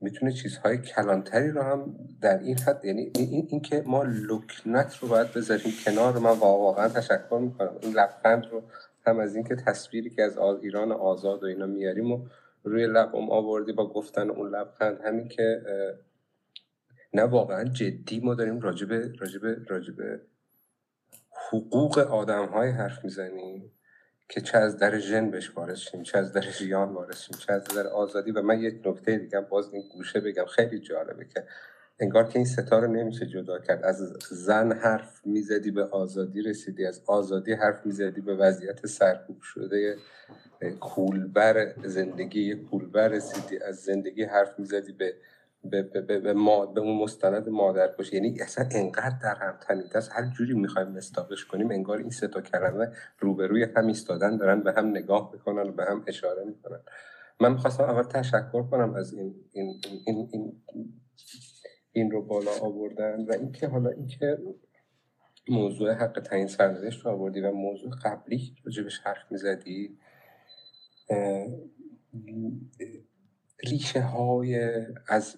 می‌تونه 0.00 0.32
چیزهای 0.32 0.78
کلانتری 0.78 1.50
رو 1.50 1.62
هم 1.62 1.96
در 2.20 2.38
این 2.38 2.58
حد 2.58 2.84
یعنی 2.84 3.12
این, 3.14 3.46
این, 3.50 3.60
که 3.60 3.82
ما 3.86 4.02
لکنت 4.02 4.96
رو 4.96 5.08
باید 5.08 5.32
بذاریم 5.32 5.72
کنار 5.84 6.18
من 6.18 6.38
واقعا 6.38 6.88
تشکر 6.88 7.38
می‌کنم. 7.38 7.76
این 7.80 7.92
لبخند 7.92 8.46
رو 8.46 8.62
هم 9.06 9.18
از 9.18 9.34
اینکه 9.34 9.56
تصویری 9.56 10.10
که 10.10 10.22
از 10.22 10.38
ایران 10.38 10.92
آزاد 10.92 11.42
و 11.42 11.46
اینا 11.46 11.66
میاریم 11.66 12.12
و 12.12 12.26
روی 12.64 12.86
لبم 12.86 13.30
آوردی 13.30 13.72
با 13.72 13.92
گفتن 13.92 14.30
اون 14.30 14.48
لبخند 14.48 15.00
همین 15.04 15.28
که 15.28 15.62
نه 17.12 17.22
واقعا 17.22 17.64
جدی 17.64 18.20
ما 18.20 18.34
داریم 18.34 18.60
راجبه 18.60 19.12
راجبه 19.18 19.56
راجبه 19.68 20.20
حقوق 21.48 21.98
آدم 21.98 22.46
های 22.46 22.70
حرف 22.70 23.04
می‌زنیم 23.04 23.72
که 24.28 24.40
چه 24.40 24.58
از 24.58 24.78
در 24.78 24.98
ژن 24.98 25.30
بهش 25.30 25.50
وارد 25.56 25.74
شیم 25.74 26.02
چه 26.02 26.18
از 26.18 26.32
در 26.32 26.40
ژیان 26.40 26.92
وارد 26.92 27.16
شیم 27.16 27.36
چه 27.38 27.52
از 27.52 27.64
در 27.64 27.86
آزادی. 27.86 28.30
و 28.30 28.42
من 28.42 28.60
یک 28.60 28.80
نکته 28.84 29.18
دیگه 29.18 29.40
باز 29.40 29.74
این 29.74 29.82
گوشه 29.92 30.20
بگم 30.20 30.44
خیلی 30.44 30.78
جالبه 30.78 31.24
که 31.24 31.44
انگار 32.00 32.28
که 32.28 32.36
این 32.36 32.44
ستاره 32.44 32.88
نمیشه 32.88 33.26
جدا 33.26 33.58
کرد. 33.58 33.84
از 33.84 33.98
زن 34.30 34.72
حرف 34.72 35.26
می‌زدی 35.26 35.70
به 35.70 35.84
آزادی 35.84 36.42
رسیدی 36.42 36.86
از 36.86 37.02
آزادی 37.06 37.52
حرف 37.52 37.86
می‌زدی 37.86 38.20
به 38.20 38.34
وضعیت 38.34 38.86
سرکوب 38.86 39.40
شده 39.42 39.96
کولبر 40.80 41.74
زندگی 41.84 42.54
کولبر 42.54 43.08
رسیدی 43.08 43.58
از 43.58 43.76
زندگی 43.76 44.24
حرف 44.24 44.58
می‌زدی 44.58 44.92
به 44.92 45.14
به, 45.64 45.82
به, 45.82 46.00
به, 46.00 46.18
به, 46.18 46.32
ما، 46.32 46.66
به 46.66 46.80
اون 46.80 47.02
مستند 47.02 47.48
مادر 47.48 47.86
باشه 47.86 48.14
یعنی 48.14 48.40
اصلا 48.40 48.68
انقدر 48.72 49.18
در 49.22 49.34
هم 49.34 49.58
تنیده 49.60 49.98
است. 49.98 50.12
هر 50.12 50.30
جوری 50.30 50.54
می‌خوایم 50.54 50.88
مستاقش 50.88 51.44
کنیم 51.44 51.70
انگار 51.70 51.98
این 51.98 52.10
سه 52.10 52.28
تا 52.28 52.40
کلمه 52.40 52.92
روبروی 53.18 53.66
هم 53.76 53.86
ایستادن 53.86 54.36
دارن 54.36 54.62
به 54.62 54.72
هم 54.72 54.86
نگاه 54.86 55.30
می‌کنن 55.32 55.68
و 55.68 55.72
به 55.72 55.84
هم 55.84 56.04
اشاره 56.06 56.44
می‌کنن. 56.44 56.80
من 57.40 57.52
می‌خواستم 57.52 57.84
اول 57.84 58.02
تشکر 58.02 58.62
کنم 58.62 58.94
از 58.94 59.14
این 59.14 59.34
این 59.52 59.80
این 60.06 60.28
این, 60.32 60.62
این 61.92 62.10
رو 62.10 62.22
بالا 62.22 62.50
آوردن 62.62 63.24
و 63.24 63.32
اینکه 63.32 63.66
حالا 63.66 63.90
اینکه 63.90 64.38
موضوع 65.48 65.92
حق 65.92 66.20
تعیین 66.20 66.46
سرنوشت 66.46 67.04
رو 67.04 67.10
آوردی 67.10 67.40
و 67.40 67.52
موضوع 67.52 67.90
قبلی 68.04 68.54
راجبش 68.64 68.98
حرف 68.98 69.32
می‌زدی 69.32 69.98
ریشه 73.64 74.00
های 74.00 74.70
از 75.08 75.36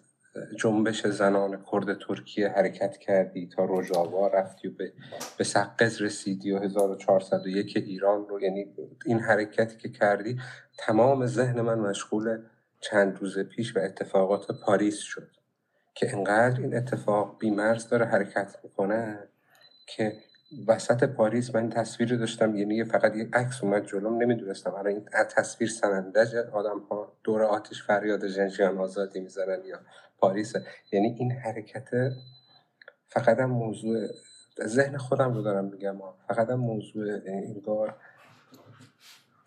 جنبش 0.59 1.07
زنان 1.07 1.64
کرد 1.72 1.99
ترکیه 1.99 2.49
حرکت 2.49 2.97
کردی 2.97 3.49
تا 3.57 3.64
روژاوا 3.64 4.28
رفتی 4.28 4.68
و 4.68 4.70
به, 4.70 4.93
به 5.39 5.45
سقز 5.45 6.03
رسیدی 6.03 6.53
و 6.53 6.59
1401 6.59 7.76
ایران 7.76 8.28
رو. 8.28 8.41
یعنی 8.41 8.66
این 9.07 9.20
حرکتی 9.20 9.76
که 9.76 9.89
کردی 9.89 10.41
تمام 10.78 11.26
ذهن 11.26 11.61
من 11.61 11.78
مشغول 11.78 12.43
چند 12.81 13.18
روز 13.18 13.39
پیش 13.39 13.76
و 13.76 13.81
اتفاقات 13.81 14.47
پاریس 14.66 14.99
شد 14.99 15.28
که 15.95 16.16
انقدر 16.16 16.61
این 16.61 16.76
اتفاق 16.76 17.39
بیمرز 17.39 17.89
داره 17.89 18.05
حرکت 18.05 18.57
می‌کنه 18.64 19.28
که 19.87 20.12
وسط 20.66 21.05
پاریس 21.05 21.55
من 21.55 21.70
تصویری 21.70 22.16
داشتم. 22.16 22.57
یعنی 22.57 22.85
فقط 22.85 23.16
یک 23.16 23.28
عکس 23.33 23.64
اومد 23.64 23.87
جلوم 23.87 24.22
نمی‌دونستم. 24.22 24.74
الان 24.74 24.87
این 24.87 25.09
تصویر 25.37 25.70
سنندج 25.70 26.35
آدم 26.37 26.78
ها 26.78 27.12
دور 27.24 27.43
آتش 27.43 27.83
فریاد 27.83 28.26
جنجیان 28.26 28.78
آزادی 28.78 29.20
می‌زنن 29.20 29.64
یا 29.64 29.81
پاریس 30.20 30.52
یعنی 30.92 31.16
این 31.18 31.32
حرکت 31.32 31.88
فقط 33.06 33.38
هم 33.38 33.50
موضوع 33.50 34.08
ذهن 34.66 34.96
خودم 34.96 35.34
رو 35.34 35.42
دارم 35.42 35.64
میگم. 35.64 35.98
فقط 36.28 36.50
هم 36.50 36.60
موضوع 36.60 37.20
انگار 37.26 37.96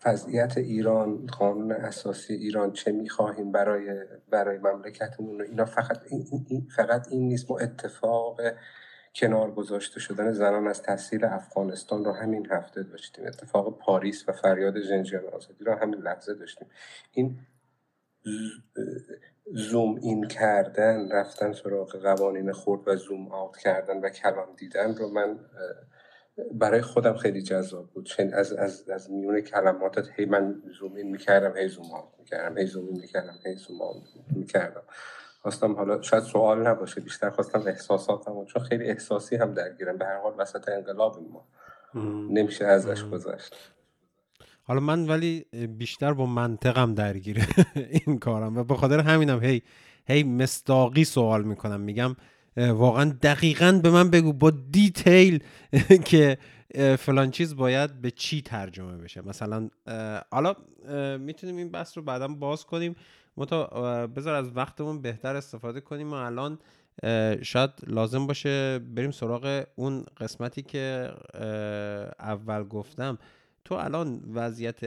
وضعیت 0.06 0.58
ایران 0.58 1.26
قانون 1.26 1.72
اساسی 1.72 2.34
ایران 2.34 2.72
چه 2.72 2.92
می‌خواهیم 2.92 3.52
برای 3.52 4.04
برای 4.30 4.58
مملکتمون 4.58 5.42
اینا. 5.42 5.64
فقط 5.64 6.00
این, 6.10 6.68
فقط 6.76 7.08
این 7.10 7.28
نیست. 7.28 7.50
ما 7.50 7.58
اتفاق 7.58 8.40
کنار 9.14 9.50
گذاشته 9.50 10.00
شدن 10.00 10.32
زنان 10.32 10.68
از 10.68 10.82
تحصیل 10.82 11.24
افغانستان 11.24 12.04
رو 12.04 12.12
همین 12.12 12.46
هفته 12.50 12.82
داشتیم. 12.82 13.26
اتفاق 13.26 13.78
پاریس 13.78 14.28
و 14.28 14.32
فریاد 14.32 14.78
جنجیان 14.78 15.24
آزادی 15.26 15.64
رو 15.64 15.74
همین 15.74 16.00
لحظه 16.00 16.34
داشتیم. 16.34 16.68
این 17.12 17.38
زوم 19.52 19.94
این 20.02 20.28
کردن 20.28 21.12
رفتن 21.12 21.52
سراغ 21.52 21.96
قوانین 21.96 22.52
خورد 22.52 22.88
و 22.88 22.96
زوم 22.96 23.32
آوت 23.32 23.56
کردن 23.56 24.00
و 24.00 24.08
کلام 24.08 24.48
دیدن 24.56 24.94
رو 24.94 25.08
من 25.08 25.38
برای 26.52 26.80
خودم 26.82 27.16
خیلی 27.16 27.42
جذاب 27.42 27.90
بود. 27.90 28.08
از, 28.32 28.52
از, 28.52 28.88
از 28.88 29.10
میون 29.10 29.40
کلماتت 29.40 30.08
هی 30.16 30.24
من 30.24 30.62
زوم 30.78 30.94
این 30.94 31.10
می‌کردم 31.10 31.56
هی 31.56 31.68
زوم 31.68 31.92
آوت 31.92 32.12
می‌کردم 32.18 32.58
هی 32.58 32.66
زوم 32.66 32.86
این 32.86 33.00
می‌کردم 33.00 33.34
هی 33.46 33.54
زوم 33.54 33.82
آوت 33.82 34.02
می‌کردم. 34.36 34.82
خواستم 35.42 35.74
حالا 35.74 36.02
شاید 36.02 36.22
سوال 36.22 36.66
نباشه 36.66 37.00
بیشتر 37.00 37.30
خواستم 37.30 37.62
احساساتم 37.66 38.44
چون 38.44 38.62
خیلی 38.62 38.84
احساسی 38.84 39.36
هم 39.36 39.54
درگیرم. 39.54 39.98
به 39.98 40.04
هر 40.04 40.18
حال 40.20 40.34
وسط 40.38 40.68
انقلاب 40.68 41.18
ما. 41.32 41.48
نمیشه 42.30 42.64
ازش 42.64 43.04
گذشت. 43.04 43.73
حالا 44.66 44.80
من 44.80 45.06
ولی 45.06 45.44
بیشتر 45.78 46.12
با 46.12 46.26
منطقم 46.26 46.94
درگیره 46.94 47.46
این 48.06 48.18
کارم 48.18 48.56
و 48.56 48.64
به 48.64 48.74
خاطر 48.74 49.00
همینم 49.00 49.44
هی 49.44 49.62
هی 50.06 50.22
مستاقی 50.22 51.04
سوال 51.04 51.44
می‌کنم. 51.44 51.80
میگم 51.80 52.16
واقعا 52.56 53.04
دقیقا 53.22 53.80
به 53.82 53.90
من 53.90 54.10
بگو 54.10 54.32
با 54.32 54.50
دیتیل 54.50 55.44
که 56.10 56.38
فلان 56.98 57.30
چیز 57.30 57.56
باید 57.56 58.00
به 58.00 58.10
چی 58.10 58.42
ترجمه 58.42 58.96
بشه. 58.96 59.28
مثلا 59.28 59.68
حالا 60.30 60.54
می‌تونیم 61.18 61.56
این 61.56 61.70
بحث 61.70 61.96
رو 61.96 62.02
بعدا 62.02 62.28
باز 62.28 62.64
کنیم. 62.64 62.96
متا 63.36 63.66
بذار 64.06 64.34
از 64.34 64.50
وقتمون 64.56 65.02
بهتر 65.02 65.36
استفاده 65.36 65.80
کنیم 65.80 66.10
و 66.10 66.14
الان 66.14 66.58
شاید 67.42 67.70
لازم 67.86 68.26
باشه 68.26 68.78
بریم 68.78 69.10
سراغ 69.10 69.64
اون 69.76 70.04
قسمتی 70.20 70.62
که 70.62 71.10
اول 72.20 72.64
گفتم. 72.64 73.18
تو 73.64 73.74
الان 73.74 74.22
وضعیت 74.34 74.80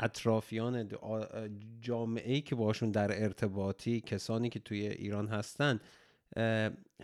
اطرافیان 0.00 0.88
جامعه 1.80 2.34
ای 2.34 2.40
که 2.40 2.54
باشون 2.54 2.90
در 2.90 3.22
ارتباطی 3.22 4.00
کسانی 4.00 4.48
که 4.48 4.58
توی 4.58 4.86
ایران 4.86 5.28
هستن 5.28 5.80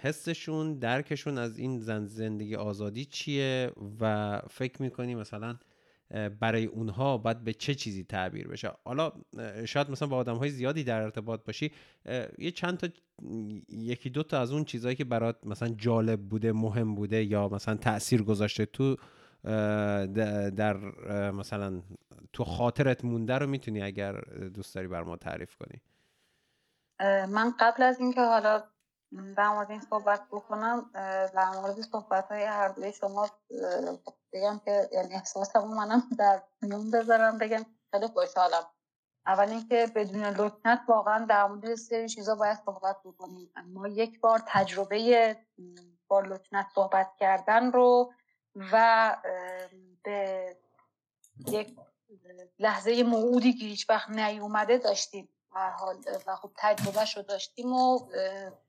حسشون 0.00 0.78
درکشون 0.78 1.38
از 1.38 1.58
این 1.58 1.78
زن 1.78 2.06
زندگی 2.06 2.56
آزادی 2.56 3.04
چیه؟ 3.04 3.70
و 4.00 4.42
فکر 4.50 4.82
می‌کنی 4.82 5.14
مثلا 5.14 5.56
برای 6.40 6.64
اونها 6.64 7.18
باید 7.18 7.44
به 7.44 7.52
چه 7.52 7.74
چیزی 7.74 8.04
تعبیر 8.04 8.48
بشه؟ 8.48 8.70
حالا 8.84 9.12
شاید 9.64 9.90
مثلا 9.90 10.08
با 10.08 10.16
آدم 10.16 10.36
های 10.36 10.50
زیادی 10.50 10.84
در 10.84 11.02
ارتباط 11.02 11.44
باشی 11.44 11.72
یه 12.38 12.50
چند 12.50 12.78
تا 12.78 12.88
یکی 13.68 14.10
دو 14.10 14.22
تا 14.22 14.40
از 14.40 14.52
اون 14.52 14.64
چیزهایی 14.64 14.96
که 14.96 15.04
برات 15.04 15.36
مثلا 15.46 15.68
جالب 15.68 16.20
بوده 16.20 16.52
مهم 16.52 16.94
بوده 16.94 17.24
یا 17.24 17.48
مثلا 17.48 17.74
تاثیر 17.74 18.22
گذاشته 18.22 18.66
تو 18.66 18.96
در 20.50 20.76
مثلا 21.30 21.82
تو 22.32 22.44
خاطرت 22.44 23.04
مونده 23.04 23.38
رو 23.38 23.46
می‌تونی 23.46 23.82
اگر 23.82 24.12
دوست 24.54 24.74
داری 24.74 24.88
بر 24.88 25.02
ما 25.02 25.16
تعریف 25.16 25.56
کنی. 25.56 25.82
من 27.26 27.54
قبل 27.60 27.82
از 27.82 28.00
اینکه 28.00 28.20
حالا 28.20 28.62
در 29.36 29.48
مورد 29.48 29.70
این 29.70 29.80
صحبت 29.80 30.28
بکنم 30.30 30.90
در 31.34 31.50
مورد 31.54 31.80
صحبت 31.80 32.32
های 32.32 32.42
هر 32.42 32.68
دوی 32.68 32.92
شما 32.92 33.30
بگم 34.32 34.60
که 34.64 34.88
یعنی 34.92 35.14
احساسمو 35.14 35.74
منم 35.74 36.02
در 36.18 36.42
میون 36.62 36.90
بذارم 36.90 37.38
بگم 37.38 37.66
خیلی 37.90 38.06
خوشحالم. 38.06 38.62
اول 39.26 39.48
اینکه 39.48 39.86
بدون 39.94 40.24
لکنت 40.24 40.80
واقعا 40.88 41.26
در 41.26 41.46
مورد 41.46 41.74
سری 41.74 42.08
چیزا 42.08 42.34
باید 42.34 42.58
صحبت 42.66 42.96
بکنیم. 43.04 43.52
ما 43.66 43.88
یک 43.88 44.20
بار 44.20 44.42
تجربه 44.46 45.36
با 46.08 46.20
لکنت 46.20 46.66
صحبت 46.74 47.10
کردن 47.18 47.72
رو 47.72 48.12
و 48.56 49.16
به 50.04 50.56
یک 51.48 51.76
لحظه 52.58 53.02
موعودی 53.02 53.52
که 53.52 53.66
هیچ 53.66 53.90
وقت 53.90 54.08
نیومده 54.08 54.78
داشتیم. 54.78 55.28
هر 55.52 55.70
حال 55.70 55.96
و 56.26 56.36
خب 56.36 56.50
تجربهش 56.56 57.16
رو 57.16 57.22
داشتیم 57.22 57.72
و 57.72 58.08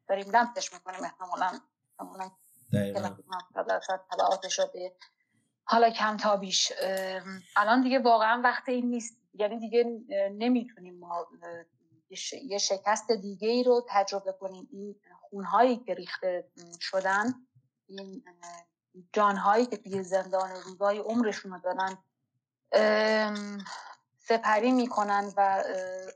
داریم 0.07 0.31
لمسش 0.31 0.73
می‌کنیم. 0.73 1.03
احتمالا 1.03 1.59
احتمالا 1.93 2.31
تبعاتش 4.11 4.59
رو 4.59 4.65
به 4.73 4.95
حالا 5.63 5.89
کم 5.89 6.17
تا 6.17 6.35
بیش 6.35 6.71
الان 7.55 7.81
دیگه 7.81 7.99
واقعا 7.99 8.41
وقت 8.43 8.69
این 8.69 8.89
نیست. 8.89 9.17
یعنی 9.33 9.59
دیگه 9.59 9.83
نمی‌تونیم 10.31 10.99
ما 10.99 11.27
یه 12.43 12.57
شکست 12.57 13.11
دیگه 13.11 13.47
ای 13.47 13.63
رو 13.63 13.85
تجربه 13.89 14.31
کنیم. 14.31 14.67
این 14.71 14.95
خونهایی 15.29 15.77
که 15.77 15.93
ریخته 15.93 16.51
شدن 16.81 17.33
این 17.87 18.23
جانهایی 19.13 19.65
که 19.65 19.77
توی 19.77 20.03
زندان 20.03 20.49
روزای 20.65 20.99
عمرشون 20.99 21.51
رو 21.51 21.59
دارن 21.59 21.97
سپری 24.19 24.71
می‌کنن 24.71 25.33
و 25.37 25.63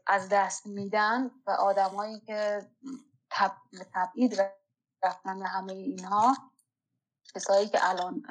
از 0.07 0.30
دست 0.30 0.67
میدن 0.67 1.32
و 1.47 1.51
آدمایی 1.51 2.19
که 2.19 2.67
تب... 3.30 3.51
تبعید 3.93 4.41
رفتن 5.03 5.41
همه 5.41 5.73
اینها 5.73 6.38
کسایی 7.36 7.67
که 7.67 7.89
الان 7.89 8.23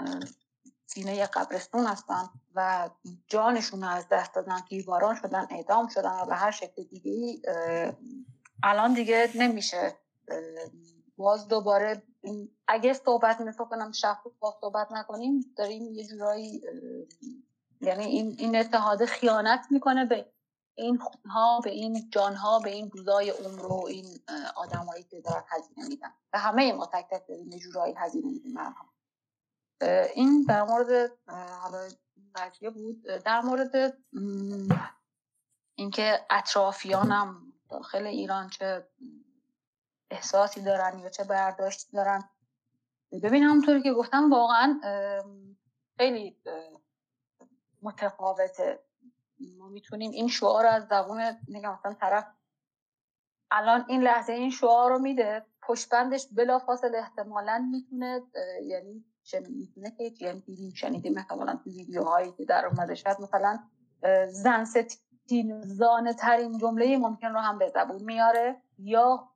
سینه 0.86 1.26
قبرستون 1.26 1.86
هستن 1.86 2.28
و 2.54 2.90
جانشون 3.26 3.84
از 3.84 4.08
دست 4.08 4.34
دادن 4.34 4.62
دیواران 4.68 5.14
شدن 5.14 5.46
اعدام 5.50 5.88
شدن 5.88 6.20
و 6.20 6.26
به 6.26 6.34
هر 6.34 6.50
شکل 6.50 6.82
دیگه 6.82 7.42
الان 8.62 8.94
دیگه 8.94 9.30
نمیشه 9.34 9.96
باز 11.16 11.48
دوباره 11.48 12.02
اگه 12.68 12.92
صحبت 12.92 13.40
مثل 13.40 13.64
کنم 13.64 13.92
شفاف 13.92 14.54
صحبت 14.60 14.92
نکنیم 14.92 15.54
داریم 15.56 15.92
یه 15.92 16.06
جورایی 16.06 16.62
یعنی 17.80 18.04
این, 18.04 18.34
این 18.38 18.56
اتحاد 18.56 19.04
خیانت 19.04 19.66
می‌کنه 19.70 20.04
به 20.04 20.32
این 20.74 20.98
خونها 20.98 21.60
به 21.60 21.70
این 21.70 22.10
جانها 22.10 22.58
به 22.58 22.70
این 22.70 22.90
روزای 22.90 23.30
عمر 23.30 23.66
و 23.66 23.86
این 23.86 24.06
آدمایی 24.56 25.04
که 25.04 25.20
دارن 25.20 25.42
هزینه 25.48 25.88
میدن. 25.88 26.12
و 26.32 26.38
همه 26.38 26.72
ما 26.72 26.86
تک 26.86 27.06
تک 27.10 27.28
داریم 27.28 27.52
یه 27.52 27.58
جورایی 27.58 27.94
هزینه 27.94 28.26
میدیم 28.26 28.58
این 30.14 30.44
در 30.48 30.62
مورد 30.62 31.18
حالا 31.62 31.88
بود. 32.74 33.02
در 33.02 33.40
مورد 33.40 33.98
اینکه 35.74 36.26
اطرافیانم 36.30 37.52
داخل 37.70 38.06
ایران 38.06 38.48
چه 38.48 38.88
احساسی 40.10 40.62
دارن 40.62 40.98
یا 40.98 41.08
چه 41.08 41.24
برداشتی 41.24 41.92
دارن. 41.92 42.24
ببین 43.22 43.42
همونطوری 43.42 43.82
که 43.82 43.92
گفتم 43.92 44.30
واقعا 44.30 44.80
خیلی 45.98 46.36
متفاوته. 47.82 48.78
ما 49.58 49.68
می‌تونیم 49.68 50.10
این 50.10 50.28
شعار 50.28 50.66
از 50.66 50.86
زبون 50.86 51.22
نگم 51.48 51.72
مثلا 51.72 51.94
طرف 51.94 52.26
الان 53.50 53.84
این 53.88 54.02
لحظه 54.02 54.32
این 54.32 54.50
شعار 54.50 54.90
رو 54.90 54.98
میده 54.98 55.46
پشتبندش 55.62 56.26
بلافاصله 56.32 56.98
احتمالا 56.98 57.68
می‌تونه 57.70 58.22
یعنی 58.62 59.04
می‌تونه 59.40 59.90
که 59.90 60.12
یعنی 60.20 60.40
دیدیم 60.40 60.72
شنیدیم 60.74 61.18
احتمالا 61.18 61.56
تو 61.64 61.70
ویدیوهایی 61.70 62.32
که 62.32 62.44
در 62.44 62.66
اومده 62.66 62.94
شاید 62.94 63.20
مثلا 63.20 63.58
زن 64.28 64.64
ستین 64.64 65.62
زانه 65.62 66.14
ترین 66.14 66.58
جمله 66.58 66.96
ممکن 66.96 67.28
رو 67.28 67.40
هم 67.40 67.58
به 67.58 67.68
زبون 67.68 68.02
میاره 68.02 68.62
یا 68.78 69.28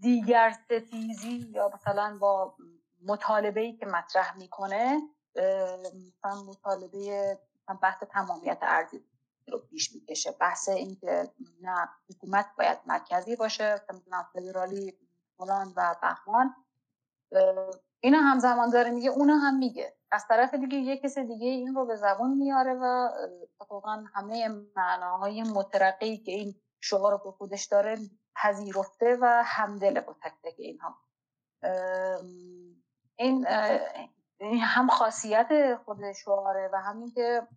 دیگر 0.00 0.56
ستیزی 0.64 1.50
یا 1.54 1.70
مثلا 1.74 2.18
با 2.20 2.54
مطالبه 3.04 3.60
ای 3.60 3.76
که 3.76 3.86
مطرح 3.86 4.38
می‌کنه 4.38 5.00
مثلا 5.34 6.42
مطالبه 6.42 7.38
بحث 7.82 8.02
تمامیت 8.02 8.58
ارزی 8.62 9.04
رو 9.48 9.58
پیش 9.58 9.94
می‌کشه. 9.94 10.32
بحث 10.40 10.68
اینکه 10.68 11.30
نه 11.60 11.88
حکومت 12.10 12.46
باید 12.58 12.78
مرکزی 12.86 13.36
باشه 13.36 13.74
مثلا 13.90 14.22
فدرالی 14.32 14.94
فلان 15.38 15.72
و 15.76 15.94
بهمان. 16.02 16.54
اینا 18.00 18.18
همزمان 18.18 18.70
داره 18.70 18.90
میگه 18.90 19.10
اونو 19.10 19.34
هم 19.34 19.58
میگه. 19.58 19.96
از 20.10 20.24
طرف 20.28 20.54
دیگه 20.54 20.78
یه 20.78 20.96
کسی 20.96 21.24
دیگه 21.24 21.46
این 21.46 21.74
رو 21.74 21.86
به 21.86 21.96
زبان 21.96 22.30
میاره 22.30 22.74
و 22.74 23.08
اتفاقا 23.42 24.04
همه 24.14 24.48
معناهای 24.76 25.42
مترقی 25.42 26.16
که 26.16 26.32
این 26.32 26.54
شعار 26.80 27.12
رو 27.12 27.18
به 27.18 27.30
خودش 27.30 27.64
داره 27.64 27.98
پذیرفته 28.42 29.18
و 29.20 29.42
همدل 29.46 30.00
با 30.00 30.16
تک 30.22 30.32
تک 30.42 30.54
اینها. 30.58 30.96
این 33.16 33.46
هم 34.60 34.88
خاصیت 34.88 35.78
خود 35.84 36.12
شعاره 36.12 36.70
و 36.72 36.80
همین 36.80 37.10
که 37.10 37.48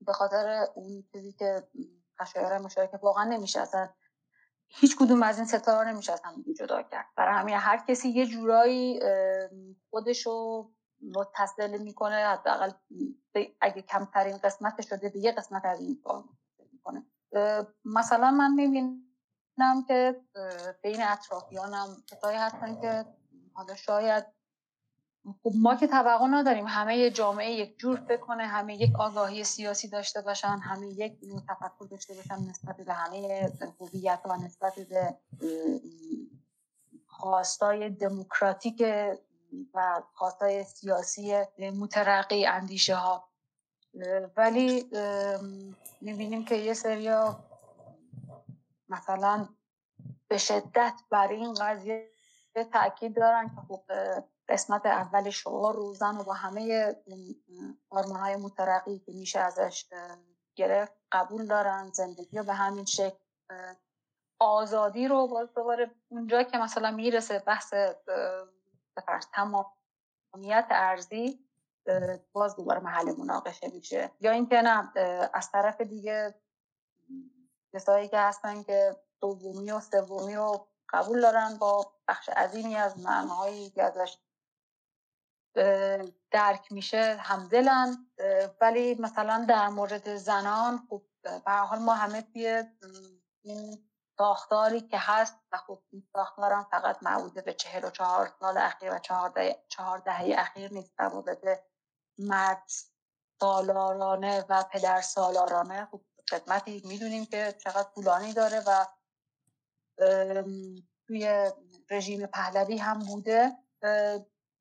به 0.00 0.12
خاطر 0.12 0.66
اون 0.74 1.04
چیزی 1.12 1.32
که 1.32 1.68
خشایار 2.20 2.58
مشارکت 2.58 3.00
واقعا 3.02 3.24
نمیشه 3.24 3.60
اصلا 3.60 3.88
هیچ 4.68 4.96
کدوم 4.96 5.22
از 5.22 5.38
این 5.38 5.46
ستاره 5.46 5.88
نمیشه 5.88 6.12
از 6.12 6.22
هم 6.24 6.44
جدا 6.58 6.82
کرد. 6.82 7.06
برای 7.16 7.34
همین 7.34 7.54
هر 7.54 7.84
کسی 7.88 8.08
یه 8.08 8.26
جورایی 8.26 9.00
خودشو 9.90 10.68
متصل 11.16 11.78
می‌کنه 11.78 12.16
حداقل 12.16 12.70
اگه 13.60 13.82
کمترین 13.82 14.36
قسمت 14.36 14.82
شده 14.82 15.08
به 15.08 15.18
یه 15.18 15.32
قسمت 15.32 15.64
از 15.64 15.80
این 15.80 16.02
می‌کنه. 16.72 17.06
مثلا 17.84 18.30
من 18.30 18.54
می‌بینم 18.54 19.05
که 19.88 20.20
بین 20.82 21.02
اطرافیانم 21.02 22.02
کسایی 22.06 22.38
هستن 22.38 22.80
که 22.80 23.04
حالا 23.52 23.74
شاید 23.74 24.24
خب 25.42 25.52
ما 25.54 25.76
که 25.76 25.86
توقع 25.86 26.26
نداریم 26.26 26.66
همه 26.66 27.10
جامعه 27.10 27.50
یک 27.50 27.78
جور 27.78 28.00
بکنه 28.00 28.46
همه 28.46 28.76
یک 28.76 29.00
آگاهی 29.00 29.44
سیاسی 29.44 29.88
داشته 29.88 30.20
باشن 30.20 30.58
همه 30.58 30.86
یک 30.86 31.18
تفکر 31.48 31.86
داشته 31.90 32.14
باشن 32.14 32.48
نسبت 32.48 32.76
به 32.76 32.92
همه 32.92 33.52
هویت 33.80 34.20
و 34.24 34.36
نسبت 34.36 34.74
به 34.74 35.16
خواستای 37.06 37.90
دموکراتیک 37.90 38.82
و 39.74 40.02
خواستای 40.14 40.64
سیاسی 40.64 41.34
مترقی 41.58 42.46
اندیشه 42.46 42.94
ها 42.94 43.28
ولی 44.36 44.90
می‌بینیم 46.00 46.44
که 46.44 46.54
یه 46.54 46.74
سریا 46.74 47.45
مثلا 48.88 49.48
به 50.28 50.38
شدت 50.38 50.94
برای 51.10 51.36
این 51.36 51.54
قضیه 51.54 52.10
تاکید 52.72 53.16
دارن 53.16 53.48
که 53.48 53.60
خب 53.68 53.82
قسمت 54.48 54.86
اول 54.86 55.30
شعار 55.30 55.74
روزن 55.74 56.16
و 56.16 56.24
با 56.24 56.32
همه 56.32 56.94
آرمان 57.90 58.20
های 58.20 58.36
مترقی 58.36 58.98
که 58.98 59.12
میشه 59.12 59.38
ازش 59.38 59.86
گرفت 60.54 60.92
قبول 61.12 61.46
دارن 61.46 61.90
زندگی 61.92 62.38
رو 62.38 62.44
به 62.44 62.52
همین 62.52 62.84
شکل 62.84 63.16
آزادی 64.38 65.08
رو 65.08 65.26
باز 65.26 65.54
دوباره 65.54 65.90
اونجا 66.08 66.42
که 66.42 66.58
مثلا 66.58 66.90
می‌رسه 66.90 67.38
بحث 67.38 67.74
بفرست 68.96 69.30
تمامیت 69.32 70.66
ارزی 70.70 71.46
باز 72.32 72.56
دوباره 72.56 72.80
محل 72.80 73.16
مناقشه 73.18 73.68
میشه. 73.68 74.10
یا 74.20 74.30
اینکه 74.30 74.62
نه 74.62 74.92
از 75.34 75.50
طرف 75.50 75.80
دیگه 75.80 76.34
کسایی 77.74 78.08
که 78.08 78.18
هستن 78.18 78.62
که 78.62 78.96
دومی 79.20 79.70
و 79.70 79.80
سومی 79.80 80.34
رو 80.34 80.68
قبول 80.88 81.20
دارن 81.20 81.56
با 81.58 81.92
بخش 82.08 82.28
عظیمی 82.28 82.76
از 82.76 82.98
معناهایی 82.98 83.70
که 83.70 83.82
ازش 83.82 84.18
درک 86.30 86.72
میشه 86.72 87.16
همدلن. 87.20 88.06
ولی 88.60 88.94
مثلا 88.94 89.46
در 89.48 89.68
مورد 89.68 90.16
زنان 90.16 90.86
خب 90.90 91.02
به 91.22 91.52
حال 91.52 91.78
ما 91.78 91.94
همه 91.94 92.22
توی 92.22 92.64
این 93.42 93.88
ساختاری 94.18 94.80
که 94.80 94.98
هست 94.98 95.36
و 95.52 95.56
خب 95.56 95.82
این 95.90 96.08
ساختار 96.12 96.52
هم 96.52 96.66
فقط 96.70 97.02
معبوده 97.02 97.42
به 97.42 97.54
چهل 97.54 97.84
و 97.84 97.90
چهار 97.90 98.34
سال 98.40 98.58
اخیر 98.58 98.94
و 98.94 98.98
چهار 99.68 99.98
دهه 99.98 100.34
اخیر 100.38 100.72
نیست 100.72 100.92
روابط 100.98 101.60
مرد 102.18 102.70
سالارانه 103.40 104.44
و 104.48 104.64
پدر 104.72 105.00
سالارانه. 105.00 105.88
خب 105.92 106.00
خدمتی 106.30 106.82
می‌دونیم 106.84 107.24
که 107.24 107.54
چقدر 107.58 107.88
طولانی 107.94 108.32
داره 108.32 108.62
و 108.66 108.86
توی 111.06 111.50
رژیم 111.90 112.26
پهلوی 112.26 112.78
هم 112.78 112.98
بوده. 112.98 113.52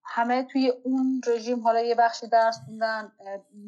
همه 0.07 0.43
توی 0.43 0.69
اون 0.69 1.21
رژیم 1.27 1.63
حالا 1.63 1.81
یه 1.81 1.95
بخشی 1.95 2.27
درس 2.27 2.59
خوندن 2.65 3.11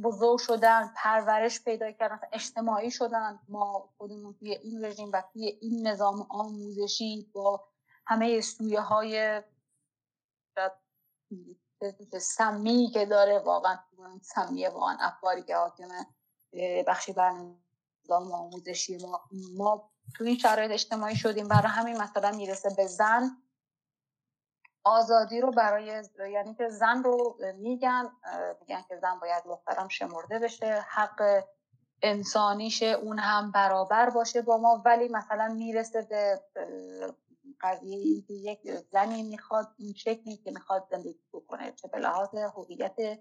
بزرگ 0.04 0.39
شدن 0.39 0.93
پرورش 0.95 1.64
پیدا 1.64 1.91
کردن 1.91 2.20
اجتماعی 2.34 2.91
شدن. 2.91 3.39
ما 3.48 3.89
خودمون 3.98 4.34
توی 4.34 4.52
این 4.52 4.86
رژیم 4.86 5.12
و 5.14 5.24
توی 5.34 5.45
این 5.62 5.88
نظام 5.88 6.28
آموزشی 6.30 7.32
با 7.34 7.68
همه 8.06 8.41
سویه 8.41 8.80
های 8.80 9.41
سمی 12.20 12.89
که 12.93 13.06
داره 13.06 13.39
واقعا 13.39 13.80
سمیه 14.22 14.70
واقعا 14.70 14.98
افکاری 15.00 15.43
که 15.43 15.56
حاکمه 15.56 16.06
بخشی 16.88 17.14
بر 17.14 17.32
نظام 18.08 18.32
آموزشی 18.32 18.97
ما 18.97 19.22
ما 19.58 19.89
تو 20.16 20.24
این 20.24 20.38
شرایط 20.38 20.72
اجتماعی 20.72 21.16
شدیم. 21.16 21.47
برای 21.47 21.68
همین 21.68 22.01
مثلا 22.01 22.32
می‌رسه 22.32 22.70
به 22.78 22.88
زن. 22.88 23.38
آزادی 24.84 25.41
رو 25.41 25.51
برای 25.51 26.03
یعنی 26.34 26.55
که 26.55 26.70
زن 26.70 27.03
رو 27.03 27.38
میگن 27.58 28.12
میگن 28.62 28.82
که 28.89 28.97
زن 29.01 29.20
باید 29.22 29.43
محترم 29.47 29.88
شمرده 29.88 30.39
بشه. 30.39 30.86
حق 30.89 31.43
انسانیشه 32.01 32.86
اون 32.86 33.20
هم 33.20 33.51
برابر 33.51 34.10
باشه 34.10 34.41
با 34.41 34.58
ما. 34.58 34.82
ولی 34.86 35.08
مثلا 35.08 35.53
می‌رسه 35.53 36.01
به 36.01 36.41
قضیه 37.62 37.97
این 37.97 38.24
که 38.28 38.34
یک 38.34 38.72
زنی 38.91 39.24
می‌خواد 39.24 39.68
این 39.78 39.93
شکلی 39.93 40.38
که 40.38 40.51
می‌خواد 40.51 40.88
زندگی 40.91 41.24
بکنه. 41.34 41.72
چه 41.72 41.88
به 41.88 41.99
لحاظ 41.99 42.36
هویت 42.36 43.20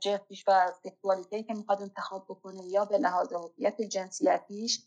جنسیش 0.00 0.44
و 0.48 0.72
سکسوالیتی 0.84 1.42
که 1.42 1.54
می‌خواد 1.54 1.82
انتخاب 1.82 2.24
بکنه 2.24 2.64
یا 2.64 2.84
به 2.84 2.98
لحاظ 2.98 3.32
هویت 3.32 3.82
جنسیتیش 3.82 4.82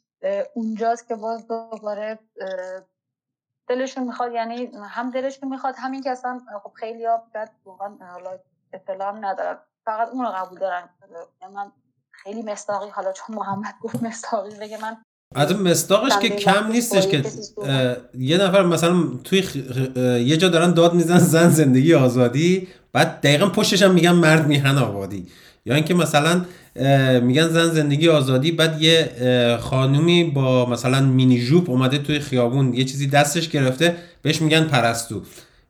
اونجاست 0.53 1.07
که 1.07 1.15
باز 1.15 1.47
دوباره 1.47 2.19
دلشون 3.67 4.03
می‌خواد 4.03 4.31
یعنی 4.31 4.65
هم 4.89 5.11
دلشون 5.11 5.49
می‌خواد 5.49 5.75
همین 5.77 6.01
که 6.01 6.11
اصلا 6.11 6.41
خب 6.63 6.71
خیلی 6.73 7.05
ها 7.05 7.27
واقعا 7.65 7.97
حالا 8.11 8.39
اطلاع 8.73 9.11
ندارن. 9.11 9.59
فقط 9.85 10.09
اون 10.09 10.25
رو 10.25 10.31
قبول 10.31 10.59
دارن. 10.59 10.89
یعنی 11.41 11.53
من 11.53 11.71
خیلی 12.11 12.41
مستاقی 12.41 12.89
حالا 12.89 13.11
چون 13.11 13.35
محمد 13.35 13.75
گفت 13.81 14.03
مستاقی 14.03 14.59
بگه 14.59 14.81
من 14.81 15.05
از 15.35 15.55
مستاقش 15.55 16.11
که 16.21 16.29
کم 16.29 16.71
نیستش 16.71 17.07
که 17.07 17.23
یه 18.19 18.37
نفر 18.37 18.63
مثلا 18.63 19.03
توی 19.23 19.43
یه 20.25 20.37
جا 20.37 20.47
دارن 20.47 20.73
داد 20.73 20.93
میزن 20.93 21.17
زن 21.17 21.49
زندگی 21.49 21.93
آزادی 21.93 22.67
بعد 22.93 23.21
دقیقا 23.21 23.49
پشتش 23.49 23.81
هم 23.81 23.93
میگن 23.93 24.11
مرد 24.11 24.47
میهن 24.47 24.77
آبادی. 24.77 25.27
یا 25.65 25.75
اینکه 25.75 25.93
مثلا 25.93 26.45
میگن 27.21 27.47
زن 27.47 27.69
زندگی 27.69 28.09
آزادی 28.09 28.51
بعد 28.51 28.81
یه 28.81 29.09
خانومی 29.61 30.23
با 30.23 30.65
مثلا 30.65 31.01
مینی 31.01 31.45
جوپ 31.45 31.69
اومده 31.69 31.97
توی 31.97 32.19
خیابون 32.19 32.73
یه 32.73 32.83
چیزی 32.83 33.07
دستش 33.07 33.49
گرفته 33.49 33.95
بهش 34.21 34.41
میگن 34.41 34.63
پرستو. 34.63 35.21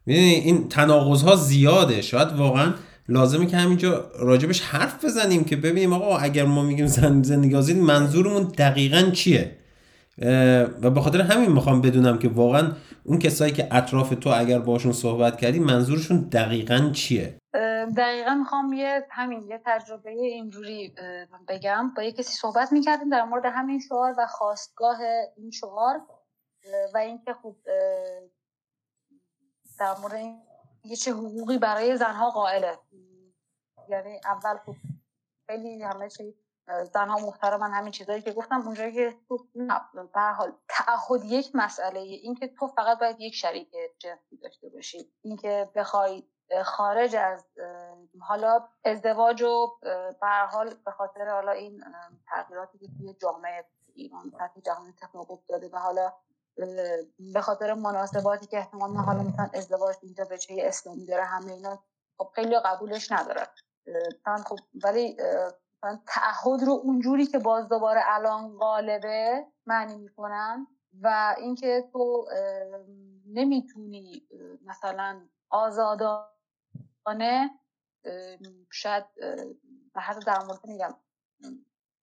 می‌دونی 0.06 0.26
این 0.26 0.70
تناقض 0.70 1.22
ها 1.22 1.36
زیاده. 1.36 2.02
شاید 2.02 2.28
واقعا 2.38 2.74
لازمه 3.10 3.46
که 3.46 3.58
همینجا 3.58 4.12
راجبش 4.20 4.62
حرف 4.62 5.06
بزنیم 5.06 5.44
که 5.44 5.56
ببینیم 5.56 5.94
آقا 5.94 6.18
اگر 6.18 6.46
ما 6.46 6.64
میگیم 6.64 6.88
زن 6.88 7.24
زندگی 7.24 7.56
آزادی 7.56 7.80
منظورمون 7.80 8.44
دقیقا 8.44 9.02
چیه؟ 9.02 9.58
و 10.82 10.90
به 10.90 11.02
خاطر 11.02 11.22
همین 11.22 11.52
می‌خوام 11.52 11.82
بدونم 11.82 12.20
که 12.20 12.28
واقعا 12.30 12.72
اون 13.04 13.20
کسایی 13.20 13.52
که 13.52 13.68
اطراف 13.72 14.10
تو 14.10 14.30
اگر 14.30 14.60
باشون 14.60 14.92
صحبت 14.92 15.38
کردی 15.38 15.60
منظورشون 15.60 16.20
دقیقا 16.22 16.90
چیه؟ 16.94 17.38
دقیقا 17.98 18.34
می‌خوام 18.34 18.74
یه 18.74 19.06
همین 19.12 19.44
یه 19.50 19.62
تجربه 19.66 20.10
اینجوری 20.10 20.94
بگم. 21.48 21.94
با 21.98 22.04
یه 22.04 22.12
کسی 22.12 22.34
صحبت 22.34 22.72
می‌کردیم 22.72 23.10
در 23.10 23.24
مورد 23.24 23.46
همین 23.46 23.80
شعار 23.90 24.16
و 24.18 24.28
خواستگاه 24.30 24.98
این 25.38 25.52
شعار 25.52 26.02
و 26.94 26.98
اینکه 26.98 27.34
خوب 27.34 27.56
در 29.80 29.94
مورد 30.02 30.16
یه 30.84 30.96
چه 30.96 31.12
حقوقی 31.12 31.58
برای 31.58 31.98
زنها 31.98 32.30
قائله. 32.30 32.78
یعنی 33.90 34.22
اول 34.26 34.58
خوب 34.58 34.76
خیلی 35.48 35.84
همه 35.84 36.10
چی 36.10 36.36
زنها 36.94 37.20
محترمن 37.20 37.72
همین 37.72 37.92
چیزایی 37.92 38.22
که 38.22 38.32
گفتم 38.32 38.62
اونجایی 38.62 38.94
که 38.94 39.16
تو 39.28 39.48
به 40.14 40.22
حال 40.22 40.52
تعهد 40.68 41.26
یک 41.26 41.52
مسئله 41.54 42.00
اینکه 42.00 42.48
تو 42.48 42.68
فقط 42.68 43.00
باید 43.00 43.16
یک 43.20 43.36
شریک 43.36 43.70
جنسی 44.00 44.38
داشته 44.38 44.70
باشی. 44.70 45.12
اینکه 45.22 45.70
بخوای 45.76 46.24
خارج 46.66 47.16
از 47.16 47.46
حالا 48.20 48.70
ازدواج 48.84 49.42
و 49.42 49.68
به 50.22 50.28
حال 50.52 50.74
به 50.86 50.92
خاطر 50.92 51.30
حالا 51.30 51.52
این 51.52 51.84
تغییراتی 52.28 52.78
که 52.78 52.88
توی 52.98 53.14
جامعه 53.14 53.66
ایران 53.94 54.32
سطح 54.32 54.62
جهان 54.66 54.88
اتفاق 54.88 55.32
افتاده 55.32 55.70
و 55.70 55.78
حالا 55.78 56.14
به 57.34 57.42
خاطر 57.42 57.74
مناسباتی 57.74 58.48
که 58.48 58.58
احتمال 58.58 58.96
حالا 58.96 59.24
مثلا 59.24 59.50
ازدواج 59.54 59.96
اینجا 60.02 60.26
به 60.26 60.38
چه 60.38 60.56
اسلامی 60.58 61.06
داره 61.06 61.24
همه 61.24 61.54
اینا 61.54 61.84
خب 62.18 62.32
خیلی 62.36 62.60
قبولش 62.60 63.12
نداره 63.88 64.44
خب 64.44 64.58
ولی 64.84 65.18
تعهد 66.08 66.64
رو 66.64 66.72
اونجوری 66.84 67.26
که 67.26 67.40
باز 67.40 67.70
دوباره 67.70 68.02
الان 68.06 68.58
غالبه 68.58 69.46
معنی 69.66 69.96
می‌کنن 69.96 70.68
و 71.02 71.36
اینکه 71.38 71.90
تو 71.92 72.26
نمی‌تونی 73.26 74.28
مثلا 74.66 75.22
آزادانه 75.50 76.30
شاید 78.72 79.06
به 79.94 80.02
حد 80.02 80.26
در 80.26 80.44
مورد 80.44 80.66
میگم 80.68 80.96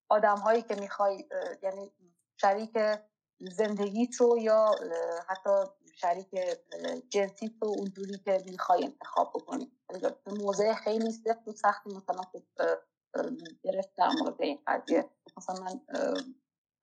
آدم 0.08 0.36
هایی 0.36 0.62
که 0.62 0.74
می‌خوای 0.74 1.24
یعنی 1.62 1.92
شریک 2.36 2.78
زندگیت 3.40 4.14
رو 4.20 4.38
یا 4.38 4.70
حتی 5.28 5.50
شریک 5.96 6.28
جنسی 7.10 7.58
رو 7.62 7.68
اونجوری 7.68 8.18
که 8.24 8.42
می‌خوای 8.46 8.84
انتخاب 8.84 9.32
بکنی. 9.34 9.72
موضع 10.26 10.74
خیلی 10.74 11.10
سخت 11.10 11.48
و 11.48 11.52
سختی 11.52 11.90
مثلا 11.90 12.22
گرفت 13.62 13.94
در 13.96 14.10
مورد 14.20 14.42
این 14.42 14.58
قضیه. 14.66 15.10
مثلا 15.36 15.64
من 15.64 15.80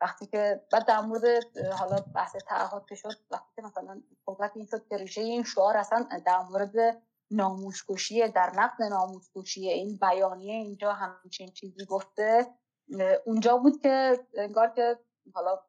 وقتی 0.02 0.26
که 0.26 0.66
بعد 0.72 0.86
در 0.86 1.02
مورد 1.02 1.58
حالا 1.80 1.96
بحث 2.16 2.36
تعهد 2.36 2.86
که 2.90 2.96
شد 2.96 3.18
وقتی 3.32 3.52
که 3.56 3.62
مثلا 3.62 4.02
صحبت 4.26 4.52
این 4.56 4.66
شد 4.66 4.88
که 4.88 4.98
ریشه 4.98 5.22
این 5.22 5.44
شعار 5.44 5.78
اصلا 5.78 6.08
در 6.26 6.42
مورد 6.42 7.02
ناموسکشی 7.32 8.28
در 8.28 8.52
نقد 8.56 8.84
ناموسکشی 8.84 9.70
این 9.70 9.98
بیانیه 10.02 10.54
اینجا 10.54 10.94
همچین 10.94 11.48
چیزی 11.48 11.86
گفته 11.86 12.48
اونجا 13.26 13.58
بود 13.58 13.82
که 13.82 14.20
انگار 14.38 14.70
که 14.70 15.00
حالا 15.34 15.60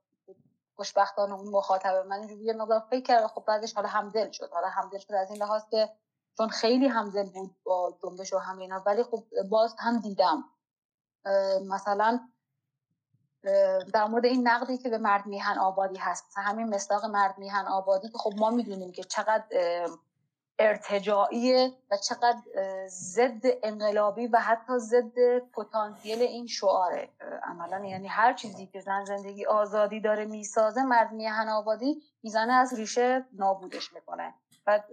خوشبختانه 0.83 1.35
اون 1.35 1.49
مخاطب 1.49 2.07
من 2.07 2.18
اینجوری 2.18 2.45
یه 2.45 2.53
مقدار 2.53 2.80
فکر 2.91 3.03
کرد 3.03 3.26
خب 3.26 3.45
بعدش 3.47 3.74
حالا 3.74 3.89
همدل 3.89 4.30
شد. 4.30 4.51
حالا 4.53 4.68
همدل 4.68 4.99
شد 4.99 5.12
از 5.12 5.30
این 5.30 5.43
لحاظ 5.43 5.62
که 5.70 5.91
چون 6.37 6.49
خیلی 6.49 6.87
همدل 6.87 7.30
بود 7.30 7.57
با 7.64 7.99
جنبش 8.03 8.33
و 8.33 8.39
همه 8.39 8.62
اینا 8.62 8.83
ولی 8.87 9.03
خب 9.03 9.24
باز 9.51 9.74
هم 9.78 9.99
دیدم. 10.01 10.45
مثلا 11.68 12.20
در 13.95 14.05
مورد 14.09 14.24
این 14.24 14.49
نقدی 14.49 14.78
که 14.78 14.89
به 14.89 14.99
مرد 14.99 15.26
میهن 15.26 15.59
آبادی 15.59 15.97
هست 15.97 16.24
همین 16.37 16.74
مصداق 16.74 17.05
مرد 17.05 17.39
میهن 17.39 17.66
آبادی 17.66 18.09
که 18.09 18.18
خب 18.18 18.33
ما 18.37 18.51
می‌دونیم 18.51 18.93
که 18.93 19.05
چقدر 19.05 19.45
ارتجاعیه 20.59 21.72
و 21.90 21.96
چقدر 21.96 22.42
ضد 22.88 23.42
انقلابی 23.62 24.26
و 24.26 24.38
حتی 24.38 24.78
ضد 24.78 25.38
پتانسیل 25.38 26.22
این 26.22 26.46
شعاره. 26.46 27.09
عملا 27.42 27.84
یعنی 27.84 28.09
هر 28.09 28.32
چیزی 28.32 28.66
که 28.66 28.80
زن 28.80 29.05
زندگی 29.05 29.46
آزادی 29.46 30.00
داره 30.00 30.24
می‌سازه 30.24 30.82
مرد 30.82 31.12
میهن 31.12 31.48
آبادی 31.48 32.03
می‌زنه 32.22 32.53
از 32.53 32.74
ریشه 32.74 33.26
نابودش 33.32 33.92
می‌کنه. 33.92 34.34
بعد 34.64 34.84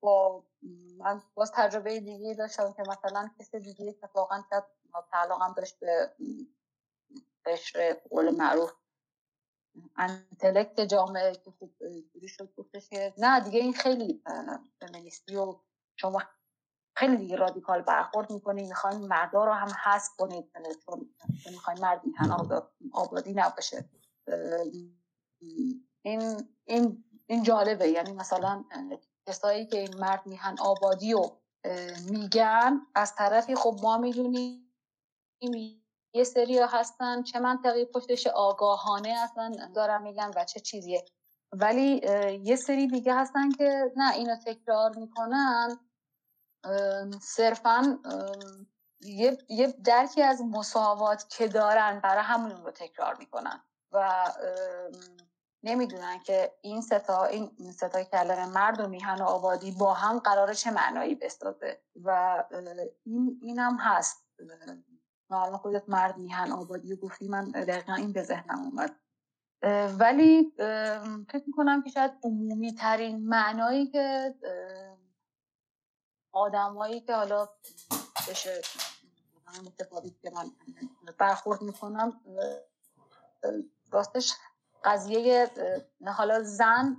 با 0.00 0.44
من 0.98 1.22
باز 1.34 1.52
تجربه 1.54 2.00
دیگه 2.00 2.34
داشتم 2.34 2.72
که 2.72 2.82
مثلا 2.88 3.30
کسی 3.38 3.60
دیگه 3.60 3.88
اتفاقا 3.88 4.42
که 4.50 4.62
تعلقم 5.10 5.54
داشت 5.56 5.80
به 5.80 6.10
قشر 7.46 7.96
قول 8.10 8.36
معروف 8.36 8.72
انتلکت 9.96 10.80
جامعه 10.80 11.32
که 11.32 11.50
خوب 11.50 11.72
شد 12.26 12.54
گفتش 12.56 12.88
که 12.88 13.14
نه 13.18 13.40
دیگه 13.40 13.60
این 13.60 13.72
خیلی 13.72 14.22
فمینیستی 14.80 15.36
و 15.36 15.54
شما 15.96 16.22
خیلی 16.96 17.16
دیگه 17.16 17.36
رادیکال 17.36 17.82
برخورد 17.82 18.32
می‌کنید 18.32 18.68
می‌خواین 18.68 19.06
مردا 19.06 19.44
رو 19.44 19.52
هم 19.52 19.68
حذف 19.84 20.16
کنید 20.18 20.52
چون 20.86 21.10
می‌خواین 21.50 21.80
مرد 21.80 22.04
میهن 22.04 22.30
آبادی 22.92 23.32
نباشه. 23.32 23.84
این 26.02 26.48
این 26.64 27.04
این 27.26 27.42
جالبه. 27.42 27.88
یعنی 27.88 28.12
مثلا 28.12 28.64
کسایی 29.26 29.66
که 29.66 29.78
این 29.78 29.96
مرد 29.96 30.26
میهن 30.26 30.56
آبادی 30.60 31.12
رو 31.12 31.38
میگن 32.10 32.80
از 32.94 33.14
طرفی 33.14 33.54
خب 33.54 33.76
ما 33.82 33.98
می‌دونیم 33.98 34.72
یه 36.14 36.24
سری 36.24 36.58
هستن. 36.58 37.22
چه 37.22 37.38
منطقی 37.38 37.84
پشتش 37.84 38.26
آگاهانه 38.26 39.08
اصلا 39.08 39.70
دارم 39.74 40.02
میگن 40.02 40.30
و 40.36 40.44
چه 40.44 40.60
چیزیه. 40.60 41.04
ولی 41.52 42.00
یه 42.42 42.56
سری 42.56 42.86
دیگه 42.86 43.14
هستن 43.14 43.50
که 43.50 43.92
نه 43.96 44.14
اینو 44.14 44.36
تکرار 44.36 44.96
می‌کنن. 44.96 45.78
صرفا 47.22 47.98
یه،, 49.00 49.38
یه 49.48 49.66
درکی 49.84 50.22
از 50.22 50.42
مساوات 50.42 51.28
که 51.28 51.48
دارن 51.48 52.00
برای 52.00 52.22
همون 52.22 52.50
رو 52.50 52.70
تکرار 52.70 53.16
می‌کنن. 53.18 53.62
و 53.92 54.24
نمی‌دونن 55.62 56.18
که 56.18 56.52
این 56.60 56.80
ستا 56.80 57.24
این 57.24 57.72
ستا 57.72 58.04
کلمه 58.04 58.46
مرد 58.46 58.80
و 58.80 58.88
میهن 58.88 59.22
و 59.22 59.24
آبادی 59.24 59.70
با 59.70 59.94
هم 59.94 60.18
قرار 60.18 60.54
چه 60.54 60.70
معنایی 60.70 61.14
بسازه. 61.14 61.82
و 62.04 62.44
این 63.04 63.40
اینم 63.42 63.76
هست. 63.80 64.26
حالا 65.36 65.56
خودت 65.56 65.88
مرد 65.88 66.18
میهن 66.18 66.52
آبادی 66.52 66.92
و 66.92 66.96
گفتی 66.96 67.28
من 67.28 67.50
دقیقا 67.50 67.94
این 67.94 68.12
به 68.12 68.22
ذهنم 68.22 68.58
اومد. 68.58 68.96
ولی 69.98 70.52
فکر 71.28 71.42
می‌کنم 71.46 71.82
که 71.82 71.90
شاید 71.90 72.12
عمومی 72.22 72.74
ترین 72.74 73.28
معنایی 73.28 73.86
که 73.86 74.34
آدمایی 76.32 77.00
که 77.00 77.14
حالا 77.14 77.48
بشه 78.28 78.62
متفاوتی 79.66 80.16
که 80.22 80.30
من 80.30 80.50
برخورد 81.18 81.62
می‌کنم 81.62 82.20
راستش 83.90 84.32
قضیه 84.84 85.50
حالا 86.06 86.42
زن 86.42 86.96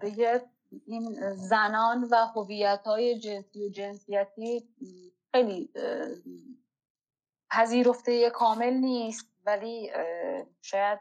به 0.00 0.42
این 0.86 1.34
زنان 1.34 2.04
و 2.04 2.16
هویت 2.16 2.82
های 2.86 3.18
جنسی 3.18 3.66
و 3.66 3.68
جنسیتی 3.68 4.68
خیلی 5.32 5.70
پذیرفته 7.50 8.30
کامل 8.30 8.72
نیست 8.72 9.26
ولی 9.46 9.90
شاید 10.62 10.98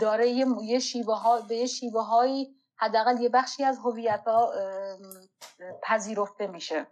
داره 0.00 0.28
یه 0.62 0.78
شیوه 0.78 1.18
ها 1.18 1.40
به 1.40 1.56
یه 1.56 1.66
شیوه 1.66 2.02
هایی 2.02 2.56
حداقل 2.76 3.20
یه 3.20 3.28
بخشی 3.28 3.64
از 3.64 3.78
هویت 3.78 4.24
ها 4.26 4.52
پذیرفته 5.82 6.46
میشه. 6.46 6.86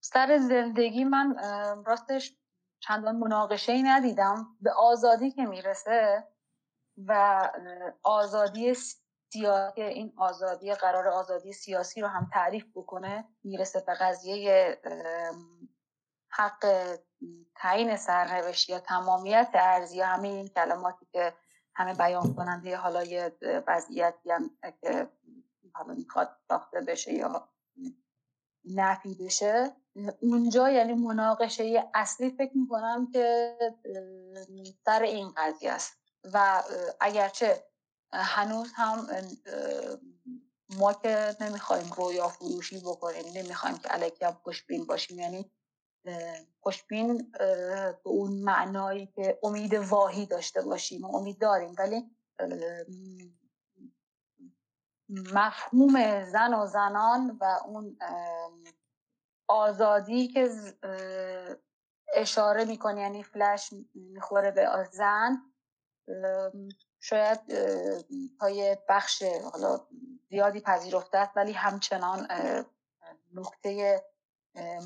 سر 0.00 0.38
زندگی 0.38 1.04
من 1.04 1.36
راستش 1.86 2.36
چندان 2.80 3.16
مناقشه 3.16 3.72
ای 3.72 3.82
ندیدم. 3.82 4.46
به 4.60 4.72
آزادی 4.72 5.30
که 5.30 5.42
می‌رسه 5.42 6.24
و 7.06 7.40
آزادی 8.02 8.74
سیاسی 8.74 9.82
این 9.82 10.12
آزادی 10.16 10.74
قرار 10.74 11.08
آزادی 11.08 11.52
سیاسی 11.52 12.00
رو 12.00 12.08
هم 12.08 12.30
تعریف 12.32 12.66
بکنه 12.74 13.24
می‌رسه 13.44 13.80
به 13.86 13.94
قضیه 13.94 14.78
حق 16.36 16.96
تعیین 17.54 17.96
سرنوشت 17.96 18.68
یا 18.68 18.78
تمامیت 18.78 19.50
ارزی 19.54 19.96
یا 19.96 20.06
همه 20.06 20.28
این 20.28 20.48
کلماتی 20.48 21.06
که 21.12 21.34
همه 21.74 21.94
بیان 21.94 22.34
کننده 22.34 22.76
حالا 22.76 23.04
یه 23.04 23.32
وضعیتی 23.66 24.30
هم 24.30 24.50
که 24.82 25.08
حالا 25.74 25.94
می‌خواد 25.94 26.36
ساخته 26.48 26.80
بشه 26.80 27.12
یا 27.12 27.48
نفی 28.64 29.14
بشه 29.14 29.72
اونجا 30.20 30.70
یعنی 30.70 30.94
مناقشه 30.94 31.90
اصلی 31.94 32.30
فکر 32.30 32.56
می‌کنم 32.56 33.10
که 33.12 33.56
سر 34.84 35.02
این 35.02 35.32
قضیه 35.36 35.72
است. 35.72 35.92
و 36.32 36.62
اگرچه 37.00 37.64
هنوز 38.12 38.72
هم 38.74 39.06
ما 40.78 40.92
که 40.92 41.36
نمی‌خوایم 41.40 41.92
رویا 41.96 42.28
فروشی 42.28 42.80
بکنیم 42.80 43.24
نمی‌خوایم 43.34 43.78
که 43.78 43.88
علیکی 43.88 44.24
هم 44.24 44.32
خوشبین 44.42 44.86
باشیم 44.86 45.18
یعنی 45.18 45.50
خوشبین 46.60 47.32
به 47.32 47.98
اون 48.04 48.32
معنایی 48.32 49.06
که 49.06 49.38
امید 49.42 49.74
واهی 49.74 50.26
داشته 50.26 50.62
باشیم 50.62 51.04
و 51.04 51.16
امید 51.16 51.38
داریم. 51.38 51.74
ولی 51.78 52.10
مفهوم 55.08 56.24
زن 56.24 56.54
و 56.54 56.66
زنان 56.66 57.38
و 57.40 57.44
اون 57.64 57.98
آزادی 59.48 60.28
که 60.28 60.50
اشاره 62.14 62.64
می‌کنه 62.64 63.00
یعنی 63.00 63.22
فلش 63.22 63.74
می‌خوره 63.94 64.50
به 64.50 64.88
زن 64.92 65.36
شاید 67.00 67.40
پای 68.40 68.76
بخش 68.88 69.22
حالا 69.52 69.86
زیادی 70.30 70.60
پذیرفته 70.60 71.18
است 71.18 71.36
ولی 71.36 71.52
همچنان 71.52 72.28
نقطه 73.34 74.00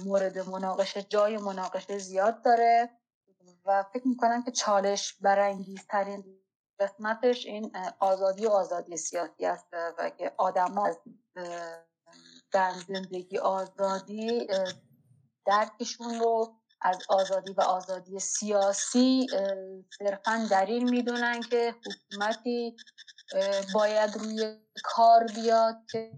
مورد 0.05 0.39
مناقشه 0.39 1.03
جای 1.03 1.37
مناقشه 1.37 1.99
زیاد 1.99 2.45
داره 2.45 2.91
و 3.65 3.85
فکر 3.93 4.09
می‌کنم 4.09 4.43
که 4.43 4.51
چالش 4.51 5.15
برانگیزترین 5.21 6.25
قسمتش 6.79 7.47
این 7.47 7.73
آزادی 7.99 8.47
و 8.47 8.51
آزادی 8.51 8.97
سیاسی 8.97 9.47
است 9.47 9.67
و 9.73 10.11
که 10.11 10.33
آدم 10.37 10.79
از 10.79 10.99
در 12.53 12.73
زندگی 12.89 13.39
آزادی 13.39 14.47
درکشون 15.47 16.19
رو 16.21 16.55
از 16.81 16.99
آزادی 17.09 17.53
و 17.53 17.61
آزادی 17.61 18.19
سیاسی 18.19 19.27
صرفا 19.99 20.47
دلیل 20.51 20.91
می‌دونن 20.91 21.41
که 21.41 21.75
حکومتی 21.87 22.77
باید 23.75 24.17
روی 24.17 24.59
کار 24.85 25.25
بیاد 25.35 25.77
که 25.91 26.13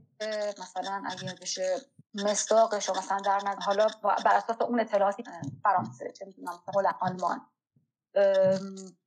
مثلا 0.58 1.02
اگر 1.06 1.34
بشه 1.42 1.76
مستاقش 2.14 2.90
و 2.90 2.92
مثلا 2.92 3.18
در 3.18 3.36
نظر 3.36 3.60
حالا 3.60 3.86
بر 4.02 4.36
اساس 4.36 4.62
اون 4.62 4.80
اطلاعاتی 4.80 5.24
فرانسه 5.62 6.12
چه 6.12 6.26
می‌دونم 6.26 6.58
آلمان. 7.00 7.40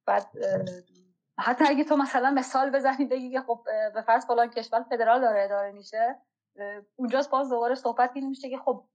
بعد 0.06 0.32
حتی 1.40 1.66
اگه 1.68 1.84
تو 1.84 1.98
مثلا 1.98 2.32
مثال 2.32 2.70
بزنی 2.70 3.06
بگی 3.06 3.32
که 3.32 3.42
خب 3.42 3.64
به 3.94 4.02
فرض 4.02 4.26
فلان 4.26 4.50
کشور 4.50 4.84
فدرال 4.84 5.22
داره 5.22 5.44
اداره 5.44 5.72
میشه 5.72 6.22
اونجاست 6.96 7.30
باز 7.30 7.50
دوباره 7.50 7.76
صحبت 7.76 8.12
این 8.14 8.30
میشه 8.30 8.50
که 8.50 8.58
خب 8.58 8.86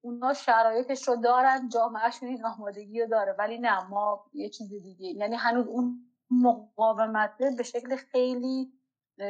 اونا 0.00 0.32
شرایطش 0.32 1.08
رو 1.08 1.16
دارن 1.16 1.68
جامعهشون 1.68 2.28
این 2.28 2.46
آمادگی 2.46 3.00
رو 3.00 3.06
داره 3.06 3.32
ولی 3.38 3.58
نه 3.58 3.88
ما 3.88 4.24
یه 4.32 4.48
چیز 4.48 4.68
دیگه 4.68 5.06
یعنی 5.06 5.36
هنوز 5.36 5.66
اون 5.66 6.12
مقاومت 6.30 7.36
به 7.56 7.62
شکل 7.62 7.96
خیلی 7.96 8.72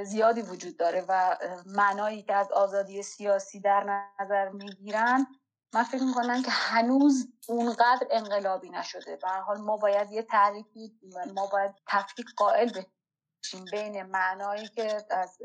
زیادی 0.05 0.43
وجود 0.43 0.77
داره 0.77 1.05
و 1.09 1.37
معنایی 1.67 2.23
که 2.23 2.35
از 2.35 2.53
آزادی 2.53 3.03
سیاسی 3.03 3.61
در 3.61 4.05
نظر 4.21 4.49
می‌گیرن 4.49 5.27
من 5.75 5.83
فکر 5.83 6.03
می‌کنم 6.03 6.43
که 6.43 6.51
هنوز 6.51 7.29
اونقدر 7.49 8.07
انقلابی 8.11 8.71
نشده. 8.71 9.17
به 9.17 9.29
حال 9.29 9.61
ما 9.61 9.77
باید 9.77 10.11
یه 10.11 10.23
تعریفی 10.23 11.01
ما 11.35 11.47
باید 11.47 11.75
تفکیک 11.89 12.27
قائل 12.37 12.71
بشیم 12.71 13.65
بین 13.73 14.03
معنایی 14.03 14.69
که 14.69 15.07
از 15.11 15.39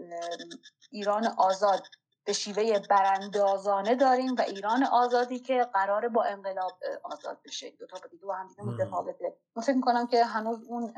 ایران 0.92 1.28
آزاد 1.28 1.84
به 2.24 2.34
شیوه 2.34 2.80
براندازانه 2.80 3.96
داریم 3.96 4.36
و 4.36 4.42
ایران 4.42 4.84
آزادی 4.84 5.40
که 5.40 5.64
قراره 5.74 6.10
با 6.10 6.24
انقلاب 6.24 6.80
آزاد 7.04 7.42
بشه. 7.46 7.70
دو 7.70 7.86
تا 7.86 8.08
دیگه 8.08 8.26
با 8.26 8.36
هم 8.36 8.48
دیگه 8.48 8.64
متفاوته. 8.64 9.38
من 9.56 9.64
فکر 9.64 9.76
می‌کنم 9.76 10.08
که 10.08 10.26
هنوز 10.26 10.64
اون 10.68 10.94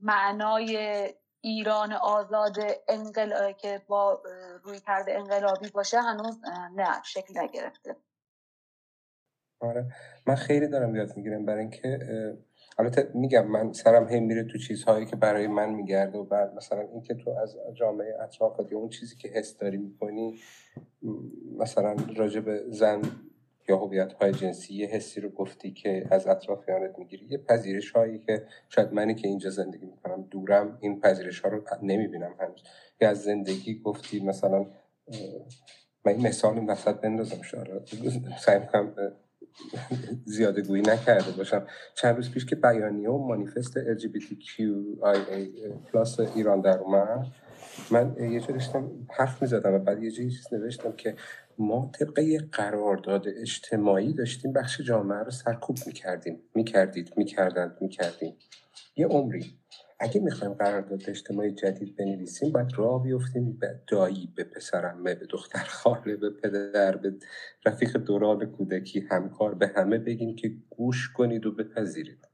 معنای 0.00 1.14
ایران 1.46 1.92
آزاد 1.92 2.56
انقل... 2.88 3.52
که 3.52 3.82
با 3.86 4.22
روی 4.64 4.80
کرده 4.80 5.12
انقلابی 5.12 5.68
باشه 5.70 6.00
هنوز 6.00 6.40
نه 6.76 7.02
شکل 7.04 7.38
نگرفته. 7.38 7.96
آره. 9.60 9.92
من 10.26 10.34
خیلی 10.34 10.68
دارم 10.68 10.96
یاد 10.96 11.16
می‌گیرم 11.16 11.44
برای 11.44 11.60
اینکه 11.60 11.98
البته 12.78 13.10
میگم 13.14 13.46
من 13.46 13.72
سرم 13.72 14.08
هم 14.08 14.22
میره 14.22 14.44
تو 14.44 14.58
چیزهایی 14.58 15.06
که 15.06 15.16
برای 15.16 15.46
من 15.46 15.70
میگرده 15.70 16.18
و 16.18 16.24
بعد 16.24 16.54
مثلا 16.54 16.80
اینکه 16.80 17.14
تو 17.14 17.30
از 17.30 17.56
جامعه 17.74 18.22
اطرافت 18.22 18.72
یا 18.72 18.78
اون 18.78 18.88
چیزی 18.88 19.16
که 19.16 19.28
حس 19.28 19.58
داری 19.58 19.76
می‌کنی 19.76 20.38
مثلا 21.58 21.96
راجع 22.16 22.40
زن 22.68 23.02
یا 23.68 23.76
هویت 23.76 24.12
های 24.12 24.32
جنسی 24.32 24.74
یه 24.74 24.86
حسی 24.86 25.20
رو 25.20 25.28
گفتی 25.28 25.70
که 25.72 26.06
از 26.10 26.26
اطرافیانت 26.26 26.98
می‌گیری 26.98 27.26
یه 27.26 27.38
پذیرش 27.38 27.90
هایی 27.90 28.18
که 28.18 28.46
شاید 28.68 28.92
منی 28.92 29.14
که 29.14 29.28
اینجا 29.28 29.50
زندگی 29.50 29.86
می‌کنم 29.86 30.22
دورم 30.30 30.78
این 30.80 31.00
پذیرش 31.00 31.40
ها 31.40 31.48
رو 31.48 31.62
نمی‌بینم 31.82 32.34
هنوز. 32.40 32.62
یا 33.00 33.10
از 33.10 33.22
زندگی 33.22 33.78
گفتی 33.78 34.20
مثلا 34.20 34.66
من 36.04 36.12
این 36.12 36.26
مثال 36.26 36.54
این 36.54 36.66
وسط 36.66 36.94
بندازم 36.94 37.42
شاید. 37.42 37.66
سعی 38.38 38.58
می‌کنم 38.58 38.94
زیاده 40.24 40.62
گویی 40.62 40.82
نکرده 40.82 41.30
باشم. 41.30 41.66
چند 41.94 42.16
روز 42.16 42.30
پیش 42.30 42.46
که 42.46 42.56
بیانیه 42.56 43.10
و 43.10 43.18
مانیفست 43.18 43.78
LGBTQIA 43.78 44.56
ایران 46.36 46.60
در 46.60 46.78
اومد 46.78 47.26
من 47.90 48.16
یه 48.32 48.40
جا 48.40 48.46
داشتم 48.46 48.90
حرف 49.10 49.42
می‌زدم 49.42 49.74
و 49.74 49.78
بعد 49.78 50.02
یه 50.02 50.10
چیز 50.10 50.52
نوشتم 50.52 50.92
که 50.92 51.14
ما 51.58 51.90
طبق 51.98 52.18
یه 52.18 52.38
قرارداد 52.52 53.26
اجتماعی 53.28 54.12
داشتیم. 54.12 54.52
بخش 54.52 54.80
جامعه 54.80 55.18
رو 55.18 55.30
سرکوب 55.30 55.76
می‌کردیم. 55.86 56.42
می‌کردید 56.54 57.12
می‌کردند 57.16 57.78
می‌کردیم. 57.80 58.34
یه 58.96 59.06
عمری. 59.06 59.58
اگه 60.00 60.20
می‌خوایم 60.20 60.54
قرارداد 60.54 61.02
اجتماعی 61.08 61.52
جدید 61.52 61.96
بنویسیم 61.96 62.52
باید 62.52 62.68
راه 62.76 63.02
بیفتیم 63.02 63.52
به 63.60 63.80
دایی 63.86 64.32
به 64.36 64.44
پسرمه 64.44 65.14
به 65.14 65.26
دختر 65.26 65.64
خاله 65.64 66.16
به 66.16 66.30
پدر 66.30 66.96
به 66.96 67.14
رفیق 67.66 67.96
دوران 67.96 68.46
کودکی 68.46 69.00
همکار 69.10 69.54
به 69.54 69.72
همه 69.76 69.98
بگیم 69.98 70.36
که 70.36 70.52
گوش 70.70 71.12
کنید 71.12 71.46
و 71.46 71.52
بپذیرید. 71.52 72.28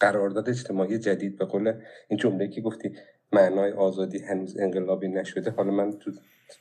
قرارداد 0.00 0.48
اجتماعی 0.48 0.98
جدید 0.98 1.38
به 1.38 1.44
قول 1.44 1.80
این 2.08 2.18
جمله 2.18 2.48
که 2.48 2.60
گفتی 2.60 2.92
معنای 3.32 3.72
آزادی 3.72 4.18
هنوز 4.18 4.58
انقلابی 4.58 5.08
نشده. 5.08 5.50
حالا 5.50 5.70
من 5.70 5.92
تو, 5.92 6.12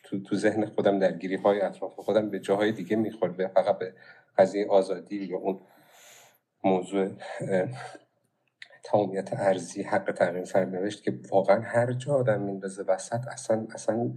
تو, 0.03 0.23
تو 0.23 0.35
ذهن 0.35 0.65
خودم 0.65 0.99
درگیری 0.99 1.35
های 1.35 1.61
اطراف 1.61 1.93
خودم 1.95 2.29
به 2.29 2.39
جاهای 2.39 2.71
دیگه 2.71 2.95
میخورده 2.95 3.47
فقط 3.47 3.77
به 3.77 3.93
قضیه 4.37 4.67
آزادی 4.69 5.15
یا 5.15 5.37
اون 5.37 5.59
موضوع 6.63 7.09
تمامیت 8.83 9.29
ارزی 9.33 9.83
حق 9.83 10.11
تغییر 10.11 10.45
سرنوشت 10.45 11.03
که 11.03 11.19
واقعا 11.31 11.61
هر 11.61 11.93
جا 11.93 12.13
آدم 12.13 12.41
میندازه 12.41 12.83
وسط 12.83 13.27
اصلا 13.27 13.67
اصلا 13.73 14.11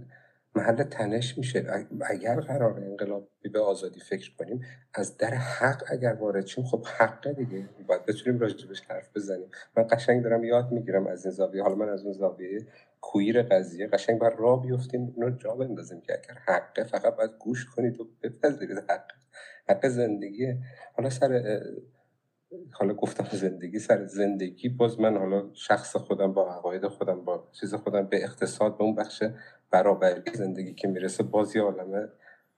محل 0.55 0.83
تنش 0.83 1.37
میشه. 1.37 1.87
اگر 2.05 2.39
قرار 2.39 2.79
انقلابی 2.79 3.49
به 3.53 3.59
آزادی 3.59 3.99
فکر 3.99 4.35
کنیم 4.39 4.65
از 4.93 5.17
در 5.17 5.33
حق 5.33 5.83
اگر 5.87 6.13
وارد 6.13 6.45
شیم 6.45 6.63
خب 6.63 6.85
حقه 6.85 7.33
دیگه. 7.33 7.65
باید 7.87 8.05
بتونیم 8.05 8.39
راجبش 8.39 8.81
حرف 8.81 9.09
بزنیم. 9.15 9.49
من 9.77 9.87
قشنگ 9.91 10.23
دارم 10.23 10.43
یاد 10.43 10.71
می‌گیرم 10.71 11.07
از 11.07 11.25
این 11.25 11.33
زاویه. 11.35 11.63
حالا 11.63 11.75
من 11.75 11.89
از 11.89 12.03
اون 12.03 12.13
زاویه 12.13 12.67
کویر 13.01 13.43
قضیه 13.43 13.87
قشنگ 13.87 14.19
بر 14.19 14.35
را 14.35 14.55
بیفتیم 14.55 15.15
رو 15.17 15.31
جا 15.31 15.55
بندازیم 15.55 16.01
که 16.01 16.13
اگر 16.13 16.39
حقه 16.47 16.83
فقط 16.83 17.15
باید 17.15 17.31
گوش 17.39 17.65
کنید 17.65 18.01
و 18.01 18.07
بپذیرید. 18.23 18.77
حق 18.77 19.11
حق 19.69 19.87
زندگی 19.87 20.55
حالا 20.97 21.09
سر 21.09 21.61
حالا 22.71 22.93
گفتم 22.93 23.27
زندگی 23.37 23.79
سر 23.79 24.05
زندگی 24.05 24.69
باز 24.69 24.99
من 24.99 25.17
حالا 25.17 25.53
شخص 25.53 25.95
خودم 25.95 26.33
با 26.33 26.51
عقاید 26.55 26.87
خودم 26.87 27.25
با 27.25 27.49
چیز 27.51 27.75
خودم 27.75 28.07
به 28.07 28.23
اقتصاد 28.23 28.77
به 28.77 28.83
اون 28.83 28.95
بخش 28.95 29.23
برابری 29.71 30.33
زندگی 30.33 30.73
که 30.73 30.87
می‌رسه 30.87 31.23
باز 31.23 31.55
یه 31.55 31.61
عالمه 31.61 32.09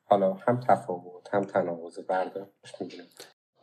حالا 0.04 0.34
هم 0.34 0.60
تفاوت 0.60 1.30
هم 1.34 1.44
تناقض 1.44 2.00
برداشت 2.00 2.82
می‌بینم 2.82 3.06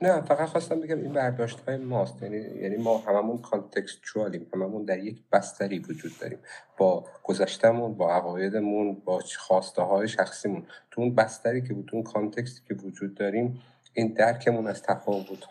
نه 0.00 0.20
فقط 0.20 0.48
خواستم 0.48 0.80
بگم 0.80 0.98
این 0.98 1.12
برداشت 1.12 1.60
های 1.60 1.76
ماست. 1.76 2.22
یعنی 2.22 2.36
یعنی 2.36 2.76
ما 2.76 2.98
هممون 2.98 3.38
کانتکستچوالیم 3.38 4.46
هممون 4.54 4.84
در 4.84 4.98
یک 4.98 5.22
بستری 5.32 5.78
وجود 5.78 6.12
داریم. 6.20 6.38
با 6.76 7.04
گذشتمون 7.22 7.94
با 7.94 8.14
عقایدمون 8.14 8.94
با 9.04 9.22
خواسته 9.38 9.82
های 9.82 10.08
شخصیمون. 10.08 10.66
تو 10.90 11.00
اون 11.00 11.14
بستری 11.14 11.62
که 11.62 11.74
بود 11.74 11.90
اون 11.92 12.02
کانتکستی 12.02 12.60
که 12.68 12.74
وجود 12.74 13.14
داریم 13.14 13.62
این 13.98 14.12
درکمون 14.12 14.66
از 14.66 14.82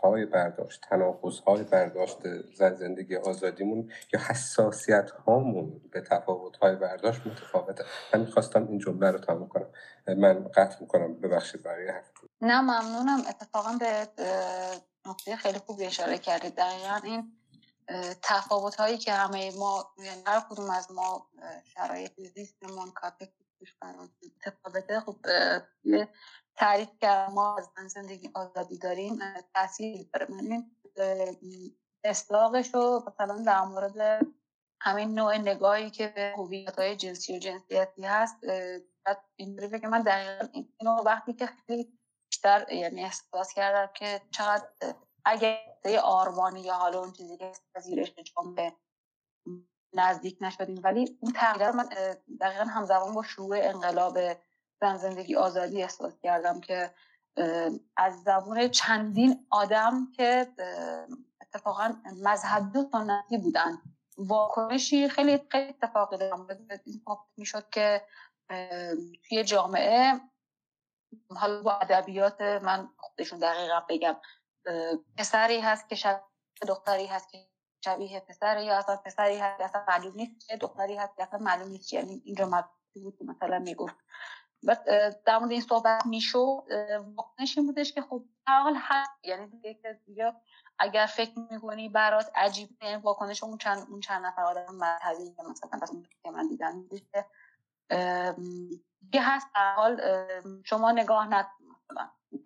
های 0.04 0.26
برداشت 0.26 0.86
های 1.48 1.64
برداشت 1.64 2.18
زن 2.56 2.76
زندگی 2.76 3.16
آزادیمون 3.16 3.90
یا 4.14 4.20
حساسیت 4.20 5.12
هامون 5.12 5.82
به 5.92 6.04
های 6.62 6.76
برداشت 6.76 7.28
متفاوته. 7.28 7.84
من 8.14 8.20
می‌خواستم 8.20 8.68
این 8.68 8.80
جمله 8.80 9.12
رو 9.12 9.18
تمام 9.18 9.48
کنم. 9.48 9.68
من 10.08 10.44
قطع 10.44 10.82
می‌کنم. 10.82 11.14
ببخشید 11.14 11.64
برای 11.64 11.88
حرف 11.88 12.12
نه 12.42 12.62
ممنونم. 12.62 13.24
اتفاقا 13.30 13.78
به 13.80 14.08
نقطه 15.06 15.36
خیلی 15.36 15.60
خوب 15.60 15.80
اشاره 15.82 16.18
کردید. 16.18 16.56
دقیقا 16.56 17.00
این 17.04 17.38
تفاوت 18.22 18.76
هایی 18.76 18.98
که 18.98 19.14
همه 19.14 19.58
ما 19.58 19.94
یعنی 19.98 20.24
هر 20.26 20.40
کدوم 20.50 20.70
از 20.70 20.92
ما 20.92 21.28
شرایط 21.64 22.12
زیستمون 22.36 22.92
کاتک 22.92 23.32
متفاوته. 24.24 25.00
خب 25.00 25.16
تعریف 26.56 26.90
که 27.02 27.28
ما 27.32 27.58
از 27.58 27.70
زندگی 27.88 28.32
آزادی 28.34 28.78
داریم 28.78 29.20
تاثیر 29.54 30.10
داره. 30.14 30.28
من 30.30 30.64
این 31.42 31.76
اصلاقش 32.04 32.74
رو 32.74 33.04
مثلا 33.08 33.44
در 33.46 33.62
مورد 33.62 34.26
همین 34.82 35.14
نوع 35.20 35.38
نگاهی 35.38 35.90
که 35.90 36.08
به 36.08 36.34
هویت 36.38 36.80
های 36.80 36.96
جنسی 36.96 37.36
و 37.36 37.40
جنسیتی 37.40 38.04
هست 38.04 38.36
اینجوری 39.36 39.80
که 39.80 39.88
من 39.88 40.02
دقیقا 40.02 40.48
اینو 40.54 41.04
وقتی 41.06 41.34
که 41.34 41.50
خیلی 41.68 41.95
بیشتر 42.36 42.74
یعنی 42.74 43.04
احساس 43.04 43.54
کردم 43.54 43.94
که 43.94 44.22
چقدر 44.32 44.68
اگه 45.26 45.60
آرمانی 46.04 46.62
یا 46.62 46.74
حالا 46.74 47.00
اون 47.00 47.12
چیزی 47.12 47.38
که 47.38 47.52
زیرش 47.80 48.14
جامعه 48.16 48.74
نزدیک 49.94 50.38
نشدیم. 50.42 50.82
ولی 50.84 51.18
اون 51.22 51.34
تغییر 51.34 51.72
من 51.72 51.90
دقیقا 52.42 52.64
همزمان 52.64 53.14
با 53.14 53.24
شروع 53.24 53.58
انقلاب 53.62 54.18
زن 54.82 54.98
زندگی 54.98 55.36
آزادی 55.36 55.84
احساس 55.84 56.14
کردم 56.24 56.62
که 56.62 56.94
از 57.98 58.24
زبون 58.24 58.68
چندین 58.68 59.48
آدم 59.50 60.12
که 60.12 60.48
اتفاقا 61.42 61.94
مذهبی 62.24 62.80
و 62.80 62.86
سنتی 62.92 63.38
بودن. 63.38 63.82
واکنشی 64.18 65.10
خیلی 65.10 65.40
خیلی 65.52 65.70
اتفاقی 65.70 66.18
دارم 66.18 66.48
می‌شد 67.38 67.70
که 67.70 68.02
توی 69.30 69.44
جامعه 69.44 70.22
حالا 71.30 71.62
با 71.62 71.74
ادبیات 71.74 72.42
من 72.42 72.90
خودشون 72.98 73.40
دقیقا 73.40 73.80
بگم 73.90 74.16
پسری 75.18 75.60
هست 75.60 75.90
که 75.90 75.96
شبیه 75.96 76.22
دختری 76.68 77.06
هست 77.06 77.32
که 77.32 77.48
شبیه 77.86 78.20
پسری 78.20 78.66
یا 78.66 78.78
اصلا 78.78 78.96
پسری 78.96 79.38
هست 79.38 79.58
که 79.58 79.64
اصلا 79.64 79.86
معلوم 79.88 80.16
نیست 80.16 80.48
که 80.48 80.58
دختری 80.58 80.96
هست 80.96 81.16
که 81.18 81.24
اصلا 81.24 81.40
معلوم 81.40 81.68
نیست 81.68 81.94
یعنی 81.94 82.22
اینجا 82.26 82.70
بود 82.96 83.24
مثلا 83.24 83.60
می‌گفت. 83.60 83.96
در 85.26 85.38
مورد 85.40 85.52
این 85.52 85.62
صحبت 85.62 86.06
میشو 86.06 86.66
واکنش 87.16 87.58
این 87.58 87.68
بودش 87.68 87.94
که 87.94 88.02
خب 88.02 88.24
حال 88.48 88.74
هست 88.78 89.12
یعنی 89.24 89.48
دیگه 89.48 89.74
که 89.74 90.02
دیگه 90.06 90.34
اگر 90.80 91.06
فکر 91.06 91.40
می‌کنی 91.52 91.90
برات 91.90 92.32
عجیب 92.36 92.70
یعنی 92.82 93.02
واکنش 93.02 93.44
اون 93.44 93.58
چند 93.58 93.88
اون 93.90 94.00
چند 94.00 94.26
نفر 94.26 94.42
آدم 94.42 94.76
مذهبی 94.76 95.36
مثلا 95.50 95.80
که 96.24 96.32
من 96.32 96.48
دیدم 96.48 96.90
که 99.12 99.22
هست 99.22 99.48
حال 99.76 100.02
شما 100.64 100.92
نگاه 100.92 101.28
نکن. 101.28 101.50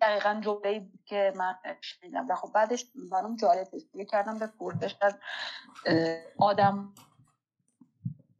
دقیقا 0.00 0.40
جمله 0.44 0.88
که 1.04 1.32
من 1.36 1.56
شنیدم. 1.80 2.28
و 2.28 2.34
خب 2.34 2.52
بعدش 2.52 2.86
برام 3.12 3.36
جالب 3.36 3.70
بود. 3.70 4.06
کردم 4.08 4.38
به 4.38 4.46
پرسش 4.46 4.96
از 5.00 5.18
آدم 6.38 6.94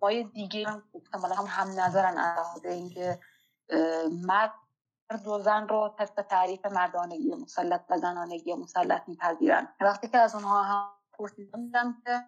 مای 0.03 0.25
دیگه 0.25 0.69
هم 0.69 0.83
هم 1.15 1.45
هم 1.49 1.81
نظرن 1.81 2.19
از 2.19 2.65
اینکه 2.65 3.21
مرد 4.11 4.55
و 5.27 5.39
زن 5.39 5.69
رو 5.69 5.95
طبق 5.99 6.23
تعریف 6.23 6.67
مردانگی 6.67 7.35
مسلط 7.35 7.85
و 7.91 7.99
زنانگی 7.99 8.55
مسلط 8.55 9.09
میپذیرن. 9.09 9.69
وقتی 9.81 10.09
که 10.09 10.19
از 10.19 10.35
اونها 10.35 10.63
هم 10.63 10.91
پرسیدم 11.13 12.03
که 12.05 12.25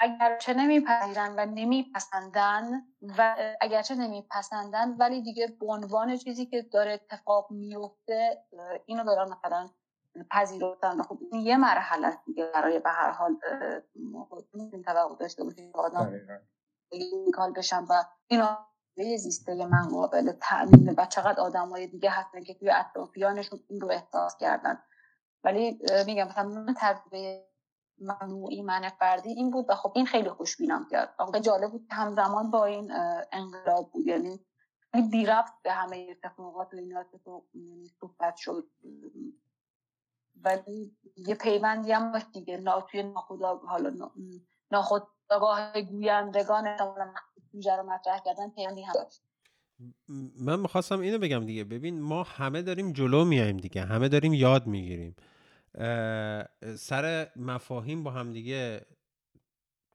اگرچه 0.00 0.54
نمیپذیرن 0.54 1.34
و 1.38 1.46
نمیپسندن 1.46 2.82
و 3.18 3.36
اگرچه 3.60 3.94
نمیپسندن 3.94 4.90
ولی 4.90 5.22
دیگه 5.22 5.46
به 5.60 5.66
عنوان 5.66 6.16
چیزی 6.16 6.46
که 6.46 6.62
داره 6.62 6.92
اتفاق 6.92 7.50
میفته 7.50 8.44
اینو 8.86 9.04
دارن 9.04 9.32
مثلا 9.32 9.68
پذیرفتن. 10.30 11.02
خب 11.02 11.18
این 11.32 11.40
یه 11.40 11.56
مرحله 11.56 12.06
است 12.06 12.24
دیگه 12.26 12.50
برای 12.54 12.78
به 12.78 12.90
هر 12.90 13.10
حال 13.10 13.36
این 14.54 14.82
توقع 14.82 15.16
داشته 15.16 15.44
باشیم 15.44 15.72
کال 17.34 17.52
بشن 17.52 17.84
و 17.84 18.02
اینا 18.26 18.66
زیسته 18.96 19.66
من 19.66 19.88
قابل 19.88 20.32
تعمین 20.32 20.94
و 20.98 21.06
چقدر 21.06 21.40
آدم 21.40 21.68
های 21.68 21.86
دیگه 21.86 22.10
هستن 22.10 22.42
که 22.42 22.54
توی 22.54 22.70
اطرافیانشون 22.70 23.60
این 23.68 23.80
رو 23.80 23.90
احساس 23.90 24.36
کردن. 24.36 24.82
ولی 25.44 25.78
میگم 26.06 26.28
مثلا 26.28 26.48
من 26.48 26.74
تجربه 26.78 27.48
ممنوعی 28.00 28.62
من 28.62 28.88
فردی 28.88 29.30
این 29.30 29.50
بود 29.50 29.66
و 29.68 29.74
خب 29.74 29.92
این 29.96 30.06
خیلی 30.06 30.30
خوشبینم 30.30 30.86
کرد. 30.90 31.14
واقعا 31.18 31.40
جالب 31.40 31.70
بود 31.70 31.86
همزمان 31.90 32.50
با 32.50 32.64
این 32.64 32.92
انقلاب 33.32 33.90
بود. 33.92 34.06
یعنی 34.06 34.40
بی 35.10 35.26
رفت 35.26 35.52
به 35.62 35.72
همه 35.72 36.06
اتفاقات 36.10 36.74
و 36.74 36.76
اینا 36.76 37.04
یعنی 37.54 37.86
صحبت 38.00 38.36
شد. 38.36 38.68
ولی 40.42 40.96
یه 41.16 41.34
پیوندی 41.34 41.92
هم 41.92 42.12
باش 42.12 42.22
دیگه. 42.32 42.56
نا 42.56 42.80
توی 42.80 43.02
ناخدا 43.02 43.56
حالا 43.56 44.10
ناخداگاه 44.70 45.80
گویندگان 45.82 46.68
اینجا 47.52 47.76
رو 47.76 47.90
مطرح 47.90 48.20
کردن 48.24 48.50
پیوندی 48.50 48.82
هم 48.82 48.92
داشت. 48.92 49.22
من 50.40 50.60
می‌خواستم 50.60 51.00
اینو 51.00 51.18
بگم 51.18 51.46
دیگه. 51.46 51.64
ببین 51.64 52.00
ما 52.00 52.22
همه 52.22 52.62
داریم 52.62 52.92
جلو 52.92 53.24
میایم 53.24 53.56
دیگه. 53.56 53.82
همه 53.82 54.08
داریم 54.08 54.34
یاد 54.34 54.66
می‌گیریم. 54.66 55.16
سر 56.76 57.28
مفاهیم 57.36 58.02
با 58.02 58.10
هم 58.10 58.32
دیگه 58.32 58.86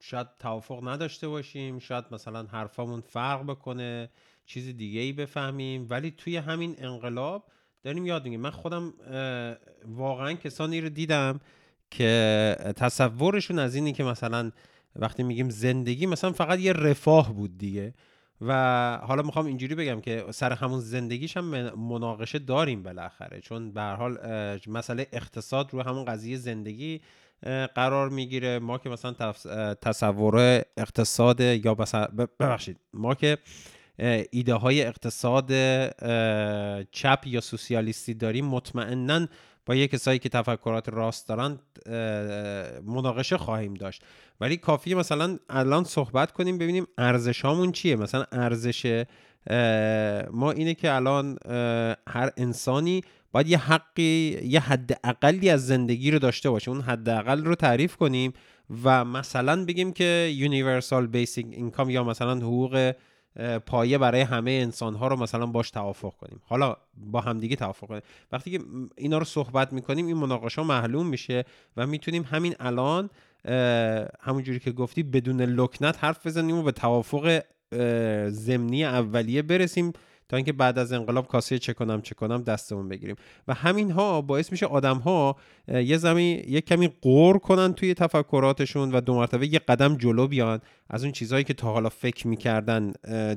شاید 0.00 0.26
توافق 0.38 0.88
نداشته 0.88 1.28
باشیم 1.28 1.78
شاید 1.78 2.04
مثلا 2.10 2.42
حرفامون 2.42 3.00
فرق 3.00 3.46
بکنه 3.46 4.10
چیز 4.46 4.76
دیگه 4.76 5.00
ای 5.00 5.12
بفهمیم. 5.12 5.86
ولی 5.90 6.10
توی 6.10 6.36
همین 6.36 6.74
انقلاب 6.78 7.50
داریم 7.82 8.06
یاد 8.06 8.24
میگیم 8.24 8.40
من 8.40 8.50
خودم 8.50 8.94
واقعا 9.84 10.32
کسانی 10.32 10.80
رو 10.80 10.88
دیدم 10.88 11.40
که 11.90 12.56
تصورشون 12.76 13.58
از 13.58 13.74
اینی 13.74 13.92
که 13.92 14.04
مثلا 14.04 14.50
وقتی 14.96 15.22
میگیم 15.22 15.50
زندگی 15.50 16.06
مثلا 16.06 16.32
فقط 16.32 16.58
یه 16.58 16.72
رفاه 16.72 17.32
بود 17.32 17.58
دیگه. 17.58 17.94
و 18.40 18.52
حالا 19.02 19.22
می‌خوام 19.22 19.46
اینجوری 19.46 19.74
بگم 19.74 20.00
که 20.00 20.24
سر 20.30 20.52
همون 20.52 20.80
زندگیش 20.80 21.36
هم 21.36 21.44
مناقشه 21.74 22.38
داریم 22.38 22.82
بالاخره. 22.82 23.40
چون 23.40 23.72
به 23.72 23.82
حال 23.82 24.18
مسئله 24.66 25.06
اقتصاد 25.12 25.74
رو 25.74 25.82
همون 25.82 26.04
قضیه 26.04 26.36
زندگی 26.36 27.00
قرار 27.74 28.08
می‌گیره. 28.08 28.58
ما 28.58 28.78
که 28.78 28.88
مثلا 28.88 29.32
تصور 29.74 30.62
اقتصاد 30.76 31.40
یا 31.40 31.74
ببخشید. 31.74 32.76
ما 32.92 33.14
که 33.14 33.38
ایده 34.30 34.54
های 34.54 34.82
اقتصاد 34.82 35.50
چپ 36.90 37.22
یا 37.26 37.40
سوسیالیستی 37.40 38.14
داریم 38.14 38.44
مطمئنا 38.44 39.26
با 39.66 39.74
یه 39.74 39.88
کسایی 39.88 40.18
که 40.18 40.28
تفکرات 40.28 40.88
راست 40.88 41.28
دارن 41.28 41.58
مناقشه 42.86 43.38
خواهیم 43.38 43.74
داشت. 43.74 44.02
ولی 44.40 44.56
کافیه 44.56 44.94
مثلا 44.94 45.38
الان 45.50 45.84
صحبت 45.84 46.32
کنیم 46.32 46.58
ببینیم 46.58 46.86
ارزشامون 46.98 47.72
چیه. 47.72 47.96
مثلا 47.96 48.24
ارزش 48.32 49.04
ما 50.30 50.50
اینه 50.50 50.74
که 50.74 50.92
الان 50.92 51.36
هر 52.08 52.30
انسانی 52.36 53.02
باید 53.32 53.48
یه 53.48 53.58
حقی 53.58 54.40
یه 54.42 54.60
حد 54.60 55.00
اقلی 55.04 55.50
از 55.50 55.66
زندگی 55.66 56.10
رو 56.10 56.18
داشته 56.18 56.50
باشه. 56.50 56.70
اون 56.70 56.80
حد 56.80 57.08
اقل 57.08 57.44
رو 57.44 57.54
تعریف 57.54 57.96
کنیم 57.96 58.32
و 58.84 59.04
مثلا 59.04 59.64
بگیم 59.64 59.92
که 59.92 60.34
Universal 60.38 61.16
Basic 61.16 61.44
Income 61.56 61.90
یا 61.90 62.04
مثلا 62.04 62.34
حقوق 62.34 62.92
پایه 63.66 63.98
برای 63.98 64.20
همه 64.20 64.50
انسان 64.50 64.94
ها 64.94 65.08
رو 65.08 65.16
مثلا 65.16 65.46
باش 65.46 65.70
توافق 65.70 66.12
کنیم. 66.16 66.40
حالا 66.44 66.76
با 66.96 67.20
همدیگه 67.20 67.56
توافق 67.56 67.86
کنیم. 67.86 68.02
وقتی 68.32 68.50
که 68.50 68.64
اینا 68.96 69.18
رو 69.18 69.24
صحبت 69.24 69.72
می‌کنیم 69.72 70.06
این 70.06 70.16
مناقشه 70.16 70.62
معلوم 70.62 71.06
میشه 71.06 71.44
و 71.76 71.86
می‌تونیم 71.86 72.22
همین 72.22 72.54
الان 72.60 73.10
همونجوری 74.20 74.58
که 74.60 74.72
گفتی 74.72 75.02
بدون 75.02 75.40
لکنت 75.42 76.04
حرف 76.04 76.26
بزنیم 76.26 76.56
و 76.56 76.62
به 76.62 76.72
توافق 76.72 77.42
زمینی 78.28 78.84
اولیه 78.84 79.42
برسیم. 79.42 79.92
تا 80.28 80.36
اینکه 80.36 80.52
بعد 80.52 80.78
از 80.78 80.92
انقلاب 80.92 81.28
کاسه 81.28 81.58
چه 81.58 81.72
کنم 81.72 82.02
چه 82.02 82.14
کنم 82.14 82.42
دستمون 82.42 82.88
بگیریم. 82.88 83.16
و 83.48 83.54
همین 83.54 83.90
ها 83.90 84.20
باعث 84.20 84.52
میشه 84.52 84.66
آدم 84.66 84.98
ها 84.98 85.36
یه 85.68 85.96
زمین 85.96 86.44
یه 86.48 86.60
کمی 86.60 86.88
قور 87.02 87.38
کنن 87.38 87.72
توی 87.72 87.94
تفکراتشون 87.94 88.92
و 88.92 89.00
دو 89.00 89.14
مرتبه 89.14 89.46
یه 89.46 89.58
قدم 89.58 89.96
جلو 89.96 90.26
بیان 90.26 90.60
از 90.90 91.02
اون 91.02 91.12
چیزهایی 91.12 91.44
که 91.44 91.54
تا 91.54 91.72
حالا 91.72 91.88
فکر 91.88 92.28
می‌کردن 92.28 92.92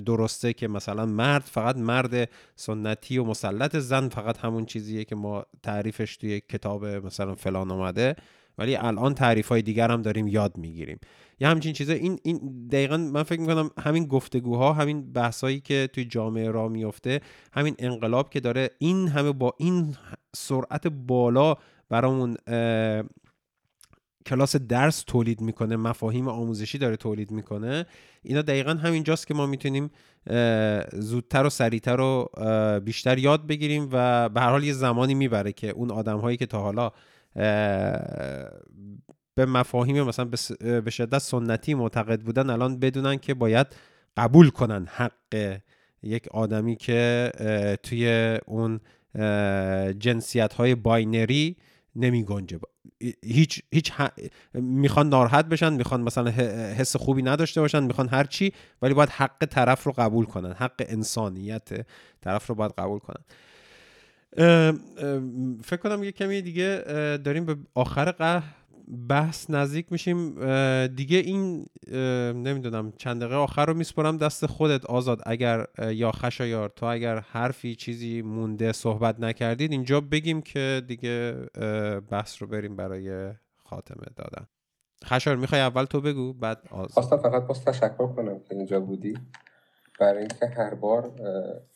درسته 0.06 0.54
که 0.54 0.68
مثلا 0.68 1.06
مرد 1.06 1.42
فقط 1.42 1.78
مرد 1.78 2.30
سنتی 2.56 3.18
و 3.18 3.24
مسلط 3.24 3.76
زن 3.76 4.10
فقط 4.10 4.38
همون 4.38 4.66
چیزیه 4.66 5.06
که 5.06 5.16
ما 5.16 5.46
تعریفش 5.64 6.18
توی 6.18 6.40
کتاب 6.40 6.86
مثلا 6.86 7.36
فلان 7.36 7.72
آمده 7.72 8.16
ولی 8.58 8.76
الان 8.76 9.14
تعریف 9.14 9.48
های 9.48 9.62
دیگر 9.62 9.92
هم 9.92 10.02
داریم 10.02 10.28
یاد 10.28 10.58
می‌گیریم. 10.58 11.00
یه 11.40 11.48
همچین 11.48 11.74
چیزه. 11.74 11.94
این 11.94 12.20
این 12.24 12.68
دقیقا 12.72 12.98
من 12.98 13.24
فکر 13.24 13.40
می‌کنم 13.40 13.70
همین 13.80 14.06
گفتگوها 14.06 14.74
همین 14.74 15.14
بحثایی 15.14 15.60
که 15.60 15.90
توی 15.94 16.06
جامعه 16.06 16.52
را 16.52 16.68
میفته 16.68 17.22
همین 17.54 17.76
انقلاب 17.80 18.30
که 18.30 18.40
داره 18.40 18.70
این 18.78 19.08
همه 19.08 19.32
با 19.32 19.54
این 19.58 19.96
سرعت 20.36 20.88
بالا 20.88 21.56
برامون 21.90 22.38
کلاس 24.26 24.56
درس 24.56 25.04
تولید 25.04 25.42
می‌کنه 25.42 25.76
مفاهیم 25.76 26.28
آموزشی 26.28 26.78
داره 26.78 26.96
تولید 26.98 27.32
می‌کنه. 27.32 27.86
اینا 28.24 28.42
دقیقا 28.42 28.72
همینجاست 28.72 29.28
که 29.28 29.34
ما 29.34 29.46
می‌تونیم 29.46 29.90
زودتر 30.94 31.46
و 31.46 31.50
سریعتر 31.50 32.00
و 32.00 32.30
بیشتر 32.86 33.18
یاد 33.18 33.48
بگیریم 33.48 33.90
و 33.92 34.30
به 34.30 34.42
هر 34.42 34.50
حال 34.50 34.64
یه 34.64 34.74
زمانی 34.74 35.14
می‌بره 35.14 35.52
که 35.52 35.70
اون 35.70 35.92
آدم 35.92 36.20
هایی 36.20 36.38
که 36.38 36.46
تا 36.46 36.62
حالا 36.62 36.92
به 39.38 39.46
مفاهیم 39.46 40.04
مثلا 40.04 40.30
به 40.60 40.90
شدت 40.90 41.18
سنتی 41.18 41.74
معتقد 41.74 42.22
بودن 42.22 42.50
الان 42.50 42.80
بدونن 42.80 43.18
که 43.18 43.34
باید 43.34 43.68
قبول 44.18 44.50
کنن 44.50 44.88
حق 44.92 45.60
یک 46.04 46.28
آدمی 46.28 46.76
که 46.76 47.32
توی 47.84 48.38
اون 48.46 48.80
جنسیت 50.00 50.54
های 50.54 50.76
باینری 50.76 51.58
نمی 51.96 52.24
گنجه 52.24 52.60
هیچ 53.24 53.62
هیچ 53.72 53.94
می‌خوان 54.54 55.10
ناراحت 55.10 55.46
بشن 55.46 55.74
می‌خوان 55.74 56.02
مثلا 56.02 56.32
حس 56.32 56.96
خوبی 56.96 57.22
نداشته 57.22 57.62
باشن 57.62 57.84
می‌خوان 57.84 58.10
هر 58.10 58.24
چی 58.24 58.54
ولی 58.82 58.94
باید 58.94 59.10
حق 59.10 59.46
طرف 59.46 59.84
رو 59.84 59.92
قبول 59.92 60.26
کنن. 60.26 60.52
حق 60.52 60.86
انسانیت 60.88 61.70
طرف 62.22 62.48
رو 62.48 62.56
باید 62.56 62.72
قبول 62.78 63.00
کنن. 63.00 63.24
فکر 65.64 65.78
کنم 65.78 66.04
یه 66.04 66.12
کمی 66.12 66.42
دیگه 66.42 66.84
داریم 67.26 67.46
به 67.46 67.58
آخر 67.74 68.12
بحث 69.10 69.50
نزدیک 69.50 69.92
میشیم. 69.92 70.36
دیگه 70.88 71.18
این 71.18 71.66
نمی‌دونم 72.44 72.94
چند 72.98 73.22
دقیقه 73.22 73.36
آخر 73.36 73.66
رو 73.66 73.74
میسپرم. 73.74 74.18
دست 74.18 74.46
خودت 74.46 74.86
آزاد 74.86 75.22
اگر 75.26 75.66
یا 75.92 76.12
خشایار 76.12 76.70
تو 76.76 76.86
اگر 76.86 77.20
حرفی 77.20 77.76
چیزی 77.76 78.22
مونده 78.22 78.72
صحبت 78.72 79.20
نکردید 79.20 79.72
اینجا 79.72 80.02
بگیم 80.02 80.42
که 80.42 80.82
دیگه 80.88 81.34
بحث 82.10 82.42
رو 82.42 82.48
بریم 82.48 82.76
برای 82.76 83.32
خاتمه 83.64 84.08
دادن. 84.16 84.48
خشایار 85.06 85.40
می‌خوای 85.40 85.62
اول 85.62 85.86
تو 85.86 86.02
بگو 86.02 86.34
بعد 86.34 86.62
آزاد. 86.72 87.22
فقط 87.22 87.48
باز 87.48 87.66
تشکر 87.66 88.08
کنم 88.08 88.40
که 88.40 88.56
اینجا 88.56 88.80
بودی. 88.80 89.14
برای 90.00 90.20
اینکه 90.20 90.46
هر 90.46 90.74
بار 90.74 91.12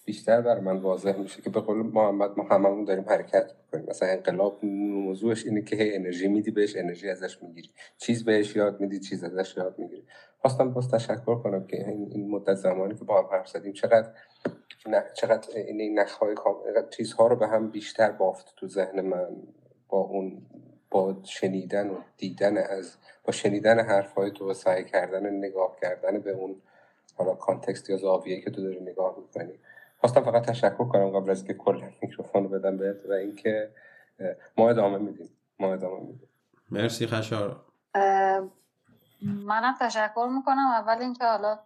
بیشتر 0.06 0.41
بر 0.41 0.60
من 0.60 0.77
واضح 0.77 1.18
میشه 1.18 1.41
که 1.41 1.49
به 1.49 1.60
قول 1.60 1.77
محمد 1.77 2.38
ما 2.38 2.43
هممون 2.43 2.85
داریم 2.85 3.06
حرکت 3.10 3.53
می‌کنیم. 3.61 3.89
مثلا 3.89 4.10
انقلاب 4.10 4.65
موضوعش 4.65 5.45
اینه 5.45 5.61
که 5.61 5.76
هی 5.76 5.95
انرژی 5.95 6.27
میدی 6.27 6.52
بهش 6.52 6.76
انرژی 6.76 7.10
ازش 7.10 7.43
می‌گیری. 7.43 7.69
چیز 7.98 8.26
بهش 8.26 8.56
یاد 8.56 8.80
میدی 8.80 8.99
چیز 8.99 9.23
ازش 9.23 9.57
یاد 9.57 9.80
می‌گیری. 9.80 10.03
خواستم 10.41 10.73
باز 10.73 10.91
تشکر 10.91 11.35
کنم 11.35 11.68
که 11.68 11.88
این 11.88 12.30
مدت 12.30 12.53
زمانی 12.56 12.95
که 12.95 13.06
با 13.06 13.22
هم 13.22 13.27
حرف 13.31 13.48
زدیم 13.48 13.73
چقدر 13.73 14.10
چقدر 15.14 15.49
این 15.56 15.99
نخهای 15.99 16.35
چیزها 16.89 17.27
رو 17.27 17.35
به 17.35 17.48
هم 17.48 17.72
بیشتر 17.72 18.11
بافت 18.11 18.53
تو 18.56 18.68
ذهن 18.68 19.02
من. 19.02 19.38
با 19.89 19.98
اون 19.98 20.41
با 20.91 21.18
شنیدن 21.23 21.89
و 21.89 21.95
دیدن 22.18 22.57
از 22.57 22.95
با 23.23 23.31
شنیدن 23.31 23.80
حرفهای 23.80 24.31
تو 24.31 24.49
و 24.49 24.53
سعی 24.53 24.84
کردن 24.84 25.30
نگاه 25.30 25.76
کردن 25.81 26.19
به 26.19 26.31
اون 26.31 26.61
حالا 27.23 27.35
context 27.35 27.89
یا 27.89 27.98
زاویه 27.98 28.41
که 28.41 28.52
تو 28.52 28.61
داری 28.61 28.80
نگاه 28.80 29.15
می‌کنی. 29.18 29.60
خواستم 29.99 30.22
فقط 30.22 30.45
تشکر 30.45 30.85
کنم 30.85 31.10
قبل 31.10 31.30
از 31.30 31.43
که 31.43 31.53
کل 31.53 31.81
میکروفون 32.02 32.43
رو 32.43 32.49
بدم 32.49 32.77
بهت 32.77 33.06
و 33.10 33.11
اینکه 33.11 33.72
ما 34.57 34.69
ادامه 34.69 34.98
میدیم. 34.98 35.30
ما 35.60 35.73
ادامه 35.73 35.99
میدیم. 35.99 36.30
مرسی 36.72 37.07
خشار. 37.07 37.65
منم 39.22 39.76
تشکر 39.80 40.30
می‌کنم. 40.31 40.68
اول 40.72 41.02
اینکه 41.02 41.26
حالا 41.26 41.60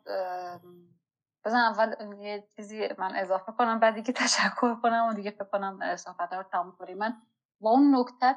بزن 1.46 1.58
اول 1.58 1.96
یه 2.20 2.48
چیزی 2.56 2.88
من 2.98 3.16
اضافه 3.16 3.52
کنم 3.52 3.80
بعد 3.80 4.04
که 4.04 4.14
تشکر 4.14 4.76
کنم 4.76 5.08
و 5.10 5.14
دیگه 5.14 5.32
فکر 5.32 5.44
کنم 5.44 5.96
صحبت 5.96 6.34
رو 6.34 6.44
تموم 6.44 6.72
کنیم. 6.80 6.98
من 6.98 7.14
با 7.62 7.70
اون 7.70 7.96
نکته 7.96 8.36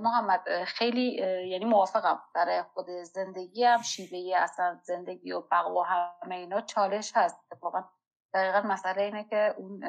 محمد 0.00 0.64
خیلی 0.64 1.12
یعنی 1.48 1.64
موافقم 1.64 2.22
برای 2.34 2.62
خود 2.62 2.86
زندگی 2.90 3.64
هم 3.64 3.82
شیوه 3.82 4.36
اصلا 4.36 4.78
زندگی 4.82 5.32
و 5.32 5.40
بقا 5.40 5.74
و 5.74 5.82
همه 5.82 6.34
اینا 6.34 6.60
چالش 6.60 7.12
هست. 7.14 7.40
اتفاقا 7.52 7.84
دقیقا 8.34 8.60
مسئله 8.60 9.02
اینه 9.02 9.24
که 9.24 9.54
اون 9.58 9.80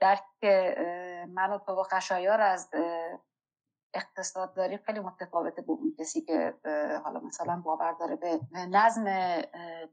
درک 0.00 0.44
من 1.28 1.52
و 1.52 1.58
تو 1.58 1.72
و 1.72 1.84
از 2.40 2.70
اقتصاد 3.94 4.54
داری 4.54 4.78
خیلی 4.78 5.00
متفاوته 5.00 5.62
با 5.62 5.74
اون 5.74 5.94
کسی 5.98 6.20
که 6.20 6.54
حالا 7.04 7.20
مثلا 7.20 7.62
باور 7.64 7.92
داره 7.92 8.16
به 8.16 8.40
نظم 8.52 9.04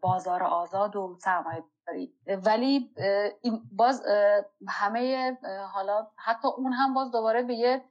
بازار 0.02 0.44
آزاد 0.44 0.96
و 0.96 1.18
سرمایه 1.22 1.64
داری. 1.88 2.16
ولی 2.46 2.94
باز 3.72 4.06
همه 4.68 5.32
حالا 5.74 6.08
حتی 6.18 6.48
اون 6.58 6.74
هم 6.74 6.94
باز 6.94 7.12
دوباره 7.12 7.44
به 7.44 7.54
یه 7.54 7.82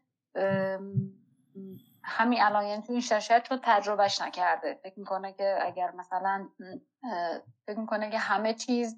همین 2.04 2.42
الان 2.42 2.82
تو 2.82 2.92
این 2.92 3.00
شرشت 3.00 3.42
چون 3.42 3.60
تجربهش 3.62 4.20
نکرده. 4.20 4.74
فکر 4.82 4.98
می‌کنه 4.98 5.32
که 5.32 5.58
اگر 5.62 5.90
مثلا 5.90 6.48
فکر 7.66 7.78
می‌کنه 7.78 8.10
که 8.10 8.18
همه 8.18 8.54
چیز 8.54 8.96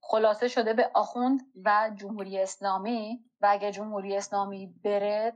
خلاصه 0.00 0.48
شده 0.48 0.72
به 0.72 0.90
آخوند 0.94 1.40
و 1.64 1.90
جمهوری 1.94 2.38
اسلامی 2.38 3.24
و 3.40 3.46
اگر 3.50 3.70
جمهوری 3.70 4.16
اسلامی 4.16 4.66
بره 4.66 5.32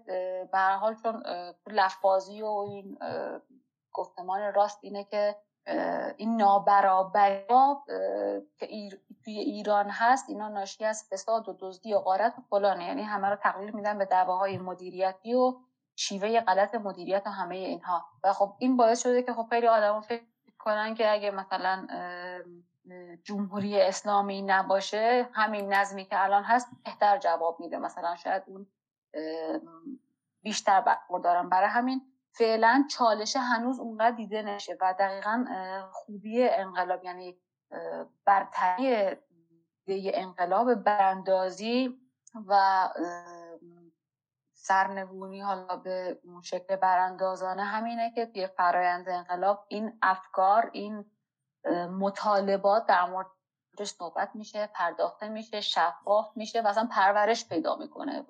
به 0.52 0.58
حال 0.58 0.94
چون 0.94 1.22
لفظی 1.66 2.42
و 2.42 2.46
این 2.46 2.98
گفتمان 3.92 4.54
راست 4.54 4.78
اینه 4.82 5.04
که 5.04 5.36
این 6.16 6.36
نابرابری 6.36 7.44
که 8.58 8.66
توی 9.24 9.38
ایران 9.38 9.90
هست 9.90 10.28
اینا 10.28 10.48
ناشی 10.48 10.84
از 10.84 11.08
فساد 11.10 11.48
و 11.48 11.56
دزدی 11.60 11.94
و 11.94 11.98
غارت 11.98 12.34
و 12.38 12.42
فلانه. 12.50 12.84
یعنی 12.84 13.02
همه 13.02 13.28
رو 13.28 13.36
تقلیل 13.36 13.70
میدن 13.70 13.98
به 13.98 14.04
دعواهای 14.04 14.58
مدیریتی 14.58 15.34
و 15.34 15.54
شیوه 15.96 16.40
غلط 16.40 16.74
مدیریت 16.74 17.22
و 17.26 17.30
همه 17.30 17.56
اینها. 17.56 18.04
و 18.24 18.32
خب 18.32 18.54
این 18.58 18.76
باعث 18.76 19.02
شده 19.02 19.22
که 19.22 19.32
خب 19.32 19.46
خیلی 19.50 19.66
آدما 19.66 20.00
فکر 20.00 20.24
کنن 20.58 20.94
که 20.94 21.12
اگه 21.12 21.30
مثلا 21.30 21.86
جمهوری 23.24 23.80
اسلامی 23.80 24.42
نباشه 24.42 25.28
همین 25.32 25.72
نظمی 25.72 26.04
که 26.04 26.24
الان 26.24 26.44
هست 26.44 26.68
بهتر 26.84 27.18
جواب 27.18 27.60
میده. 27.60 27.78
مثلا 27.78 28.16
شاید 28.16 28.42
اون 28.46 28.66
بیشتر 30.42 30.80
برخوردارن. 30.80 31.48
برای 31.48 31.68
همین 31.68 32.00
فعلا 32.38 32.84
چالش 32.90 33.36
هنوز 33.36 33.80
اونقدر 33.80 34.16
دیده 34.16 34.42
نشه 34.42 34.76
و 34.80 34.94
دقیقا 34.98 35.44
خوبی 35.92 36.48
انقلاب 36.48 37.04
یعنی 37.04 37.38
برتری 38.24 39.16
انقلاب 40.14 40.74
براندازی 40.74 42.00
و 42.46 42.88
سرنگونی 44.54 45.40
حالا 45.40 45.76
به 45.76 46.20
شکل 46.42 46.76
براندازانه 46.76 47.64
همینه 47.64 48.12
که 48.14 48.26
توی 48.26 48.46
فرایند 48.46 49.08
انقلاب 49.08 49.64
این 49.68 49.98
افکار 50.02 50.70
این 50.72 51.04
مطالبات 51.98 52.86
در 52.86 53.06
موردش 53.06 53.88
صحبت 53.98 54.30
میشه 54.34 54.66
پرداخته 54.74 55.28
میشه 55.28 55.60
شفاف 55.60 56.36
میشه 56.36 56.62
و 56.62 56.66
اصلا 56.66 56.88
پرورش 56.92 57.48
پیدا 57.48 57.76
می‌کنه. 57.76 58.26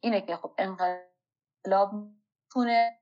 اینه 0.00 0.20
که 0.20 0.36
خب 0.36 0.54
انقلاب 0.58 1.92
تونه 2.52 2.98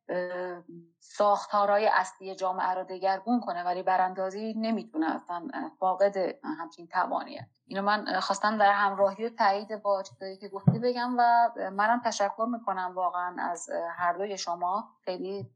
ساختارهای 1.01 1.91
اصلی 1.93 2.35
جامعه 2.35 2.75
رو 2.75 2.85
دگرگون 2.85 3.41
کنه 3.41 3.65
ولی 3.65 3.83
براندازی 3.83 4.55
نمی‌تونه 4.57 5.15
اصلا 5.15 5.49
فاقد 5.79 6.17
همچین 6.59 6.87
توانیه. 6.87 7.47
اینو 7.67 7.83
من 7.83 8.21
خواستم 8.21 8.59
در 8.59 8.73
همراهی 8.73 9.27
و 9.27 9.31
تایید 9.31 9.83
با 9.83 10.03
چیزایی 10.03 10.37
که 10.37 10.49
گفتی 10.49 10.79
بگم 10.79 11.17
و 11.19 11.51
منم 11.71 12.01
تشکر 12.05 12.47
می‌کنم 12.53 12.93
واقعا 12.95 13.37
از 13.39 13.71
هر 13.97 14.13
دوی 14.13 14.39
شما. 14.39 14.89
خیلی 15.05 15.51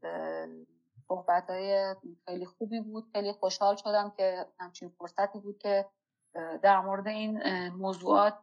صحبت 1.07 1.49
های 1.49 1.95
خیلی 2.25 2.45
خوبی 2.45 2.81
بود. 2.81 3.05
خیلی 3.11 3.31
خوشحال 3.31 3.75
شدم 3.75 4.13
که 4.17 4.45
همچین 4.59 4.89
فرصتی 4.89 5.39
بود 5.39 5.57
که 5.57 5.85
در 6.61 6.81
مورد 6.81 7.07
این 7.07 7.69
موضوعات 7.69 8.37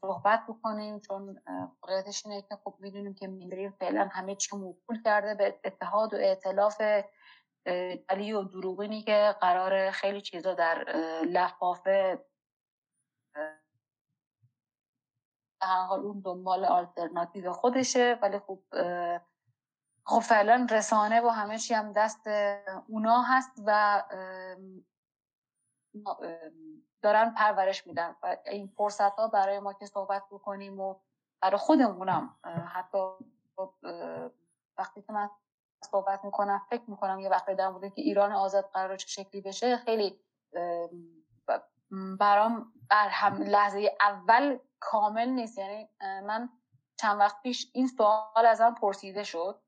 صحبت 0.00 0.44
بکنیم 0.48 1.00
چون 1.00 1.40
واقعیتش 1.82 2.26
اینه 2.26 2.42
که 2.42 2.56
خب 2.64 2.74
می‌دونیم 2.78 3.14
که 3.14 3.26
میلیون 3.26 3.70
فعلا 3.70 4.08
همه 4.12 4.34
چی 4.34 4.56
موکول 4.56 5.02
کرده 5.02 5.34
به 5.34 5.60
اتحاد 5.64 6.14
و 6.14 6.16
ائتلاف 6.16 6.82
علی 8.08 8.32
و 8.32 8.42
دروغینی 8.42 9.02
که 9.02 9.34
قرار 9.40 9.90
خیلی 9.90 10.20
چیزا 10.20 10.54
در 10.54 10.84
لفافه 11.22 12.24
حال 15.62 16.00
اون 16.00 16.20
دنبال 16.20 16.64
آلترناتیو 16.64 17.52
خودشه 17.52 18.18
ولی 18.22 18.38
خب 18.38 18.62
خب 20.06 20.18
فعلا 20.18 20.66
رسانه 20.70 21.20
و 21.20 21.28
همه 21.28 21.58
چی 21.58 21.74
هم 21.74 21.92
دست 21.92 22.26
اونا 22.88 23.22
هست 23.22 23.62
و 23.66 24.02
دارن 27.02 27.34
پرورش 27.34 27.86
میدن 27.86 28.16
و 28.22 28.36
این 28.46 28.66
فرصت 28.76 29.16
ها 29.18 29.28
برای 29.28 29.58
ما 29.58 29.72
که 29.72 29.86
صحبت 29.86 30.22
بکنیم 30.30 30.80
و 30.80 30.94
برای 31.42 31.58
خودمونم 31.58 32.36
حتی 32.74 32.98
وقتی 34.78 35.02
که 35.02 35.12
من 35.12 35.30
صحبت 35.84 36.24
می‌کنم 36.24 36.62
فکر 36.70 36.82
می‌کنم 36.90 37.20
یه 37.20 37.28
وقتی 37.28 37.54
در 37.54 37.68
مورد 37.68 37.94
که 37.94 38.02
ایران 38.02 38.32
آزاد 38.32 38.70
قرار 38.72 38.96
چه 38.96 39.08
شکلی 39.08 39.40
بشه 39.40 39.76
خیلی 39.76 40.20
برام 42.18 42.72
بر 42.90 43.08
هم 43.08 43.42
لحظه 43.42 43.96
اول 44.00 44.58
کامل 44.80 45.28
نیست. 45.28 45.58
یعنی 45.58 45.88
من 46.00 46.48
چند 46.96 47.20
وقت 47.20 47.42
پیش 47.42 47.70
این 47.74 47.86
سوال 47.86 48.46
ازم 48.46 48.74
پرسیده 48.74 49.24
شد 49.24 49.62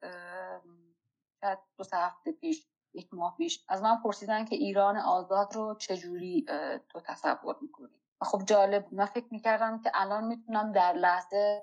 شاید 1.40 1.58
دو 1.76 1.84
سه 1.84 1.96
هفته 1.96 2.32
پیش. 2.32 2.69
یک 2.94 3.14
ماه 3.14 3.36
پیش 3.36 3.64
از 3.68 3.82
من 3.82 3.96
پرسیدن 3.96 4.44
که 4.44 4.56
ایران 4.56 4.96
آزاد 4.96 5.54
رو 5.54 5.74
چجوری 5.74 6.46
تو 6.88 7.00
تصور 7.00 7.56
می‌کنی؟ 7.60 8.00
و 8.20 8.24
خب 8.24 8.42
جالب 8.44 8.86
من 8.92 9.04
فکر 9.04 9.26
می‌کردم 9.30 9.82
که 9.82 9.90
الان 9.94 10.24
می‌تونم 10.24 10.72
در 10.72 10.92
لحظه 10.92 11.62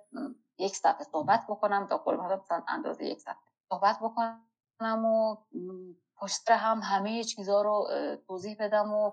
یک 0.58 0.76
صفحه 0.76 1.04
صحبت 1.04 1.46
بکنم. 1.50 1.88
تا 1.88 1.98
قول 1.98 2.16
مثلا 2.16 2.64
اندازه 2.68 3.06
یک 3.06 3.20
صفحه 3.20 3.36
صحبت 3.70 4.00
بکنم 4.00 5.06
و 5.06 5.38
پشت 6.16 6.52
هم 6.52 6.80
همه 6.84 7.24
چیزها 7.24 7.62
رو 7.62 7.88
توضیح 8.28 8.58
بدم 8.60 8.94
و 8.94 9.12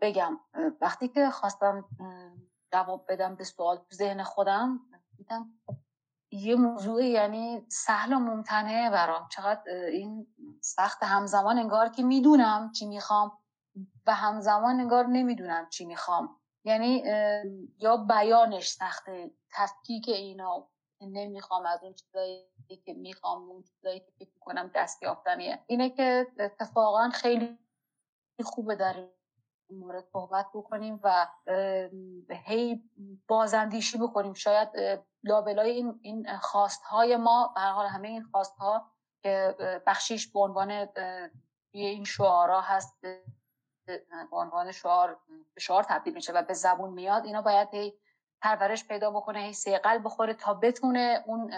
بگم. 0.00 0.40
وقتی 0.80 1.08
که 1.08 1.30
خواستم 1.30 1.84
جواب 2.72 3.04
بدم 3.08 3.34
به 3.34 3.44
سوال 3.44 3.76
تو 3.76 3.94
ذهن 3.96 4.22
خودم 4.22 4.80
دیدم 5.16 5.50
یه 6.32 6.54
موضوع 6.56 7.04
یعنی 7.04 7.66
سهل 7.68 8.12
و 8.12 8.18
ممتنعه 8.18 8.90
برام. 8.90 9.28
چقدر 9.28 9.70
این 9.72 10.26
سخت 10.62 11.02
همزمان 11.02 11.58
انگار 11.58 11.88
که 11.88 12.02
می‌دونم 12.02 12.72
چی 12.72 12.86
می‌خوام 12.86 13.38
و 14.06 14.14
همزمان 14.14 14.80
انگار 14.80 15.06
نمی‌دونم 15.06 15.68
چی 15.68 15.84
می‌خوام. 15.84 16.40
یعنی 16.64 17.02
یا 17.78 17.96
بیانش 17.96 18.68
سخته 18.68 19.30
تفکیک 19.52 20.08
اینا 20.08 20.68
نمی‌خوام 21.00 21.66
از 21.66 21.82
اون 21.82 21.94
چیزایی 21.94 22.46
که 22.84 22.94
می‌خوام 22.94 23.50
اون 23.50 23.62
چیزایی 23.62 24.00
که 24.00 24.12
فکر 24.18 24.38
کنم 24.40 24.70
دست 24.74 25.02
یافتنیه 25.02 25.64
اینه 25.66 25.90
که 25.90 26.26
اتفاقا 26.38 27.10
خیلی 27.10 27.58
خوبه 28.44 28.74
در 28.74 29.08
مورد 29.70 30.04
صحبت 30.12 30.46
بکنیم 30.54 31.00
و 31.02 31.26
هی 32.30 32.82
بازندیشی 33.28 33.98
بکنیم. 33.98 34.34
شاید 34.34 34.68
لابلای 35.24 35.70
این 35.70 36.00
این 36.02 36.36
خواست 36.36 36.82
های 36.82 37.16
ما 37.16 37.52
به 37.54 37.60
حال 37.60 37.86
همه 37.86 38.08
این 38.08 38.22
خواست 38.22 38.56
ها 38.56 38.90
که 39.22 39.56
بخشیش 39.86 40.32
به 40.32 40.40
عنوان 40.40 40.88
این 41.72 42.04
شعارا 42.04 42.60
هست 42.60 43.00
به 43.86 44.36
عنوان 44.36 44.72
شعار 44.72 45.20
شعار 45.58 45.82
تبدیل 45.82 46.14
میشه 46.14 46.32
و 46.32 46.42
به 46.42 46.54
زبون 46.54 46.90
میاد 46.90 47.24
اینا 47.24 47.42
باید 47.42 47.68
هی 47.72 47.94
پرورش 48.42 48.84
پیدا 48.84 49.10
بکنه 49.10 49.38
هی 49.40 49.52
سیقل 49.52 50.00
بخوره 50.04 50.34
تا 50.34 50.54
بتونه 50.54 51.24
اون 51.26 51.50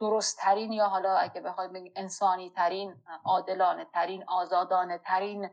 درست 0.00 0.38
ترین 0.38 0.72
یا 0.72 0.88
حالا 0.88 1.16
اگه 1.16 1.40
بخوایم 1.40 1.72
بگیم 1.72 1.92
انسانی 1.96 2.50
ترین 2.50 3.02
عادلانه 3.24 3.84
ترین 3.84 4.24
آزادانه 4.28 4.98
ترین 4.98 5.50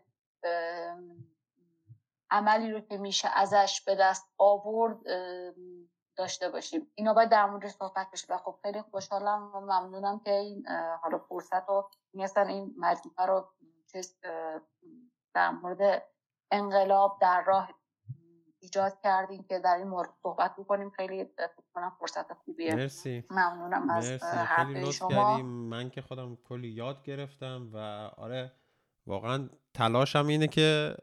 عملی 2.32 2.72
رو 2.72 2.80
که 2.80 2.98
میشه 2.98 3.30
ازش 3.34 3.82
به 3.86 3.96
دست 3.96 4.30
آورد 4.38 4.98
داشته 6.18 6.50
باشیم. 6.50 6.92
اینا 6.96 7.14
باید 7.14 7.30
در 7.30 7.46
مورد 7.46 7.68
صحبت 7.68 8.08
بشه 8.14 8.34
و 8.34 8.38
خب 8.38 8.56
خیلی 8.62 8.82
خوشحالم 8.82 9.52
و 9.56 9.60
ممنونم 9.60 10.20
که 10.20 10.32
این 10.32 10.68
حالا 11.02 11.18
فرصت 11.18 11.70
رو 11.70 11.90
مثلا 12.14 12.44
این 12.44 12.76
مجموعه 12.78 13.26
رو 13.26 13.50
چیز 13.92 14.18
در 15.34 15.52
مورد 15.52 16.04
انقلاب 16.52 17.18
در 17.22 17.44
راه 17.48 17.70
ایجاد 18.60 19.00
کردیم 19.04 19.44
که 19.44 19.60
در 19.60 19.76
این 19.76 19.88
مورد 19.88 20.10
صحبت 20.24 20.56
بکنیم. 20.58 20.90
خیلی 20.90 21.30
کنم 21.74 21.96
فرصت 22.00 22.34
خوبیه. 22.34 22.76
مرسی. 22.76 23.24
ممنونم 23.30 23.90
از 23.90 24.10
مرسی. 24.10 24.94
شما. 24.94 25.38
من 25.44 25.90
که 25.90 26.02
خودم 26.02 26.36
کلی 26.36 26.68
یاد 26.68 27.04
گرفتم 27.04 27.70
و 27.74 27.78
آره 28.18 28.52
واقعا 29.08 29.50
تلاشم 29.74 30.28
اینه 30.28 30.48
که 30.48 30.96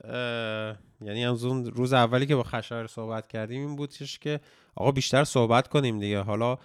یعنی 1.06 1.26
از 1.26 1.44
اون 1.44 1.64
روز 1.66 1.92
اولی 1.92 2.26
که 2.26 2.36
با 2.36 2.42
خشایر 2.42 2.86
صحبت 2.86 3.28
کردیم 3.28 3.60
این 3.60 3.76
بودش 3.76 4.18
که 4.18 4.40
آقا 4.76 4.90
بیشتر 4.90 5.24
صحبت 5.24 5.68
کنیم 5.68 5.98
دیگه. 5.98 6.20
حالا 6.20 6.58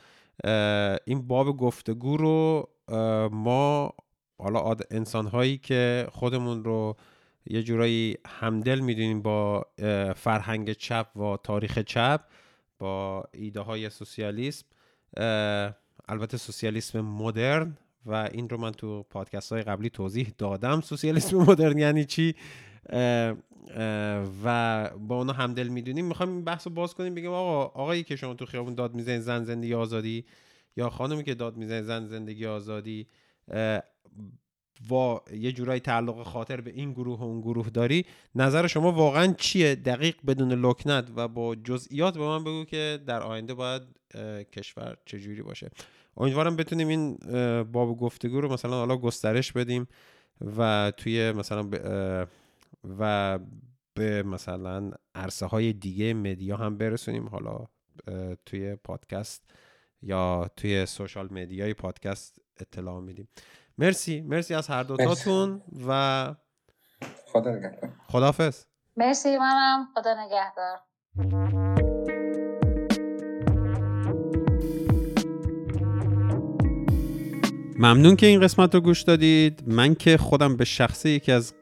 این 1.05 1.27
باب 1.27 1.57
گفتگو 1.57 2.17
رو 2.17 2.69
ما 3.31 3.93
حالا 4.39 4.75
انسان 4.91 5.27
هایی 5.27 5.57
که 5.57 6.07
خودمون 6.11 6.63
رو 6.63 6.95
یه 7.45 7.63
جورایی 7.63 8.17
همدل 8.27 8.79
می‌دونیم 8.79 9.21
با 9.21 9.65
فرهنگ 10.15 10.73
چپ 10.73 11.07
و 11.17 11.37
تاریخ 11.43 11.79
چپ 11.79 12.21
با 12.79 13.23
ایده 13.33 13.59
های 13.59 13.89
سوسیالیسم 13.89 14.65
البته 16.09 16.37
سوسیالیسم 16.37 17.01
مدرن 17.01 17.77
و 18.05 18.29
این 18.31 18.49
رو 18.49 18.57
من 18.57 18.71
تو 18.71 19.03
پادکست 19.03 19.53
های 19.53 19.61
قبلی 19.61 19.89
توضیح 19.89 20.33
دادم. 20.37 20.81
سوسیالیسم 20.81 21.37
مدرن 21.37 21.77
یعنی 21.77 22.05
چی؟ 22.05 22.35
و 24.43 24.89
با 24.99 25.17
اونا 25.17 25.33
همدل 25.33 25.67
می‌دونیم. 25.67 26.05
می‌خوایم 26.05 26.31
این 26.31 26.43
بحث 26.43 26.67
رو 26.67 26.73
باز 26.73 26.93
کنیم 26.93 27.15
بگیم 27.15 27.31
آقا 27.31 27.63
آقایی 27.81 28.03
که 28.03 28.15
شما 28.15 28.33
تو 28.33 28.45
خیابون 28.45 28.75
داد 28.75 28.95
می‌زنید 28.95 29.21
زن 29.21 29.43
زندگی 29.43 29.73
آزادی؟ 29.73 30.25
یا 30.77 30.89
خانمی 30.89 31.23
که 31.23 31.35
داد 31.35 31.57
می‌زنید 31.57 31.83
زن 31.83 32.05
زندگی 32.07 32.45
آزادی؟ 32.45 33.07
و 34.91 35.19
یه 35.33 35.51
جورایی 35.51 35.79
تعلق 35.79 36.23
خاطر 36.23 36.61
به 36.61 36.71
این 36.71 36.93
گروه 36.93 37.19
و 37.19 37.23
اون 37.23 37.41
گروه 37.41 37.69
داری. 37.69 38.05
نظر 38.35 38.67
شما 38.67 38.91
واقعا 38.91 39.33
چیه؟ 39.37 39.75
دقیق 39.75 40.15
بدون 40.27 40.51
لکنت 40.51 41.07
و 41.15 41.27
با 41.27 41.55
جزئیات 41.55 42.17
به 42.17 42.23
من 42.23 42.43
بگو 42.43 42.65
که 42.65 42.99
در 43.07 43.21
آینده 43.21 43.53
باید 43.53 43.81
کشور 44.51 44.97
چجوری 45.05 45.41
باشه. 45.41 45.69
امیدوارم 46.17 46.55
بتونیم 46.55 46.87
این 46.87 47.17
باب 47.63 47.97
گفتگو 47.97 48.41
رو 48.41 48.53
مثلا 48.53 48.71
حالا 48.71 48.97
گسترش 48.97 49.51
بدیم 49.51 49.87
و 50.57 50.91
توی 50.97 51.31
مثلا 51.31 51.69
و 52.83 53.39
به 53.93 54.23
مثلا 54.23 54.91
عرصه 55.15 55.45
های 55.45 55.73
دیگه 55.73 56.13
مدیا 56.13 56.57
هم 56.57 56.77
برسونیم. 56.77 57.27
حالا 57.27 57.65
توی 58.45 58.75
پادکست 58.75 59.43
یا 60.01 60.49
توی 60.57 60.85
سوشال 60.85 61.27
مدیای 61.31 61.73
پادکست 61.73 62.39
اطلاع 62.59 63.01
میدیم. 63.01 63.27
مرسی 63.77 64.21
مرسی 64.21 64.53
از 64.53 64.67
هر 64.67 64.83
دوتاتون 64.83 65.61
و 65.87 66.35
خدا 67.25 67.51
نگهدار. 67.51 67.91
خدافز 68.07 68.65
مرسی 68.97 69.37
منم. 69.37 69.87
خدا 69.95 70.15
نگهدار. 70.25 70.79
ممنون 77.79 78.15
که 78.15 78.25
این 78.27 78.41
قسمت 78.41 78.75
رو 78.75 78.81
گوش 78.81 79.01
دادید. 79.01 79.63
من 79.67 79.95
که 79.95 80.17
خودم 80.17 80.57
به 80.57 80.65
شخصه 80.65 81.09
یکی 81.09 81.31
از 81.31 81.53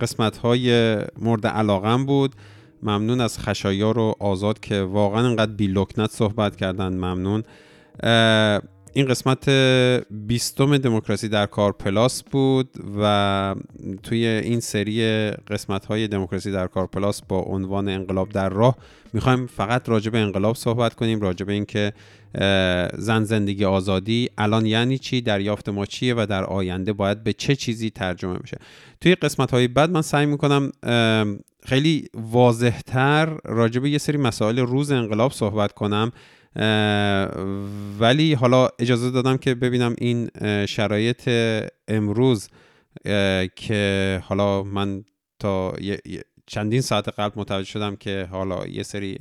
قسمت 0.00 0.36
های 0.36 0.96
مورد 1.18 1.46
علاقم 1.46 2.06
بود. 2.06 2.34
ممنون 2.82 3.20
از 3.20 3.38
خشایار 3.38 3.98
و 3.98 4.14
آزاد 4.20 4.60
که 4.60 4.80
واقعا 4.82 5.26
انقدر 5.26 5.52
بی 5.52 5.66
لکنت 5.66 6.10
صحبت 6.10 6.56
کردن. 6.56 6.88
ممنون. 6.88 7.42
این 8.98 9.06
قسمت 9.06 9.48
بیستم 10.10 10.78
دموکراسی 10.78 11.28
در 11.28 11.46
کار 11.46 11.72
پلاس 11.72 12.22
بود 12.22 12.68
و 13.00 13.54
توی 14.02 14.26
این 14.26 14.60
سری 14.60 15.30
قسمت 15.30 15.86
های 15.86 16.08
دموکراسی 16.08 16.52
در 16.52 16.66
کار 16.66 16.86
پلاس 16.86 17.22
با 17.22 17.38
عنوان 17.40 17.88
انقلاب 17.88 18.28
در 18.28 18.48
راه 18.48 18.76
می‌خوایم 19.12 19.46
فقط 19.46 19.88
راجع 19.88 20.10
به 20.10 20.18
انقلاب 20.18 20.56
صحبت 20.56 20.94
کنیم 20.94 21.20
راجع 21.20 21.46
به 21.46 21.52
اینکه 21.52 21.92
زن 22.98 23.24
زندگی 23.24 23.64
آزادی 23.64 24.28
الان 24.38 24.66
یعنی 24.66 24.98
چی 24.98 25.20
دریافت 25.20 25.68
ما 25.68 25.86
چیه 25.86 26.14
و 26.14 26.26
در 26.30 26.44
آینده 26.44 26.92
باید 26.92 27.24
به 27.24 27.32
چه 27.32 27.56
چیزی 27.56 27.90
ترجمه 27.90 28.38
بشه. 28.38 28.58
توی 29.00 29.14
قسمت 29.14 29.50
های 29.50 29.68
بعد 29.68 29.90
من 29.90 30.02
سعی 30.02 30.26
می‌کنم 30.26 30.72
خیلی 31.64 32.08
واضحتر 32.14 33.38
راجع 33.44 33.80
به 33.80 33.90
یه 33.90 33.98
سری 33.98 34.16
مسائل 34.16 34.58
روز 34.58 34.90
انقلاب 34.90 35.32
صحبت 35.32 35.72
کنم. 35.72 36.12
ولی 37.98 38.34
حالا 38.34 38.68
اجازه 38.78 39.10
دادم 39.10 39.36
که 39.36 39.54
ببینم 39.54 39.94
این 39.98 40.30
شرایط 40.66 41.30
امروز 41.88 42.48
که 43.56 44.22
حالا 44.24 44.62
من 44.62 45.04
تا 45.38 45.74
چندین 46.46 46.80
ساعت 46.80 47.08
قبل 47.08 47.40
متوجه 47.40 47.68
شدم 47.68 47.96
که 47.96 48.28
حالا 48.30 48.66
یه 48.66 48.82
سری 48.82 49.18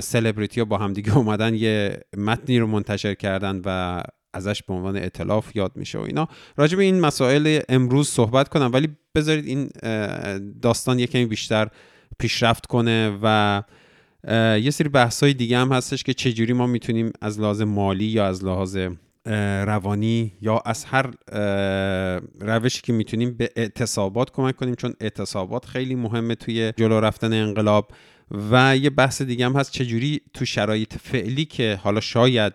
سلبریتی 0.00 0.60
ها 0.60 0.64
با 0.64 0.78
همدیگه 0.78 1.16
اومدن 1.16 1.54
یه 1.54 2.00
متنی 2.16 2.58
رو 2.58 2.66
منتشر 2.66 3.14
کردن 3.14 3.62
و 3.64 4.02
ازش 4.34 4.62
به 4.62 4.74
عنوان 4.74 4.96
اطلاف 4.96 5.56
یاد 5.56 5.72
میشه 5.76 5.98
و 5.98 6.00
اینا. 6.00 6.28
راجع 6.56 6.76
به 6.76 6.82
این 6.82 7.00
مسائل 7.00 7.60
امروز 7.68 8.08
صحبت 8.08 8.48
کنم 8.48 8.70
ولی 8.72 8.88
بذارید 9.14 9.46
این 9.46 9.70
داستان 10.62 10.98
یه 10.98 11.06
کمی 11.06 11.26
بیشتر 11.26 11.68
پیشرفت 12.18 12.66
کنه 12.66 13.18
و 13.22 13.62
یه 14.62 14.70
سری 14.70 14.88
بحث 14.88 15.22
های 15.22 15.34
دیگه 15.34 15.58
هم 15.58 15.72
هستش 15.72 16.02
که 16.02 16.14
چجوری 16.14 16.52
ما 16.52 16.66
می‌تونیم 16.66 17.12
از 17.20 17.40
لحاظ 17.40 17.60
مالی 17.60 18.04
یا 18.04 18.26
از 18.26 18.44
لحاظ 18.44 18.78
روانی 19.66 20.32
یا 20.42 20.62
از 20.66 20.84
هر 20.84 21.10
روشی 22.40 22.80
که 22.82 22.92
می‌تونیم 22.92 23.34
به 23.34 23.50
اعتصابات 23.56 24.30
کمک 24.30 24.56
کنیم 24.56 24.74
چون 24.74 24.94
اعتصابات 25.00 25.64
خیلی 25.64 25.94
مهمه 25.94 26.34
توی 26.34 26.72
جلو 26.76 27.00
رفتن 27.00 27.32
انقلاب. 27.32 27.88
و 28.50 28.76
یه 28.76 28.90
بحث 28.90 29.22
دیگه 29.22 29.46
هم 29.46 29.56
هست 29.56 29.72
چجوری 29.72 30.20
تو 30.34 30.44
شرایط 30.44 30.94
فعلی 30.94 31.44
که 31.44 31.78
حالا 31.82 32.00
شاید 32.00 32.52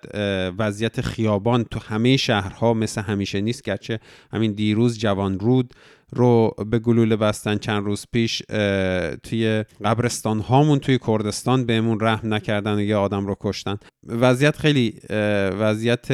وضعیت 0.57 1.01
خیابان 1.01 1.63
تو 1.63 1.79
همه 1.79 2.17
شهرها 2.17 2.73
مثل 2.73 3.01
همیشه 3.01 3.41
نیست 3.41 3.63
گرچه 3.63 3.99
همین 4.33 4.51
دیروز 4.51 4.99
جوان 4.99 5.39
رود 5.39 5.73
رو 6.15 6.55
به 6.69 6.79
گلوله 6.79 7.15
بستن 7.15 7.57
چند 7.57 7.85
روز 7.85 8.05
پیش 8.11 8.41
توی 9.23 9.65
قبرستان 9.83 10.39
هامون 10.39 10.79
توی 10.79 10.99
کردستان 11.07 11.65
بهمون 11.65 11.99
رحم 12.01 12.33
نکردن 12.33 12.75
و 12.75 12.81
یه 12.81 12.95
آدم 12.95 13.27
رو 13.27 13.35
کشتن. 13.39 13.77
وضعیت 14.07 14.57
خیلی 14.57 14.93
وضعیت 15.59 16.07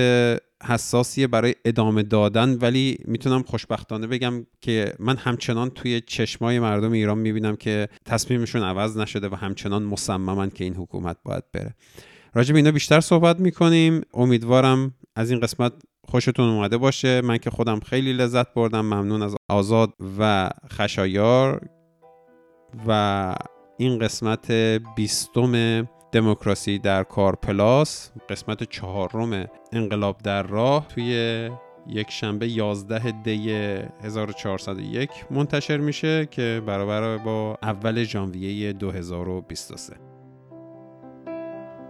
حساسیه 0.64 1.28
برای 1.28 1.56
ادامه 1.66 2.04
دادن 2.04 2.58
ولی 2.62 2.98
می‌تونم 3.06 3.44
خوشبختانه 3.44 4.08
بگم 4.08 4.46
که 4.62 4.94
من 5.00 5.16
همچنان 5.16 5.70
توی 5.70 6.02
چشمای 6.02 6.60
مردم 6.60 6.92
ایران 6.92 7.18
می‌بینم 7.18 7.56
که 7.56 7.90
تصمیمشون 8.06 8.64
عوض 8.64 8.98
نشده 8.98 9.30
و 9.30 9.36
همچنان 9.36 9.84
مصممن 9.84 10.50
که 10.50 10.64
این 10.64 10.74
حکومت 10.74 11.18
باید 11.24 11.44
بره. 11.54 11.76
راجب 12.34 12.56
اینا 12.56 12.72
بیشتر 12.72 13.00
صحبت 13.00 13.40
می‌کنیم. 13.40 14.02
امیدوارم 14.14 14.94
از 15.16 15.32
این 15.32 15.40
قسمت 15.40 15.74
خوشتون 16.08 16.50
اومده 16.50 16.78
باشه. 16.78 17.22
من 17.22 17.38
که 17.38 17.50
خودم 17.50 17.80
خیلی 17.80 18.14
لذت 18.14 18.54
بردم. 18.54 18.82
ممنون 18.82 19.22
از 19.22 19.36
آزاد 19.50 19.94
و 20.20 20.50
خشایار. 20.74 21.70
و 22.88 23.36
این 23.78 24.00
قسمت 24.00 24.52
بیستم 24.96 25.84
دموکراسی 26.12 26.80
در 26.80 27.04
کار 27.04 27.36
پلاس 27.36 28.12
قسمت 28.30 28.64
چهارم 28.64 29.48
انقلاب 29.74 30.18
در 30.18 30.44
راه 30.44 30.88
توی 30.88 31.50
یک 31.88 32.12
شنبه 32.12 32.48
11 32.48 33.12
دی 33.12 33.52
1401 34.04 35.10
منتشر 35.32 35.78
میشه 35.78 36.26
که 36.26 36.62
برابر 36.66 37.18
با 37.18 37.58
اول 37.62 38.04
ژانویه 38.04 38.74
2023 38.74 40.07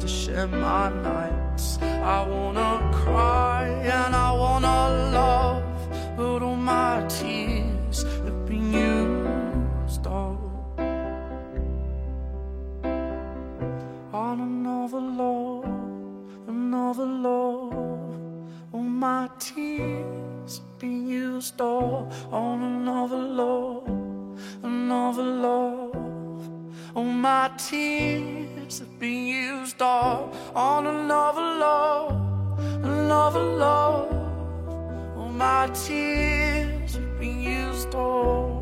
to 0.00 0.08
share 0.08 0.46
my 0.46 0.88
nights. 0.90 1.78
I 1.82 2.26
wanna 2.26 2.90
cry 2.92 3.68
and 3.68 4.14
I 4.14 4.32
wanna 4.32 4.78
love, 5.12 6.16
but 6.16 6.42
all 6.42 6.56
my 6.56 7.04
tears 7.08 8.02
have 8.24 8.46
been 8.46 8.72
used 8.72 10.06
up 10.06 10.40
on 14.12 14.40
another 14.40 15.00
love, 15.00 15.64
another 16.48 17.06
love. 17.06 17.72
All 18.72 18.82
my 18.82 19.28
tears 19.38 20.58
have 20.58 20.78
been 20.78 21.06
used 21.06 21.60
up 21.60 22.12
on 22.32 22.62
another 22.62 23.22
love, 23.42 23.88
another 24.62 25.22
love. 25.22 26.11
All 26.94 27.04
my 27.04 27.50
tears 27.56 28.80
have 28.80 28.98
been 28.98 29.26
used 29.26 29.80
all 29.80 30.30
on 30.54 30.86
another 30.86 31.40
love, 31.40 32.58
another 32.84 33.40
love. 33.40 34.12
All 35.16 35.30
my 35.30 35.68
tears 35.68 36.94
have 36.94 37.18
been 37.18 37.40
used 37.40 37.94
all. 37.94 38.61